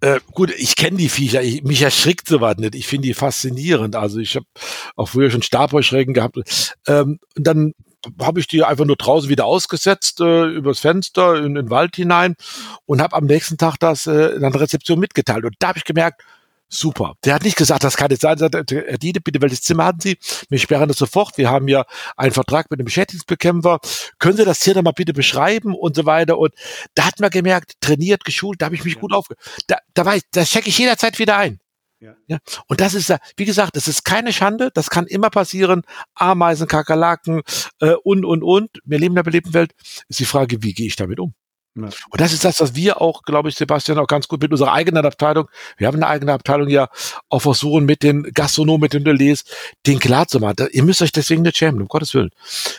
Äh, 0.00 0.20
gut, 0.32 0.52
ich 0.56 0.76
kenne 0.76 0.96
die 0.96 1.08
Viecher, 1.08 1.42
ich, 1.42 1.62
mich 1.62 1.82
erschrickt 1.82 2.28
sowas 2.28 2.56
nicht. 2.56 2.74
Ich 2.74 2.86
finde 2.86 3.08
die 3.08 3.14
faszinierend. 3.14 3.94
Also 3.94 4.18
ich 4.18 4.36
habe 4.36 4.46
auch 4.96 5.08
früher 5.08 5.30
schon 5.30 5.42
Stabheuschrecken 5.42 6.14
gehabt. 6.14 6.38
Ähm, 6.86 7.18
und 7.36 7.46
dann 7.46 7.72
habe 8.20 8.40
ich 8.40 8.46
die 8.46 8.64
einfach 8.64 8.84
nur 8.84 8.96
draußen 8.96 9.28
wieder 9.28 9.44
ausgesetzt, 9.44 10.20
äh, 10.20 10.46
übers 10.46 10.80
Fenster 10.80 11.42
in, 11.42 11.54
den 11.54 11.70
Wald 11.70 11.96
hinein 11.96 12.36
und 12.86 13.02
habe 13.02 13.16
am 13.16 13.26
nächsten 13.26 13.58
Tag 13.58 13.76
das 13.78 14.06
äh, 14.06 14.28
in 14.36 14.44
einer 14.44 14.60
Rezeption 14.60 14.98
mitgeteilt. 14.98 15.44
Und 15.44 15.56
da 15.58 15.68
habe 15.68 15.78
ich 15.78 15.84
gemerkt, 15.84 16.22
Super. 16.68 17.14
Der 17.24 17.34
hat 17.34 17.44
nicht 17.44 17.56
gesagt, 17.56 17.84
das 17.84 17.96
kann 17.96 18.10
nicht 18.10 18.22
sein. 18.22 18.38
Herr 18.38 18.98
Diede, 18.98 19.20
bitte, 19.20 19.40
welches 19.40 19.62
Zimmer 19.62 19.84
haben 19.84 20.00
Sie? 20.00 20.18
Wir 20.48 20.58
sperren 20.58 20.88
das 20.88 20.98
sofort. 20.98 21.38
Wir 21.38 21.48
haben 21.48 21.68
ja 21.68 21.84
einen 22.16 22.32
Vertrag 22.32 22.70
mit 22.70 22.80
dem 22.80 22.86
Beschädigungsbekämpfer. 22.86 23.78
Können 24.18 24.36
Sie 24.36 24.44
das 24.44 24.62
hier 24.62 24.74
nochmal 24.74 24.92
bitte 24.92 25.12
beschreiben 25.12 25.74
und 25.74 25.94
so 25.94 26.06
weiter? 26.06 26.38
Und 26.38 26.54
da 26.94 27.06
hat 27.06 27.20
man 27.20 27.30
gemerkt, 27.30 27.74
trainiert, 27.80 28.24
geschult, 28.24 28.60
da 28.60 28.66
habe 28.66 28.74
ich 28.74 28.84
mich 28.84 28.94
ja. 28.94 29.00
gut 29.00 29.12
aufge... 29.12 29.36
Da, 29.68 29.78
da, 29.94 30.04
war 30.04 30.16
ich, 30.16 30.22
da 30.32 30.44
checke 30.44 30.68
ich 30.68 30.78
jederzeit 30.78 31.18
wieder 31.20 31.36
ein. 31.36 31.60
Ja. 32.00 32.14
ja. 32.26 32.38
Und 32.66 32.80
das 32.80 32.94
ist, 32.94 33.14
wie 33.36 33.44
gesagt, 33.44 33.76
das 33.76 33.88
ist 33.88 34.04
keine 34.04 34.32
Schande, 34.32 34.70
das 34.74 34.90
kann 34.90 35.06
immer 35.06 35.30
passieren. 35.30 35.82
Ameisen, 36.14 36.66
Kakerlaken 36.66 37.42
äh, 37.80 37.94
und, 38.02 38.24
und, 38.24 38.42
und. 38.42 38.70
Wir 38.84 38.98
leben 38.98 39.12
in 39.12 39.16
der 39.16 39.22
belebten 39.22 39.54
Welt. 39.54 39.72
Ist 40.08 40.20
die 40.20 40.24
Frage, 40.24 40.62
wie 40.62 40.74
gehe 40.74 40.86
ich 40.86 40.96
damit 40.96 41.20
um? 41.20 41.34
Ja. 41.76 41.84
Und 41.84 42.20
das 42.20 42.32
ist 42.32 42.44
das, 42.44 42.60
was 42.60 42.74
wir 42.74 43.00
auch, 43.02 43.22
glaube 43.22 43.50
ich, 43.50 43.54
Sebastian, 43.54 43.98
auch 43.98 44.06
ganz 44.06 44.28
gut 44.28 44.40
mit 44.40 44.50
unserer 44.50 44.72
eigenen 44.72 45.04
Abteilung, 45.04 45.48
wir 45.76 45.86
haben 45.86 45.96
eine 45.96 46.06
eigene 46.06 46.32
Abteilung 46.32 46.68
ja 46.68 46.88
auch 47.28 47.40
versuchen, 47.40 47.84
mit 47.84 48.02
den 48.02 48.22
Gastronomen, 48.22 48.80
mit 48.80 48.94
den 48.94 49.02
Relais, 49.02 49.44
den 49.86 49.98
klar 49.98 50.26
zu 50.26 50.40
machen. 50.40 50.68
Ihr 50.72 50.82
müsst 50.82 51.02
euch 51.02 51.12
deswegen 51.12 51.42
nicht 51.42 51.58
schämen, 51.58 51.82
um 51.82 51.88
Gottes 51.88 52.14
Willen. 52.14 52.30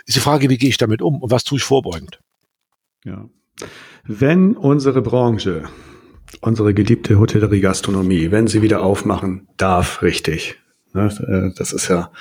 Ist 0.05 0.15
die 0.15 0.19
Frage, 0.19 0.49
wie 0.49 0.57
gehe 0.57 0.69
ich 0.69 0.77
damit 0.77 1.01
um 1.01 1.21
und 1.21 1.31
was 1.31 1.43
tue 1.43 1.57
ich 1.57 1.63
vorbeugend? 1.63 2.19
Ja. 3.05 3.25
Wenn 4.03 4.55
unsere 4.55 5.01
Branche, 5.01 5.63
unsere 6.41 6.73
geliebte 6.73 7.19
Hotellerie, 7.19 7.61
Gastronomie, 7.61 8.31
wenn 8.31 8.47
sie 8.47 8.61
wieder 8.61 8.81
aufmachen 8.81 9.47
darf, 9.57 10.01
richtig. 10.01 10.57
Ne, 10.93 11.07
äh, 11.27 11.55
das 11.55 11.73
ist 11.73 11.89
ja 11.89 12.11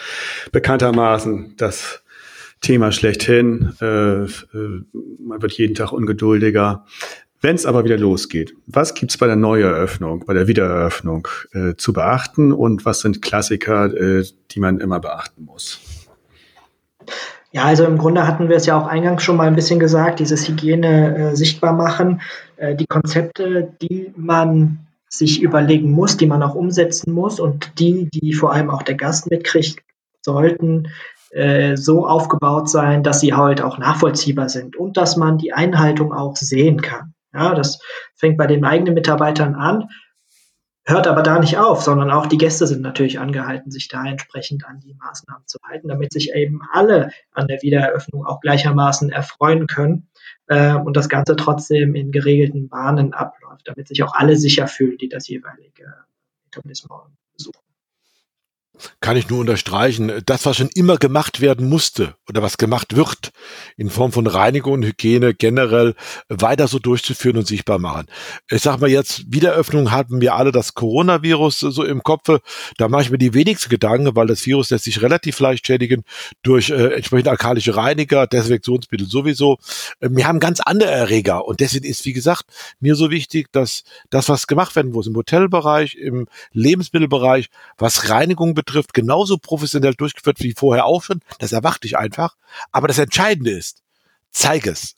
bekanntermaßen 0.52 1.54
das 1.56 2.02
Thema 2.60 2.92
schlechthin. 2.92 3.74
Äh, 3.80 4.24
äh, 4.24 4.28
man 5.18 5.42
wird 5.42 5.52
jeden 5.52 5.74
Tag 5.74 5.92
ungeduldiger. 5.92 6.84
Wenn 7.40 7.54
es 7.54 7.66
aber 7.66 7.84
wieder 7.84 7.98
losgeht, 7.98 8.54
was 8.66 8.94
gibt's 8.94 9.18
bei 9.18 9.26
der 9.26 9.36
Neueröffnung, 9.36 10.24
bei 10.26 10.34
der 10.34 10.48
Wiedereröffnung 10.48 11.28
äh, 11.52 11.74
zu 11.76 11.92
beachten 11.92 12.52
und 12.52 12.84
was 12.84 13.00
sind 13.00 13.22
Klassiker, 13.22 13.94
äh, 13.94 14.24
die 14.50 14.60
man 14.60 14.80
immer 14.80 15.00
beachten 15.00 15.44
muss? 15.44 15.80
Ja, 17.52 17.64
also 17.64 17.84
im 17.84 17.98
Grunde 17.98 18.26
hatten 18.26 18.48
wir 18.48 18.56
es 18.56 18.66
ja 18.66 18.78
auch 18.78 18.86
eingangs 18.86 19.22
schon 19.22 19.36
mal 19.36 19.46
ein 19.46 19.54
bisschen 19.54 19.78
gesagt, 19.78 20.20
dieses 20.20 20.48
Hygiene 20.48 21.16
äh, 21.16 21.36
sichtbar 21.36 21.72
machen, 21.72 22.20
äh, 22.56 22.74
die 22.74 22.86
Konzepte, 22.86 23.72
die 23.80 24.12
man 24.16 24.86
sich 25.08 25.40
überlegen 25.40 25.90
muss, 25.92 26.16
die 26.16 26.26
man 26.26 26.42
auch 26.42 26.54
umsetzen 26.54 27.12
muss 27.12 27.38
und 27.38 27.78
die, 27.78 28.08
die 28.10 28.32
vor 28.32 28.52
allem 28.52 28.70
auch 28.70 28.82
der 28.82 28.96
Gast 28.96 29.30
mitkriegt, 29.30 29.78
sollten 30.22 30.88
äh, 31.30 31.76
so 31.76 32.06
aufgebaut 32.06 32.68
sein, 32.68 33.02
dass 33.02 33.20
sie 33.20 33.34
halt 33.34 33.60
auch 33.60 33.78
nachvollziehbar 33.78 34.48
sind 34.48 34.76
und 34.76 34.96
dass 34.96 35.16
man 35.16 35.38
die 35.38 35.52
Einhaltung 35.52 36.12
auch 36.12 36.36
sehen 36.36 36.80
kann. 36.80 37.14
Ja, 37.34 37.54
das 37.54 37.80
fängt 38.14 38.38
bei 38.38 38.46
den 38.46 38.64
eigenen 38.64 38.94
Mitarbeitern 38.94 39.54
an, 39.54 39.88
hört 40.86 41.06
aber 41.06 41.22
da 41.22 41.38
nicht 41.38 41.58
auf, 41.58 41.82
sondern 41.82 42.10
auch 42.10 42.26
die 42.26 42.38
Gäste 42.38 42.66
sind 42.66 42.80
natürlich 42.80 43.18
angehalten, 43.18 43.70
sich 43.70 43.88
da 43.88 44.04
entsprechend 44.04 44.64
an 44.64 44.80
die 44.80 44.94
Maßnahmen 44.94 45.46
zu 45.46 45.58
halten, 45.68 45.88
damit 45.88 46.12
sich 46.12 46.32
eben 46.32 46.60
alle 46.72 47.10
an 47.32 47.48
der 47.48 47.60
Wiedereröffnung 47.60 48.24
auch 48.24 48.40
gleichermaßen 48.40 49.10
erfreuen 49.10 49.66
können 49.66 50.08
äh, 50.46 50.74
und 50.74 50.96
das 50.96 51.08
Ganze 51.08 51.36
trotzdem 51.36 51.94
in 51.94 52.12
geregelten 52.12 52.68
Bahnen 52.68 53.12
abläuft, 53.12 53.66
damit 53.66 53.88
sich 53.88 54.02
auch 54.04 54.14
alle 54.14 54.36
sicher 54.36 54.68
fühlen, 54.68 54.96
die 54.96 55.08
das 55.08 55.28
jeweilige 55.28 55.92
Etablissement. 56.46 57.10
Kann 59.00 59.16
ich 59.16 59.28
nur 59.28 59.40
unterstreichen. 59.40 60.12
Das, 60.26 60.46
was 60.46 60.56
schon 60.56 60.68
immer 60.74 60.96
gemacht 60.96 61.40
werden 61.40 61.68
musste 61.68 62.14
oder 62.28 62.42
was 62.42 62.58
gemacht 62.58 62.96
wird, 62.96 63.32
in 63.76 63.90
Form 63.90 64.12
von 64.12 64.26
Reinigung 64.26 64.74
und 64.74 64.84
Hygiene 64.84 65.34
generell 65.34 65.94
weiter 66.28 66.68
so 66.68 66.78
durchzuführen 66.78 67.38
und 67.38 67.46
sichtbar 67.46 67.78
machen. 67.78 68.06
Ich 68.50 68.62
sag 68.62 68.80
mal 68.80 68.90
jetzt, 68.90 69.24
Wiederöffnung 69.32 69.90
hatten 69.90 70.20
wir 70.20 70.34
alle 70.34 70.52
das 70.52 70.74
Coronavirus 70.74 71.60
so 71.60 71.84
im 71.84 72.02
Kopf. 72.02 72.28
Da 72.76 72.88
mache 72.88 73.02
ich 73.02 73.10
mir 73.10 73.18
die 73.18 73.34
wenigsten 73.34 73.70
Gedanken, 73.70 74.14
weil 74.14 74.26
das 74.26 74.44
Virus 74.46 74.70
lässt 74.70 74.84
sich 74.84 75.02
relativ 75.02 75.40
leicht 75.40 75.66
schädigen 75.66 76.04
durch 76.42 76.70
äh, 76.70 76.94
entsprechend 76.94 77.28
alkalische 77.28 77.76
Reiniger, 77.76 78.26
Desinfektionsmittel 78.26 79.08
sowieso. 79.08 79.58
Äh, 80.00 80.10
wir 80.12 80.26
haben 80.26 80.40
ganz 80.40 80.60
andere 80.60 80.90
Erreger 80.90 81.46
und 81.46 81.60
deswegen 81.60 81.86
ist, 81.86 82.04
wie 82.04 82.12
gesagt, 82.12 82.44
mir 82.80 82.94
so 82.94 83.10
wichtig, 83.10 83.52
dass 83.52 83.84
das, 84.10 84.28
was 84.28 84.46
gemacht 84.46 84.76
werden 84.76 84.92
muss 84.92 85.06
im 85.06 85.16
Hotelbereich, 85.16 85.94
im 85.94 86.28
Lebensmittelbereich, 86.52 87.48
was 87.78 88.10
Reinigung 88.10 88.54
betrifft, 88.54 88.65
betrifft, 88.66 88.92
genauso 88.92 89.38
professionell 89.38 89.94
durchgeführt 89.94 90.40
wie 90.40 90.52
vorher 90.52 90.84
auch 90.84 91.02
schon. 91.02 91.20
Das 91.38 91.52
erwarte 91.52 91.86
ich 91.86 91.96
einfach. 91.96 92.36
Aber 92.72 92.88
das 92.88 92.98
Entscheidende 92.98 93.52
ist, 93.52 93.82
zeig 94.30 94.66
es. 94.66 94.94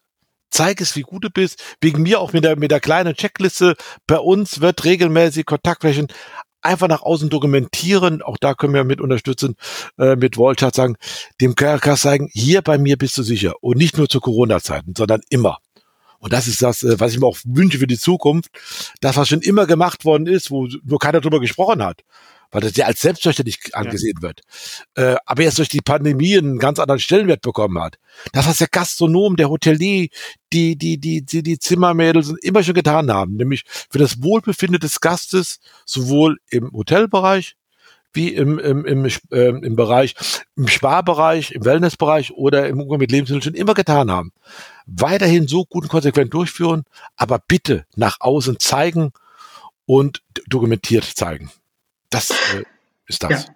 Zeig 0.51 0.81
es, 0.81 0.97
wie 0.97 1.03
gut 1.03 1.25
du 1.25 1.31
bist. 1.31 1.63
Wegen 1.81 2.03
mir 2.03 2.21
auch 2.21 2.33
mit 2.33 2.43
der, 2.43 2.59
mit 2.59 2.71
der 2.71 2.81
kleinen 2.81 3.15
Checkliste. 3.15 3.77
Bei 4.07 4.19
uns 4.19 4.61
wird 4.61 4.85
regelmäßig 4.85 5.45
Kontaktflächen 5.45 6.09
einfach 6.63 6.89
nach 6.89 7.03
außen 7.03 7.29
dokumentieren. 7.29 8.23
Auch 8.23 8.39
da 8.39 8.55
können 8.55 8.75
wir 8.75 8.85
mit 8.85 9.01
unterstützen, 9.01 9.57
äh, 9.99 10.17
mit 10.17 10.37
Volchat 10.37 10.75
sagen, 10.75 10.97
dem 11.41 11.55
KRK 11.55 11.97
sagen, 11.97 12.31
hier 12.33 12.63
bei 12.63 12.79
mir 12.79 12.97
bist 12.97 13.17
du 13.19 13.23
sicher. 13.23 13.55
Und 13.61 13.77
nicht 13.77 13.99
nur 13.99 14.09
zu 14.09 14.21
Corona-Zeiten, 14.21 14.95
sondern 14.97 15.21
immer. 15.29 15.59
Und 16.19 16.33
das 16.33 16.49
ist 16.49 16.63
das, 16.63 16.83
äh, 16.83 16.99
was 16.99 17.13
ich 17.13 17.21
mir 17.21 17.27
auch 17.27 17.39
wünsche 17.45 17.79
für 17.79 17.87
die 17.87 17.99
Zukunft. 17.99 18.51
Das, 19.01 19.17
was 19.17 19.29
schon 19.29 19.43
immer 19.43 19.67
gemacht 19.67 20.05
worden 20.05 20.27
ist, 20.27 20.51
wo 20.51 20.67
nur 20.83 20.99
keiner 20.99 21.21
drüber 21.21 21.41
gesprochen 21.41 21.83
hat 21.85 22.03
weil 22.51 22.63
das 22.63 22.77
ja 22.77 22.87
als 22.87 23.01
selbstverständlich 23.01 23.75
angesehen 23.75 24.17
ja. 24.17 24.23
wird. 24.23 24.41
Äh, 24.95 25.17
aber 25.27 25.43
jetzt 25.43 25.59
durch 25.59 25.69
die 25.69 25.81
Pandemie 25.81 26.39
einen 26.39 26.59
ganz 26.59 26.79
anderen 26.79 27.01
Stellenwert 27.01 27.43
bekommen 27.43 27.79
hat. 27.81 27.99
Das, 28.33 28.49
was 28.49 28.59
der 28.59 28.69
Gastronom, 28.69 29.37
der 29.37 29.51
Hotelier, 29.51 30.09
die, 30.53 30.77
die, 30.77 30.99
die, 30.99 31.25
die, 31.25 31.43
die 31.43 31.59
Zimmermädels 31.59 32.35
immer 32.43 32.63
schon 32.63 32.75
getan 32.75 33.13
haben, 33.13 33.37
nämlich 33.37 33.65
für 33.91 33.99
das 33.99 34.23
Wohlbefinden 34.23 34.81
des 34.81 35.01
Gastes, 35.01 35.61
sowohl 35.85 36.39
im 36.51 36.73
Hotelbereich 36.73 37.57
wie 38.13 38.35
im, 38.35 38.59
im, 38.59 38.85
im, 38.85 39.05
äh, 39.05 39.49
im 39.49 39.77
Bereich, 39.77 40.15
im 40.57 40.67
Sparbereich, 40.67 41.53
im 41.53 41.65
Wellnessbereich 41.65 42.33
oder 42.33 42.67
im 42.67 42.81
Umgang 42.81 42.99
mit 42.99 43.13
Lebensmitteln 43.13 43.43
schon 43.43 43.55
immer 43.55 43.75
getan 43.75 44.11
haben. 44.11 44.33
Weiterhin 44.87 45.47
so 45.47 45.65
gut 45.65 45.85
und 45.85 45.89
konsequent 45.91 46.33
durchführen, 46.33 46.85
aber 47.17 47.39
bitte 47.39 47.85
nach 47.97 48.17
außen 48.21 48.59
zeigen 48.59 49.13
und 49.85 50.23
dokumentiert 50.47 51.05
zeigen. 51.05 51.51
Das 52.11 52.31
äh, 52.31 52.65
ist 53.07 53.23
das. 53.23 53.47
Ja. 53.47 53.55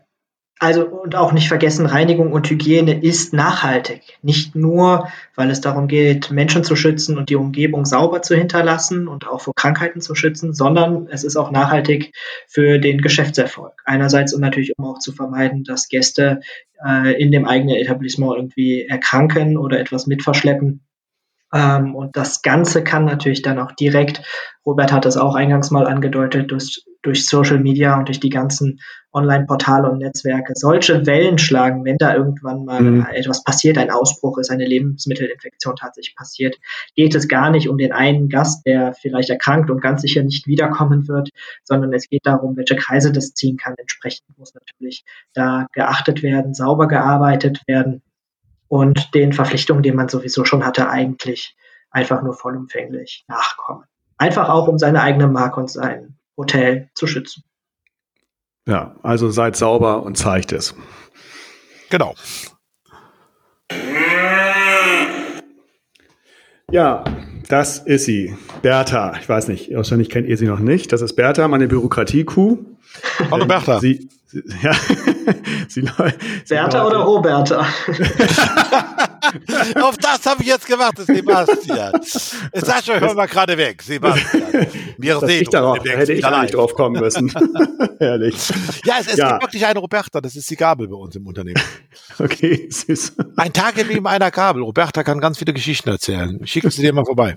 Also 0.63 0.87
und 0.87 1.17
auch 1.17 1.33
nicht 1.33 1.49
vergessen, 1.49 1.87
Reinigung 1.87 2.31
und 2.31 2.49
Hygiene 2.49 3.03
ist 3.03 3.33
nachhaltig. 3.33 4.19
Nicht 4.23 4.55
nur, 4.55 5.09
weil 5.35 5.51
es 5.51 5.61
darum 5.61 5.89
geht, 5.89 6.31
Menschen 6.31 6.63
zu 6.63 6.77
schützen 6.77 7.19
und 7.19 7.31
die 7.31 7.35
Umgebung 7.35 7.85
sauber 7.85 8.23
zu 8.23 8.37
hinterlassen 8.37 9.09
und 9.09 9.27
auch 9.27 9.41
vor 9.41 9.57
Krankheiten 9.57 10.01
zu 10.01 10.15
schützen, 10.15 10.55
sondern 10.55 11.09
es 11.11 11.25
ist 11.25 11.37
auch 11.37 11.51
nachhaltig 11.51 12.15
für 12.47 12.79
den 12.79 13.01
Geschäftserfolg. 13.01 13.73
Einerseits 13.87 14.35
und 14.35 14.41
natürlich, 14.41 14.79
um 14.79 14.85
auch 14.85 15.01
zu 15.01 15.11
vermeiden, 15.11 15.65
dass 15.65 15.89
Gäste 15.89 16.39
äh, 16.87 17.21
in 17.21 17.33
dem 17.33 17.45
eigenen 17.45 17.75
Etablissement 17.75 18.37
irgendwie 18.37 18.87
erkranken 18.87 19.57
oder 19.57 19.81
etwas 19.81 20.07
mitverschleppen. 20.07 20.87
Ähm, 21.53 21.95
und 21.95 22.17
das 22.17 22.43
Ganze 22.43 22.83
kann 22.83 23.05
natürlich 23.05 23.43
dann 23.43 23.59
auch 23.59 23.73
direkt, 23.73 24.23
Robert 24.65 24.93
hat 24.93 25.05
das 25.05 25.17
auch 25.17 25.35
eingangs 25.35 25.71
mal 25.71 25.87
angedeutet, 25.87 26.51
durch, 26.51 26.85
durch 27.03 27.27
Social 27.27 27.59
Media 27.59 27.99
und 27.99 28.09
durch 28.09 28.21
die 28.21 28.31
ganzen 28.31 28.81
Online-Portale 29.13 29.91
und 29.91 29.99
Netzwerke 29.99 30.55
solche 30.57 31.05
Wellen 31.05 31.37
schlagen, 31.37 31.85
wenn 31.85 31.99
da 31.99 32.15
irgendwann 32.15 32.65
mal 32.65 32.81
mhm. 32.81 33.07
etwas 33.13 33.45
passiert, 33.45 33.77
ein 33.77 33.91
Ausbruch 33.91 34.39
ist, 34.39 34.51
eine 34.51 34.65
Lebensmittelinfektion 34.65 35.77
tatsächlich 35.77 36.17
passiert, 36.17 36.59
geht 36.95 37.15
es 37.15 37.29
gar 37.29 37.51
nicht 37.51 37.69
um 37.69 37.77
den 37.77 37.93
einen 37.93 38.31
Gast, 38.31 38.65
der 38.65 38.95
vielleicht 38.95 39.29
erkrankt 39.29 39.71
und 39.71 39.83
ganz 39.83 40.01
sicher 40.01 40.23
nicht 40.23 40.47
wiederkommen 40.47 41.09
wird, 41.09 41.29
sondern 41.65 41.93
es 41.93 42.09
geht 42.09 42.25
darum, 42.25 42.57
welche 42.57 42.77
Kreise 42.77 43.13
das 43.13 43.35
ziehen 43.35 43.59
kann. 43.59 43.75
Entsprechend 43.77 44.39
muss 44.39 44.55
natürlich 44.55 45.05
da 45.35 45.67
geachtet 45.75 46.23
werden, 46.23 46.55
sauber 46.55 46.89
gearbeitet 46.89 47.61
werden 47.67 48.03
und 48.73 49.13
den 49.13 49.35
Verpflichtungen, 49.35 49.83
die 49.83 49.93
man 49.93 50.09
sowieso 50.09 50.47
schon 50.47 50.65
hatte, 50.65 50.89
eigentlich 50.89 51.55
einfach 51.91 52.23
nur 52.23 52.33
vollumfänglich 52.33 53.27
nachkommen. 53.29 53.85
Einfach 54.17 54.49
auch, 54.49 54.67
um 54.67 54.79
seine 54.79 55.03
eigene 55.03 55.27
Marke 55.27 55.61
und 55.61 55.71
sein 55.71 56.17
Hotel 56.39 56.89
zu 56.95 57.07
schützen. 57.07 57.45
Ja, 58.67 58.97
also 59.03 59.29
seid 59.29 59.57
sauber 59.57 60.03
und 60.03 60.17
zeigt 60.17 60.53
es. 60.53 60.75
Genau. 61.91 62.15
Ja, 66.71 67.05
das 67.51 67.79
ist 67.79 68.07
sie. 68.07 68.35
Bertha. 68.63 69.13
Ich 69.21 69.29
weiß 69.29 69.49
nicht, 69.49 69.75
wahrscheinlich 69.75 70.09
kennt 70.09 70.27
ihr 70.27 70.39
sie 70.39 70.47
noch 70.47 70.61
nicht. 70.61 70.95
Das 70.95 71.03
ist 71.03 71.15
Bertha, 71.15 71.47
meine 71.47 71.69
Bürokratie-Kuh. 71.69 72.65
Hallo 73.31 73.45
Bertha. 73.45 73.81
Sie, 73.81 74.09
sie, 74.09 74.09
ja, 74.63 74.73
sie, 75.69 75.83
Bertha 76.49 76.87
oder 76.87 76.99
Roberta? 76.99 77.61
Auf 79.81 79.97
das 79.99 80.27
habe 80.27 80.43
ich 80.43 80.49
jetzt 80.49 80.67
gewartet, 80.67 81.07
Sebastian. 81.07 81.93
Sascha, 82.55 82.99
hör 82.99 83.15
mal 83.15 83.27
gerade 83.27 83.57
weg, 83.57 83.83
Sebastian. 83.83 84.67
Mir 84.99 85.19
das 85.21 85.31
ich 85.31 85.49
darauf, 85.49 85.79
da 85.79 85.91
hätte 85.93 86.13
ich 86.13 86.23
gar 86.23 86.43
nicht 86.43 86.55
drauf 86.55 86.75
kommen 86.75 87.01
müssen. 87.01 87.33
Herrlich. 87.99 88.35
Ja, 88.85 88.97
es, 89.01 89.07
es 89.09 89.17
ja. 89.17 89.31
gibt 89.31 89.43
wirklich 89.45 89.65
eine 89.65 89.79
Roberta, 89.79 90.21
das 90.21 90.37
ist 90.37 90.51
die 90.51 90.57
Gabel 90.57 90.89
bei 90.89 90.97
uns 90.97 91.15
im 91.17 91.27
Unternehmen. 91.27 91.63
Okay, 92.19 92.69
süß. 92.71 93.17
Ein 93.37 93.53
Tageleben 93.53 94.07
einer 94.07 94.31
Gabel. 94.31 94.63
Roberta 94.63 95.03
kann 95.05 95.21
ganz 95.21 95.39
viele 95.39 95.53
Geschichten 95.53 95.89
erzählen. 95.89 96.45
Schicken 96.47 96.71
Sie 96.71 96.83
dir 96.83 96.93
mal 96.93 97.05
vorbei. 97.05 97.37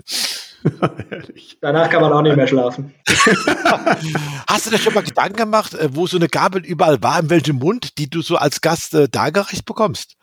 Danach 1.60 1.90
kann 1.90 2.02
man 2.02 2.12
auch 2.12 2.22
nicht 2.22 2.36
mehr 2.36 2.46
schlafen. 2.46 2.94
Hast 4.46 4.66
du 4.66 4.70
dir 4.70 4.78
schon 4.78 4.94
mal 4.94 5.04
Gedanken 5.04 5.36
gemacht, 5.36 5.74
äh, 5.74 5.88
wo 5.92 6.06
so 6.06 6.16
eine 6.16 6.28
Gabel 6.28 6.64
überall 6.64 7.02
war, 7.02 7.20
in 7.20 7.30
welchem 7.30 7.56
Mund, 7.56 7.98
die 7.98 8.10
du 8.10 8.22
so 8.22 8.36
als 8.36 8.60
Gast 8.60 8.94
äh, 8.94 9.08
dargereicht 9.08 9.64
bekommst? 9.64 10.16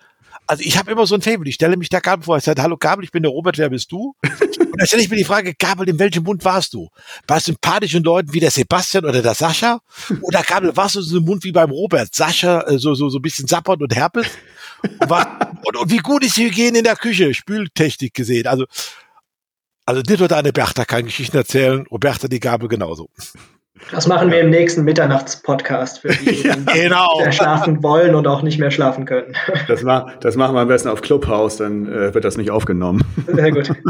Also 0.46 0.64
ich 0.64 0.78
habe 0.78 0.92
immer 0.92 1.08
so 1.08 1.16
ein 1.16 1.22
Fable. 1.22 1.48
Ich 1.48 1.56
stelle 1.56 1.78
mich 1.78 1.90
der 1.90 2.02
Gabel 2.02 2.24
vor. 2.24 2.38
Ich 2.38 2.44
sage, 2.44 2.62
hallo 2.62 2.76
Gabel, 2.78 3.06
ich 3.06 3.12
bin 3.12 3.24
der 3.24 3.32
Robert, 3.32 3.58
wer 3.58 3.70
bist 3.70 3.92
du? 3.92 4.16
Und 4.24 4.80
dann 4.80 4.88
stelle 4.88 5.04
ich 5.04 5.10
mir 5.10 5.16
die 5.16 5.24
Frage, 5.24 5.54
Gabel, 5.54 5.88
in 5.88 6.00
welchem 6.00 6.24
Mund 6.24 6.44
warst 6.44 6.74
du? 6.74 6.90
Warst 7.28 7.48
du 7.48 7.52
sympathischen 7.52 8.04
Leuten 8.04 8.34
wie 8.34 8.40
der 8.40 8.52
Sebastian 8.52 9.06
oder 9.06 9.22
der 9.22 9.36
Sascha? 9.36 9.80
Oder 10.22 10.42
Gabel, 10.42 10.76
warst 10.76 10.96
du 10.96 11.02
so 11.02 11.20
ein 11.20 11.24
Mund 11.24 11.44
wie 11.44 11.52
beim 11.52 11.70
Robert? 11.70 12.14
Sascha, 12.14 12.62
äh, 12.62 12.78
so, 12.78 12.94
so, 12.96 13.10
so 13.10 13.20
ein 13.20 13.22
bisschen 13.22 13.48
sappert 13.48 13.82
und 13.82 13.96
herpes? 13.96 14.28
Und, 14.82 15.10
war, 15.10 15.54
und, 15.64 15.78
und 15.78 15.92
wie 15.92 15.98
gut 15.98 16.26
ist 16.26 16.38
die 16.38 16.46
Hygiene 16.46 16.80
in 16.80 16.84
der 16.84 16.96
Küche? 16.96 17.34
Spültechnik 17.34 18.14
gesehen. 18.14 18.48
Also, 18.48 18.66
also 19.86 20.02
nicht 20.08 20.20
nur 20.20 20.28
deine 20.28 20.54
Bertha 20.54 20.86
kann 20.86 21.06
Geschichten 21.06 21.38
erzählen, 21.38 21.86
Roberta 21.92 22.28
die 22.28 22.40
Gabel 22.40 22.70
genauso. 22.70 23.10
Das 23.92 24.08
machen 24.08 24.32
wir 24.32 24.40
im 24.40 24.50
nächsten 24.50 24.84
Mitternachts-Podcast 24.84 26.00
für 26.00 26.10
die, 26.10 26.44
ja, 26.48 26.56
genau. 26.56 27.22
die 27.26 27.32
schlafen 27.32 27.84
wollen 27.84 28.16
und 28.16 28.28
auch 28.28 28.42
nicht 28.44 28.60
mehr 28.60 28.72
schlafen 28.72 29.06
können. 29.06 29.36
Das, 29.68 29.84
ma 29.84 30.14
das 30.22 30.36
machen 30.36 30.56
wir 30.56 30.62
am 30.62 30.68
besten 30.68 30.90
auf 30.90 31.02
Clubhouse, 31.02 31.58
dann 31.58 31.92
äh, 31.92 32.14
wird 32.14 32.24
das 32.24 32.38
nicht 32.38 32.52
aufgenommen. 32.52 33.04
Sehr 33.28 33.52
gut. 33.52 33.72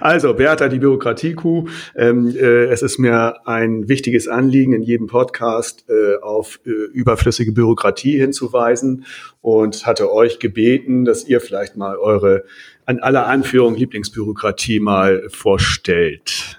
Also, 0.00 0.32
Beata, 0.32 0.68
die 0.68 0.78
Bürokratie-Kuh. 0.78 1.66
Ähm, 1.96 2.34
äh, 2.34 2.66
es 2.66 2.82
ist 2.82 2.98
mir 2.98 3.46
ein 3.46 3.88
wichtiges 3.88 4.28
Anliegen, 4.28 4.72
in 4.72 4.82
jedem 4.82 5.08
Podcast 5.08 5.84
äh, 5.88 6.16
auf 6.22 6.60
äh, 6.64 6.70
überflüssige 6.70 7.52
Bürokratie 7.52 8.18
hinzuweisen 8.18 9.04
und 9.42 9.84
hatte 9.86 10.12
euch 10.12 10.38
gebeten, 10.38 11.04
dass 11.04 11.24
ihr 11.26 11.40
vielleicht 11.40 11.76
mal 11.76 11.96
eure 11.96 12.44
an 12.88 13.00
aller 13.00 13.26
Anführung 13.26 13.74
Lieblingsbürokratie 13.74 14.80
mal 14.80 15.28
vorstellt. 15.28 16.58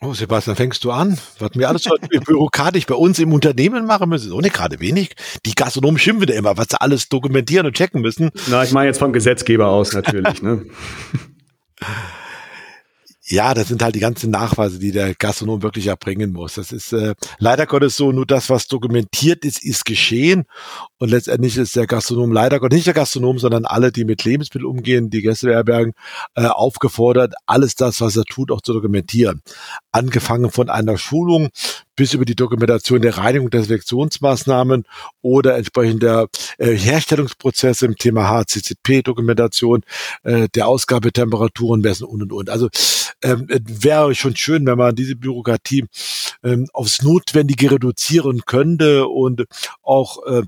Oh, 0.00 0.14
Sebastian, 0.14 0.56
fängst 0.56 0.82
du 0.82 0.90
an? 0.90 1.18
Was 1.38 1.50
wir 1.54 1.68
alles 1.68 1.84
bürokratisch 2.26 2.86
bei 2.86 2.94
uns 2.94 3.18
im 3.18 3.34
Unternehmen 3.34 3.84
machen 3.84 4.08
müssen, 4.08 4.28
ist 4.28 4.32
auch 4.32 4.40
nicht 4.40 4.54
gerade 4.54 4.80
wenig. 4.80 5.14
Die 5.44 5.54
Gastronomen 5.54 5.98
schimpfen 5.98 6.26
da 6.26 6.34
immer, 6.34 6.56
was 6.56 6.68
sie 6.70 6.80
alles 6.80 7.10
dokumentieren 7.10 7.66
und 7.66 7.76
checken 7.76 8.00
müssen. 8.00 8.30
Na, 8.48 8.64
ich 8.64 8.72
meine 8.72 8.88
jetzt 8.88 8.98
vom 8.98 9.12
Gesetzgeber 9.12 9.68
aus 9.68 9.92
natürlich, 9.92 10.42
ne? 10.42 10.64
Ja, 13.32 13.54
das 13.54 13.68
sind 13.68 13.82
halt 13.82 13.94
die 13.94 14.00
ganzen 14.00 14.30
Nachweise, 14.30 14.78
die 14.78 14.92
der 14.92 15.14
Gastronom 15.14 15.62
wirklich 15.62 15.86
erbringen 15.86 16.34
muss. 16.34 16.56
Das 16.56 16.70
ist 16.70 16.92
äh, 16.92 17.14
leider 17.38 17.64
Gottes 17.64 17.96
so, 17.96 18.12
nur 18.12 18.26
das, 18.26 18.50
was 18.50 18.68
dokumentiert 18.68 19.46
ist, 19.46 19.64
ist 19.64 19.86
geschehen. 19.86 20.44
Und 20.98 21.08
letztendlich 21.08 21.56
ist 21.56 21.74
der 21.74 21.86
Gastronom 21.86 22.30
leider 22.30 22.60
Gottes, 22.60 22.76
nicht 22.76 22.88
der 22.88 22.92
Gastronom, 22.92 23.38
sondern 23.38 23.64
alle, 23.64 23.90
die 23.90 24.04
mit 24.04 24.24
Lebensmitteln 24.24 24.70
umgehen, 24.70 25.08
die 25.08 25.22
Gäste 25.22 25.46
beherbergen, 25.46 25.94
äh, 26.34 26.44
aufgefordert, 26.44 27.32
alles 27.46 27.74
das, 27.74 28.02
was 28.02 28.16
er 28.16 28.24
tut, 28.24 28.50
auch 28.50 28.60
zu 28.60 28.74
dokumentieren. 28.74 29.40
Angefangen 29.92 30.50
von 30.50 30.68
einer 30.68 30.98
Schulung 30.98 31.48
bis 31.96 32.14
über 32.14 32.24
die 32.24 32.36
Dokumentation 32.36 33.02
der 33.02 33.18
Reinigung 33.18 33.50
der 33.50 33.62
Selektionsmaßnahmen 33.62 34.84
oder 35.20 35.56
entsprechender 35.56 36.28
äh, 36.58 36.74
Herstellungsprozesse 36.74 37.86
im 37.86 37.96
Thema 37.96 38.28
HCCP-Dokumentation, 38.28 39.82
äh, 40.22 40.48
der 40.54 40.68
Ausgabetemperaturen 40.68 41.80
messen 41.80 42.04
und 42.04 42.22
und 42.22 42.32
und. 42.32 42.50
Also 42.50 42.68
ähm, 43.22 43.46
wäre 43.48 44.14
schon 44.14 44.36
schön, 44.36 44.66
wenn 44.66 44.78
man 44.78 44.94
diese 44.94 45.16
Bürokratie 45.16 45.86
ähm, 46.42 46.68
aufs 46.72 47.02
Notwendige 47.02 47.70
reduzieren 47.70 48.42
könnte 48.46 49.06
und 49.06 49.44
auch 49.82 50.24
äh, 50.26 50.42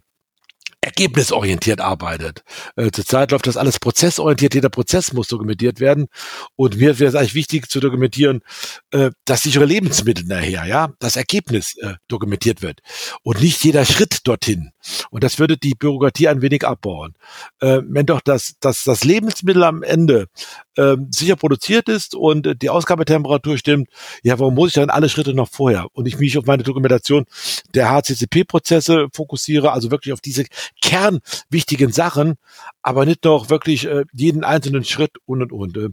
ergebnisorientiert 0.85 1.81
arbeitet. 1.81 2.43
Äh, 2.77 2.91
zurzeit 2.91 3.31
läuft 3.31 3.47
das 3.47 3.57
alles 3.57 3.79
prozessorientiert, 3.79 4.55
jeder 4.55 4.69
Prozess 4.69 5.13
muss 5.13 5.29
dokumentiert 5.29 5.81
werden. 5.81 6.07
Und 6.57 6.77
mir 6.77 6.99
wäre 6.99 7.09
es 7.09 7.15
eigentlich 7.15 7.35
wichtig 7.35 7.69
zu 7.69 7.81
dokumentieren, 7.81 8.41
äh, 8.91 9.11
dass 9.25 9.43
sichere 9.43 9.65
Lebensmittel 9.65 10.25
nachher, 10.27 10.65
ja, 10.67 10.93
das 10.99 11.17
Ergebnis 11.17 11.77
äh, 11.79 11.95
dokumentiert 12.09 12.63
wird. 12.63 12.81
Und 13.23 13.41
nicht 13.41 13.65
jeder 13.65 13.85
Schritt 13.85 14.21
dorthin. 14.25 14.71
Und 15.11 15.25
das 15.25 15.39
würde 15.39 15.57
die 15.57 15.75
Bürokratie 15.75 16.29
ein 16.29 16.43
wenig 16.43 16.67
abbauen. 16.67 17.15
Äh, 17.61 17.81
wenn 17.87 18.07
doch 18.07 18.21
das, 18.21 18.55
das, 18.61 18.85
das 18.85 19.05
Lebensmittel 19.05 19.63
am 19.65 19.83
Ende 19.83 20.27
äh, 20.77 20.97
sicher 21.11 21.37
produziert 21.37 21.89
ist 21.89 22.15
und 22.15 22.63
die 22.63 22.71
Ausgabetemperatur 22.71 23.59
stimmt, 23.59 23.89
ja, 24.23 24.39
warum 24.39 24.55
muss 24.55 24.69
ich 24.69 24.75
dann 24.75 24.91
alle 24.91 25.09
Schritte 25.09 25.35
noch 25.35 25.49
vorher? 25.49 25.87
Und 25.93 26.07
ich 26.07 26.19
mich 26.19 26.37
auf 26.39 26.47
meine 26.47 26.63
Dokumentation 26.63 27.25
der 27.75 27.91
HCCP-Prozesse 27.91 29.09
fokussiere, 29.13 29.73
also 29.73 29.91
wirklich 29.91 30.13
auf 30.13 30.21
diese 30.21 30.45
kernwichtigen 30.83 31.93
Sachen, 31.93 32.35
aber 32.83 33.07
nicht 33.07 33.25
noch 33.25 33.51
wirklich 33.51 33.87
äh, 33.87 34.05
jeden 34.13 34.45
einzelnen 34.45 34.85
Schritt 34.85 35.13
und 35.27 35.43
und 35.43 35.53
und. 35.53 35.77
Äh, 35.77 35.91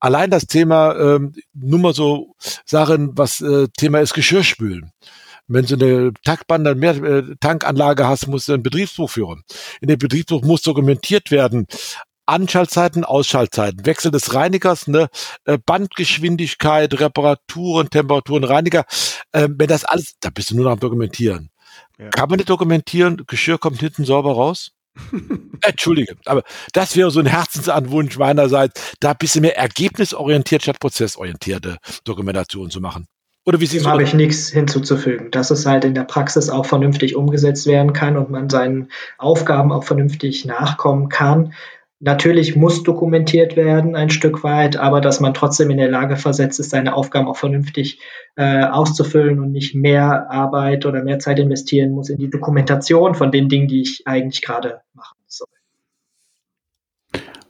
allein 0.00 0.30
das 0.30 0.46
Thema, 0.46 0.92
äh, 0.92 1.20
nur 1.54 1.78
mal 1.78 1.94
so 1.94 2.34
Sachen, 2.64 3.16
was 3.16 3.40
äh, 3.40 3.68
Thema 3.76 4.00
ist 4.00 4.14
Geschirrspülen. 4.14 4.92
Wenn 5.48 5.64
du 5.64 5.74
eine 5.74 6.12
Tankband, 6.24 6.78
mehr 6.78 7.02
äh, 7.02 7.22
Tankanlage 7.40 8.06
hast, 8.06 8.26
musst 8.26 8.48
du 8.48 8.52
ein 8.52 8.62
Betriebsbuch 8.62 9.10
führen. 9.10 9.42
In 9.80 9.88
dem 9.88 9.98
Betriebsbuch 9.98 10.42
muss 10.42 10.62
dokumentiert 10.62 11.30
werden, 11.30 11.66
Anschaltzeiten, 12.26 13.04
Ausschaltzeiten, 13.04 13.86
Wechsel 13.86 14.10
des 14.10 14.34
Reinigers, 14.34 14.86
ne, 14.86 15.08
äh, 15.46 15.58
Bandgeschwindigkeit, 15.64 17.00
Reparaturen, 17.00 17.88
Temperaturen, 17.88 18.44
Reiniger. 18.44 18.84
Äh, 19.32 19.48
wenn 19.50 19.68
das 19.68 19.86
alles, 19.86 20.16
da 20.20 20.28
bist 20.30 20.50
du 20.50 20.56
nur 20.56 20.66
noch 20.66 20.72
am 20.72 20.80
Dokumentieren. 20.80 21.50
Ja. 21.98 22.10
Kann 22.10 22.28
man 22.28 22.36
nicht 22.36 22.50
dokumentieren, 22.50 23.24
Geschirr 23.26 23.58
kommt 23.58 23.80
hinten 23.80 24.04
sauber 24.04 24.32
raus? 24.32 24.72
Entschuldige, 25.62 26.16
aber 26.26 26.42
das 26.72 26.96
wäre 26.96 27.10
so 27.10 27.20
ein 27.20 27.26
Herzensanwunsch 27.26 28.18
meinerseits, 28.18 28.94
da 29.00 29.12
ein 29.12 29.16
bisschen 29.18 29.42
mehr 29.42 29.56
ergebnisorientiert 29.56 30.62
statt 30.62 30.80
prozessorientierte 30.80 31.78
Dokumentation 32.04 32.70
zu 32.70 32.80
machen. 32.80 33.06
Oder 33.48 33.62
wie 33.62 33.66
Dem 33.66 33.86
habe 33.86 34.02
ich 34.02 34.12
nichts 34.12 34.50
hinzuzufügen, 34.50 35.30
dass 35.30 35.50
es 35.50 35.64
halt 35.64 35.86
in 35.86 35.94
der 35.94 36.04
Praxis 36.04 36.50
auch 36.50 36.66
vernünftig 36.66 37.16
umgesetzt 37.16 37.66
werden 37.66 37.94
kann 37.94 38.18
und 38.18 38.28
man 38.28 38.50
seinen 38.50 38.90
Aufgaben 39.16 39.72
auch 39.72 39.84
vernünftig 39.84 40.44
nachkommen 40.44 41.08
kann. 41.08 41.54
Natürlich 41.98 42.56
muss 42.56 42.82
dokumentiert 42.82 43.56
werden 43.56 43.96
ein 43.96 44.10
Stück 44.10 44.44
weit, 44.44 44.76
aber 44.76 45.00
dass 45.00 45.20
man 45.20 45.32
trotzdem 45.32 45.70
in 45.70 45.78
der 45.78 45.88
Lage 45.88 46.16
versetzt 46.16 46.60
ist, 46.60 46.68
seine 46.68 46.94
Aufgaben 46.94 47.26
auch 47.26 47.38
vernünftig 47.38 48.00
äh, 48.36 48.64
auszufüllen 48.64 49.40
und 49.40 49.50
nicht 49.50 49.74
mehr 49.74 50.30
Arbeit 50.30 50.84
oder 50.84 51.02
mehr 51.02 51.18
Zeit 51.18 51.38
investieren 51.38 51.92
muss 51.92 52.10
in 52.10 52.18
die 52.18 52.28
Dokumentation 52.28 53.14
von 53.14 53.32
den 53.32 53.48
Dingen, 53.48 53.68
die 53.68 53.80
ich 53.80 54.02
eigentlich 54.04 54.42
gerade 54.42 54.82
machen 54.92 55.16
soll. 55.16 55.17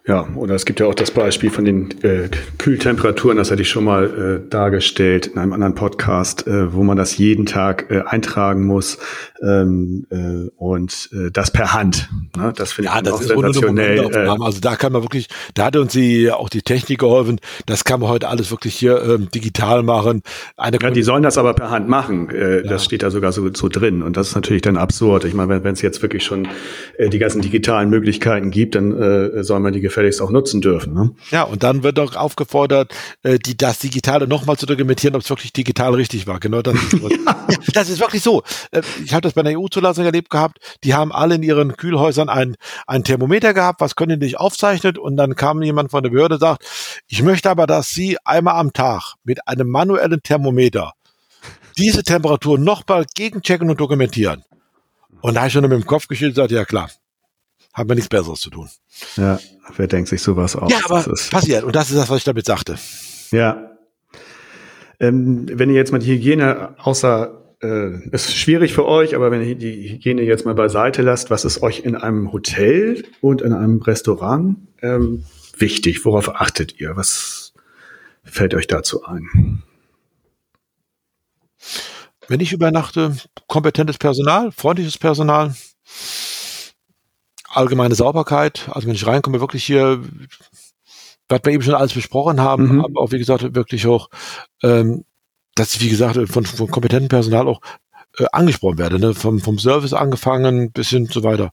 Ja, 0.09 0.26
oder 0.36 0.54
es 0.54 0.64
gibt 0.64 0.80
ja 0.80 0.86
auch 0.86 0.94
das 0.94 1.11
Beispiel 1.11 1.50
von 1.50 1.66
den 1.66 1.90
äh, 2.02 2.30
Kühltemperaturen, 2.56 3.36
das 3.36 3.50
hatte 3.50 3.61
ich 3.61 3.68
schon 3.68 3.84
mal 3.84 4.40
äh, 4.46 4.48
dargestellt 4.48 5.26
in 5.26 5.38
einem 5.38 5.52
anderen 5.52 5.74
Podcast, 5.74 6.46
äh, 6.46 6.72
wo 6.72 6.82
man 6.82 6.96
das 6.96 7.18
jeden 7.18 7.44
Tag 7.44 7.90
äh, 7.90 8.00
eintragen 8.06 8.64
muss 8.64 8.96
ähm, 9.42 10.06
äh, 10.09 10.48
und 10.56 11.11
äh, 11.12 11.30
das 11.30 11.50
per 11.50 11.74
Hand. 11.74 12.09
Ne? 12.38 12.54
Das 12.56 12.72
finde 12.72 12.88
ja, 12.88 12.96
ich 12.96 13.02
das 13.02 13.12
auch 13.12 13.20
ist 13.20 13.28
sensationell. 13.28 13.98
Äh, 13.98 14.28
also 14.40 14.61
da 14.61 14.76
kann 14.76 14.92
man 14.92 15.02
wirklich, 15.02 15.28
da 15.52 15.66
hat 15.66 15.76
uns 15.76 15.92
die, 15.92 16.32
auch 16.32 16.48
die 16.48 16.62
Technik 16.62 17.00
geholfen, 17.00 17.38
das 17.66 17.84
kann 17.84 18.00
man 18.00 18.09
heute 18.09 18.28
alles 18.28 18.50
wirklich 18.50 18.76
hier 18.76 19.02
ähm, 19.02 19.28
digital 19.30 19.82
machen. 19.82 20.22
Eine 20.56 20.78
ja, 20.80 20.90
die 20.90 21.02
sollen 21.02 21.22
das 21.22 21.36
aber 21.36 21.52
per 21.52 21.68
Hand 21.68 21.86
machen. 21.86 22.30
Äh, 22.30 22.62
ja. 22.62 22.62
Das 22.62 22.82
steht 22.86 23.02
da 23.02 23.11
sogar 23.11 23.32
so, 23.32 23.52
so 23.52 23.68
drin 23.68 24.00
und 24.00 24.16
das 24.16 24.28
ist 24.28 24.34
natürlich 24.36 24.62
dann 24.62 24.78
absurd. 24.78 25.26
Ich 25.26 25.34
meine, 25.34 25.62
wenn 25.62 25.74
es 25.74 25.82
jetzt 25.82 26.00
wirklich 26.00 26.24
schon 26.24 26.48
äh, 26.96 27.11
die 27.11 27.18
ganzen 27.18 27.42
digitalen 27.42 27.90
Möglichkeiten 27.90 28.50
gibt, 28.50 28.74
dann 28.74 28.96
äh, 28.96 29.44
soll 29.44 29.61
man 29.61 29.74
die 29.74 29.82
gefälligst 29.99 30.22
auch 30.22 30.30
nutzen 30.30 30.61
dürfen. 30.61 30.94
Ne? 30.94 31.11
Ja, 31.30 31.42
und 31.42 31.62
dann 31.62 31.82
wird 31.82 31.99
auch 31.99 32.14
aufgefordert, 32.14 32.94
äh, 33.22 33.38
die, 33.38 33.57
das 33.57 33.78
Digitale 33.80 34.28
nochmal 34.28 34.57
zu 34.57 34.66
dokumentieren, 34.66 35.16
ob 35.16 35.22
es 35.22 35.30
wirklich 35.30 35.53
digital 35.53 35.94
richtig 35.94 36.26
war. 36.26 36.38
Genau 36.38 36.62
das 36.62 36.74
ist, 36.74 36.92
ja. 37.03 37.46
das 37.72 37.88
ist 37.88 38.01
wirklich 38.01 38.22
so. 38.22 38.42
Äh, 38.70 38.82
ich 39.05 39.12
habe 39.12 39.22
das 39.22 39.32
bei 39.32 39.40
einer 39.40 39.59
EU-Zulassung 39.59 40.05
erlebt 40.05 40.30
gehabt. 40.30 40.59
Die 40.84 40.94
haben 40.94 41.12
alle 41.12 41.34
in 41.34 41.42
ihren 41.42 41.76
Kühlhäusern 41.76 42.28
ein, 42.28 42.55
ein 42.86 43.03
Thermometer 43.03 43.55
gehabt, 43.55 43.80
was 43.80 43.96
können 43.96 44.20
die 44.20 44.26
nicht 44.26 44.38
aufzeichnet. 44.38 44.99
Und 44.99 45.16
dann 45.16 45.34
kam 45.34 45.62
jemand 45.62 45.90
von 45.90 46.03
der 46.03 46.11
Behörde 46.11 46.36
und 46.36 46.40
sagt, 46.40 46.64
ich 47.09 47.22
möchte 47.22 47.51
aber, 47.51 47.66
dass 47.66 47.90
Sie 47.90 48.16
einmal 48.24 48.55
am 48.55 48.72
Tag 48.72 49.14
mit 49.24 49.46
einem 49.49 49.68
manuellen 49.68 50.22
Thermometer 50.22 50.92
diese 51.76 52.03
Temperatur 52.03 52.59
nochmal 52.59 53.05
gegenchecken 53.14 53.68
und 53.70 53.80
dokumentieren. 53.80 54.44
Und 55.20 55.34
da 55.34 55.40
habe 55.40 55.49
ich 55.49 55.53
schon 55.53 55.62
mit 55.62 55.72
dem 55.72 55.86
Kopf 55.86 56.07
geschüttelt 56.07 56.38
und 56.38 56.49
gesagt, 56.49 56.53
ja 56.53 56.64
klar, 56.64 56.90
haben 57.74 57.88
wir 57.88 57.94
nichts 57.94 58.08
Besseres 58.08 58.40
zu 58.40 58.50
tun. 58.50 58.68
Ja, 59.16 59.38
wer 59.76 59.86
denkt 59.86 60.08
sich 60.08 60.22
sowas 60.22 60.56
aus? 60.56 60.70
Ja, 60.72 60.78
aber 60.84 61.02
passiert. 61.30 61.64
Und 61.64 61.76
das 61.76 61.90
ist 61.90 61.96
das, 61.96 62.08
was 62.08 62.18
ich 62.18 62.24
damit 62.24 62.46
sagte. 62.46 62.76
Ja. 63.30 63.70
Ähm, 65.00 65.46
wenn 65.52 65.70
ihr 65.70 65.76
jetzt 65.76 65.92
mal 65.92 65.98
die 65.98 66.12
Hygiene 66.12 66.74
außer 66.78 67.38
äh, 67.62 68.08
ist 68.10 68.36
schwierig 68.36 68.72
für 68.72 68.86
euch, 68.86 69.14
aber 69.14 69.30
wenn 69.30 69.42
ihr 69.42 69.54
die 69.54 69.90
Hygiene 69.90 70.22
jetzt 70.22 70.44
mal 70.44 70.54
beiseite 70.54 71.02
lasst, 71.02 71.30
was 71.30 71.44
ist 71.44 71.62
euch 71.62 71.80
in 71.80 71.96
einem 71.96 72.32
Hotel 72.32 73.04
und 73.20 73.42
in 73.42 73.52
einem 73.52 73.80
Restaurant 73.80 74.56
ähm, 74.82 75.24
wichtig? 75.56 76.04
Worauf 76.04 76.34
achtet 76.36 76.80
ihr? 76.80 76.96
Was 76.96 77.52
fällt 78.24 78.54
euch 78.54 78.66
dazu 78.66 79.04
ein? 79.04 79.62
Wenn 82.28 82.40
ich 82.40 82.52
übernachte, 82.52 83.16
kompetentes 83.46 83.98
Personal, 83.98 84.52
freundliches 84.52 84.98
Personal, 84.98 85.54
allgemeine 87.49 87.94
Sauberkeit. 87.94 88.68
Also 88.72 88.88
wenn 88.88 88.94
ich 88.94 89.07
reinkomme, 89.07 89.40
wirklich 89.40 89.64
hier, 89.64 90.03
was 91.28 91.40
wir 91.44 91.53
eben 91.53 91.62
schon 91.62 91.74
alles 91.74 91.94
besprochen 91.94 92.40
haben, 92.40 92.76
mhm. 92.76 92.84
aber 92.84 93.01
auch 93.01 93.12
wie 93.12 93.18
gesagt 93.18 93.55
wirklich 93.55 93.86
auch, 93.86 94.09
ähm, 94.62 95.05
dass 95.55 95.74
ich 95.74 95.80
wie 95.80 95.88
gesagt 95.88 96.16
von, 96.28 96.46
von 96.46 96.70
kompetentem 96.70 97.09
Personal 97.09 97.49
auch 97.49 97.61
äh, 98.18 98.26
angesprochen 98.32 98.78
werde, 98.78 98.99
ne? 98.99 99.14
vom, 99.14 99.40
vom 99.40 99.59
Service 99.59 99.92
angefangen 99.92 100.72
bis 100.72 100.88
hin 100.88 101.07
so 101.07 101.22
weiter. 101.24 101.51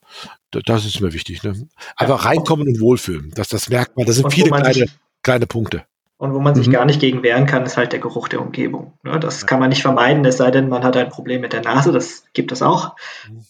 Das 0.52 0.86
ist 0.86 1.02
mir 1.02 1.14
wichtig. 1.14 1.44
Ne? 1.44 1.68
Einfach 1.96 2.26
reinkommen 2.26 2.68
und 2.68 2.80
wohlfühlen. 2.80 3.32
Das, 3.36 3.50
das 3.50 3.70
merkt 3.70 3.98
man. 3.98 4.06
Das 4.06 4.16
sind 4.16 4.32
viele 4.32 4.50
kleine, 4.50 4.86
kleine 5.22 5.48
Punkte. 5.48 5.86
Und 6.18 6.34
wo 6.34 6.40
man 6.40 6.56
sich 6.56 6.68
mhm. 6.68 6.72
gar 6.72 6.86
nicht 6.86 7.02
gegen 7.02 7.24
wehren 7.24 7.46
kann, 7.46 7.66
ist 7.66 7.76
halt 7.76 7.92
der 7.92 8.00
Geruch 8.00 8.30
der 8.30 8.42
Umgebung. 8.42 8.98
Ne? 9.04 9.20
Das 9.20 9.46
kann 9.46 9.60
man 9.60 9.68
nicht 9.68 9.82
vermeiden, 9.82 10.24
es 10.24 10.38
sei 10.38 10.50
denn, 10.50 10.70
man 10.70 10.84
hat 10.84 10.96
ein 10.96 11.10
Problem 11.10 11.42
mit 11.42 11.52
der 11.52 11.62
Nase. 11.62 11.92
Das 11.92 12.24
gibt 12.34 12.54
es 12.54 12.62
auch 12.62 12.96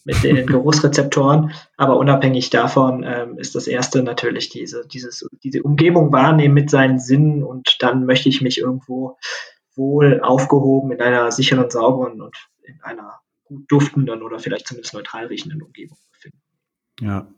mit 0.04 0.24
den 0.24 0.46
Geruchsrezeptoren. 0.46 1.52
Aber 1.76 1.96
unabhängig 1.96 2.50
davon 2.50 3.04
ähm, 3.06 3.38
ist 3.38 3.54
das 3.54 3.68
Erste 3.68 4.02
natürlich 4.02 4.48
diese, 4.48 4.84
dieses, 4.86 5.28
diese 5.44 5.62
Umgebung 5.62 6.12
wahrnehmen 6.12 6.54
mit 6.54 6.68
seinen 6.68 6.98
Sinnen 6.98 7.44
und 7.44 7.76
dann 7.80 8.04
möchte 8.04 8.28
ich 8.28 8.40
mich 8.40 8.58
irgendwo 8.58 9.16
wohl 9.76 10.20
aufgehoben 10.20 10.90
in 10.90 11.00
einer 11.00 11.30
sicheren, 11.30 11.70
sauberen 11.70 12.20
und 12.20 12.36
in 12.64 12.82
einer 12.82 13.20
gut 13.44 13.64
duftenden 13.68 14.22
oder 14.22 14.40
vielleicht 14.40 14.66
zumindest 14.66 14.94
neutral 14.94 15.26
riechenden 15.26 15.62
Umgebung 15.62 15.98
befinden. 16.10 16.40
Ja. 17.00 17.28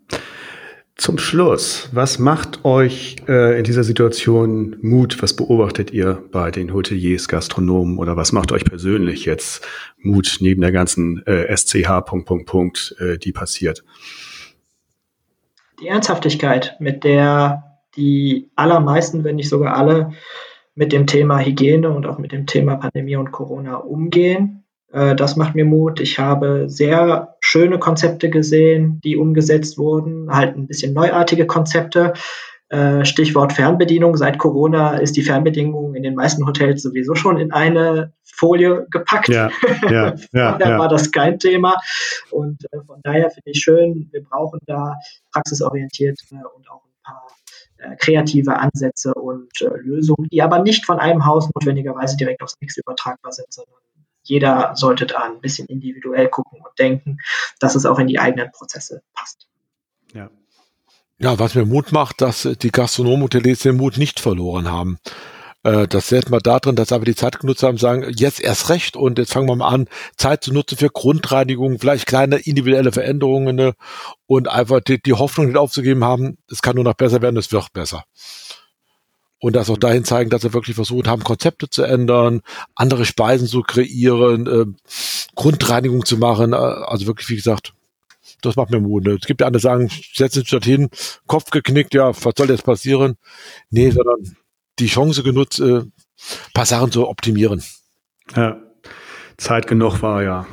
Zum 0.99 1.17
Schluss, 1.17 1.89
was 1.93 2.19
macht 2.19 2.65
euch 2.65 3.15
äh, 3.29 3.57
in 3.57 3.63
dieser 3.63 3.85
Situation 3.85 4.77
Mut? 4.83 5.23
Was 5.23 5.33
beobachtet 5.33 5.93
ihr 5.93 6.21
bei 6.33 6.51
den 6.51 6.75
Hoteliers, 6.75 7.29
Gastronomen 7.29 7.99
oder 7.99 8.17
was 8.17 8.33
macht 8.33 8.51
euch 8.51 8.65
persönlich 8.65 9.25
jetzt 9.25 9.65
Mut 9.99 10.39
neben 10.41 10.61
der 10.61 10.73
ganzen 10.73 11.25
äh, 11.25 11.57
SCH 11.57 12.01
Punkt, 12.05 12.27
Punkt, 12.27 12.47
Punkt, 12.47 12.97
äh, 12.99 13.17
die 13.17 13.31
passiert? 13.31 13.85
Die 15.81 15.87
Ernsthaftigkeit, 15.87 16.75
mit 16.81 17.05
der 17.05 17.79
die 17.95 18.51
allermeisten, 18.57 19.23
wenn 19.23 19.37
nicht 19.37 19.51
sogar 19.51 19.77
alle, 19.77 20.11
mit 20.75 20.93
dem 20.93 21.07
Thema 21.07 21.39
Hygiene 21.39 21.91
und 21.91 22.07
auch 22.07 22.19
mit 22.19 22.33
dem 22.33 22.47
Thema 22.47 22.75
Pandemie 22.75 23.15
und 23.15 23.31
Corona 23.31 23.77
umgehen 23.77 24.58
das 24.91 25.37
macht 25.37 25.55
mir 25.55 25.67
Mut. 25.67 26.01
Ich 26.01 26.19
habe 26.19 26.65
sehr 26.69 27.37
schöne 27.41 27.79
Konzepte 27.79 28.31
gesehen, 28.31 29.01
die 29.05 29.17
umgesetzt 29.17 29.77
wurden, 29.77 30.35
halt 30.35 30.57
ein 30.57 30.67
bisschen 30.67 30.95
neuartige 30.95 31.47
Konzepte. 31.47 32.15
Äh, 32.71 33.07
Stichwort 33.07 33.55
Fernbedienung. 33.55 34.17
Seit 34.17 34.39
Corona 34.39 34.99
ist 34.99 35.17
die 35.17 35.23
Fernbedienung 35.23 35.95
in 35.95 36.03
den 36.03 36.15
meisten 36.15 36.47
Hotels 36.47 36.83
sowieso 36.83 37.15
schon 37.15 37.39
in 37.39 37.51
eine 37.51 38.13
Folie 38.25 38.87
gepackt. 38.91 39.29
Ja, 39.29 39.51
ja, 39.91 40.15
ja, 40.33 40.59
ja. 40.59 40.79
war 40.79 40.89
das 40.89 41.11
kein 41.11 41.39
Thema. 41.39 41.77
Und 42.31 42.63
äh, 42.71 42.81
von 42.87 43.01
daher 43.03 43.31
finde 43.31 43.51
ich 43.51 43.61
schön, 43.61 44.09
wir 44.13 44.23
brauchen 44.23 44.61
da 44.67 44.97
praxisorientierte 45.33 46.23
und 46.57 46.71
auch 46.71 46.83
ein 46.85 47.03
paar 47.03 47.97
kreative 47.97 48.59
Ansätze 48.59 49.15
und 49.15 49.49
Lösungen, 49.77 50.29
die 50.31 50.43
aber 50.43 50.59
nicht 50.59 50.85
von 50.85 50.99
einem 50.99 51.25
Haus 51.25 51.49
notwendigerweise 51.55 52.19
direkt 52.19 52.43
aufs 52.43 52.57
nächste 52.61 52.81
übertragbar 52.81 53.33
sind, 53.33 53.51
sondern 53.51 53.77
jeder 54.29 54.73
sollte 54.75 55.07
da 55.07 55.23
ein 55.25 55.41
bisschen 55.41 55.67
individuell 55.67 56.29
gucken 56.29 56.61
und 56.61 56.79
denken, 56.79 57.19
dass 57.61 57.75
es 57.75 57.87
auch 57.87 57.99
in 57.99 58.07
die 58.07 58.19
eigenen 58.19 58.51
Prozesse 58.53 59.03
passt. 59.15 59.49
Ja. 60.15 60.31
Ja, 61.21 61.39
was 61.39 61.55
mir 61.55 61.67
Mut 61.67 61.91
macht, 61.91 62.21
dass 62.21 62.49
die 62.63 62.71
Gastronomen 62.71 63.23
und 63.23 63.35
den 63.35 63.77
Mut 63.77 63.99
nicht 63.99 64.21
verloren 64.21 64.71
haben. 64.71 64.99
Äh, 65.65 65.89
das 65.89 66.09
sieht 66.09 66.31
man 66.31 66.41
darin, 66.41 66.77
dass 66.77 66.93
aber 66.93 67.05
die 67.05 67.17
Zeit 67.17 67.41
genutzt 67.41 67.65
haben, 67.65 67.79
sagen, 67.79 68.13
jetzt 68.17 68.41
erst 68.41 68.69
recht 68.69 68.97
und 68.97 69.19
jetzt 69.19 69.33
fangen 69.33 69.49
wir 69.49 69.57
mal 69.57 69.69
an, 69.69 69.89
Zeit 70.17 70.45
zu 70.45 70.53
nutzen 70.53 70.79
für 70.79 70.91
Grundreinigung, 70.91 71.81
vielleicht 71.81 72.07
kleine 72.07 72.37
individuelle 72.37 72.93
Veränderungen 72.93 73.57
ne, 73.57 73.75
und 74.27 74.49
einfach 74.49 74.81
die, 74.81 75.03
die 75.03 75.15
Hoffnung 75.15 75.47
nicht 75.47 75.57
aufzugeben 75.57 76.05
haben, 76.05 76.39
es 76.49 76.63
kann 76.63 76.77
nur 76.77 76.85
noch 76.85 76.95
besser 76.95 77.21
werden, 77.21 77.37
es 77.37 77.51
wird 77.51 77.73
besser 77.73 78.05
und 79.41 79.55
das 79.55 79.71
auch 79.71 79.79
dahin 79.79 80.05
zeigen, 80.05 80.31
dass 80.31 80.43
sie 80.43 80.53
wirklich 80.53 80.75
versucht 80.77 81.07
haben, 81.07 81.23
Konzepte 81.23 81.71
zu 81.71 81.83
ändern, 81.83 82.41
andere 82.75 83.05
Speisen 83.05 83.47
zu 83.47 83.63
kreieren, 83.63 84.47
äh, 84.47 84.67
Grundreinigung 85.35 86.05
zu 86.05 86.19
machen. 86.19 86.53
Äh, 86.53 86.57
also 86.57 87.07
wirklich, 87.07 87.29
wie 87.29 87.37
gesagt, 87.37 87.73
das 88.43 88.57
macht 88.57 88.71
mir 88.71 88.81
Mut. 88.81 89.05
Ne? 89.05 89.17
Es 89.21 89.27
gibt 89.27 89.41
ja 89.41 89.47
andere, 89.47 89.61
die 89.61 89.65
sagen, 89.65 89.91
setzen 90.15 90.41
sich 90.41 90.51
dorthin, 90.51 90.89
Kopf 91.27 91.51
geknickt, 91.51 91.95
ja, 91.95 92.09
was 92.09 92.35
soll 92.37 92.51
jetzt 92.51 92.65
passieren? 92.65 93.17
Nee, 93.71 93.91
sondern 93.91 94.37
die 94.79 94.87
Chance 94.87 95.23
genutzt, 95.23 95.61
äh, 95.61 95.83
paar 96.55 96.67
Sachen 96.67 96.93
zu 96.93 97.09
optimieren. 97.09 97.63
Ja, 98.35 98.61
Zeit 99.37 99.67
genug 99.67 100.03
war 100.03 100.23
ja. 100.23 100.47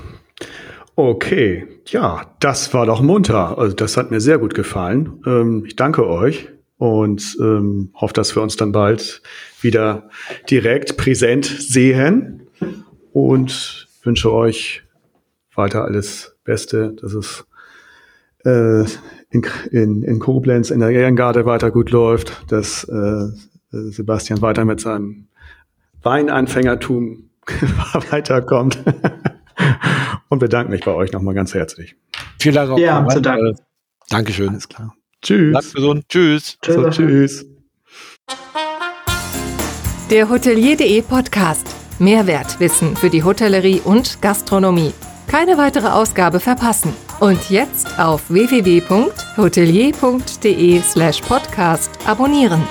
Okay, 0.95 1.67
ja, 1.87 2.35
das 2.39 2.73
war 2.73 2.85
doch 2.85 3.01
munter. 3.01 3.57
Also 3.57 3.75
das 3.75 3.97
hat 3.97 4.11
mir 4.11 4.21
sehr 4.21 4.37
gut 4.37 4.53
gefallen. 4.53 5.21
Ähm, 5.25 5.65
ich 5.65 5.75
danke 5.75 6.07
euch 6.07 6.47
und 6.77 7.37
ähm, 7.39 7.91
hoffe, 7.95 8.13
dass 8.13 8.35
wir 8.35 8.43
uns 8.43 8.57
dann 8.57 8.71
bald 8.71 9.21
wieder 9.61 10.09
direkt 10.49 10.97
präsent 10.97 11.45
sehen 11.45 12.47
und 13.13 13.87
wünsche 14.03 14.31
euch 14.31 14.83
weiter 15.55 15.85
alles 15.85 16.35
Beste, 16.43 16.93
dass 17.01 17.13
es 17.13 17.45
äh, 18.43 18.83
in, 19.29 19.45
in, 19.71 20.03
in 20.03 20.19
Koblenz 20.19 20.69
in 20.69 20.79
der 20.79 20.89
Ehrengarde 20.89 21.45
weiter 21.45 21.71
gut 21.71 21.91
läuft, 21.91 22.51
dass 22.51 22.83
äh, 22.85 23.27
Sebastian 23.71 24.41
weiter 24.41 24.65
mit 24.65 24.79
seinem 24.79 25.27
Weinanfängertum 26.03 27.29
weiterkommt 28.11 28.79
und 30.29 30.39
bedanke 30.39 30.71
mich 30.71 30.83
bei 30.83 30.91
euch 30.91 31.11
nochmal 31.11 31.33
ganz 31.33 31.53
herzlich. 31.53 31.95
Vielen 32.39 32.55
Dank. 32.55 32.71
Auch 32.71 32.79
ja, 32.79 33.07
zu 33.07 33.21
Dank. 33.21 33.57
Dankeschön. 34.09 34.49
Alles 34.49 34.69
klar. 34.69 34.95
Tschüss. 35.21 35.51
Bleibt 35.51 35.73
gesund. 35.73 36.03
Tschüss. 36.09 36.57
Tschüss. 36.61 36.75
So, 36.75 36.89
tschüss. 36.89 37.45
Der 40.11 40.29
Hotelier.de 40.29 41.01
Podcast. 41.01 41.67
Mehrwertwissen 41.97 42.95
für 42.95 43.09
die 43.09 43.23
Hotellerie 43.23 43.81
und 43.83 44.21
Gastronomie. 44.21 44.93
Keine 45.27 45.57
weitere 45.57 45.87
Ausgabe 45.87 46.39
verpassen. 46.39 46.93
Und 47.19 47.49
jetzt 47.49 47.97
auf 47.97 48.29
www.hotelier.de 48.29 50.81
slash 50.81 51.21
podcast 51.21 51.89
abonnieren. 52.05 52.61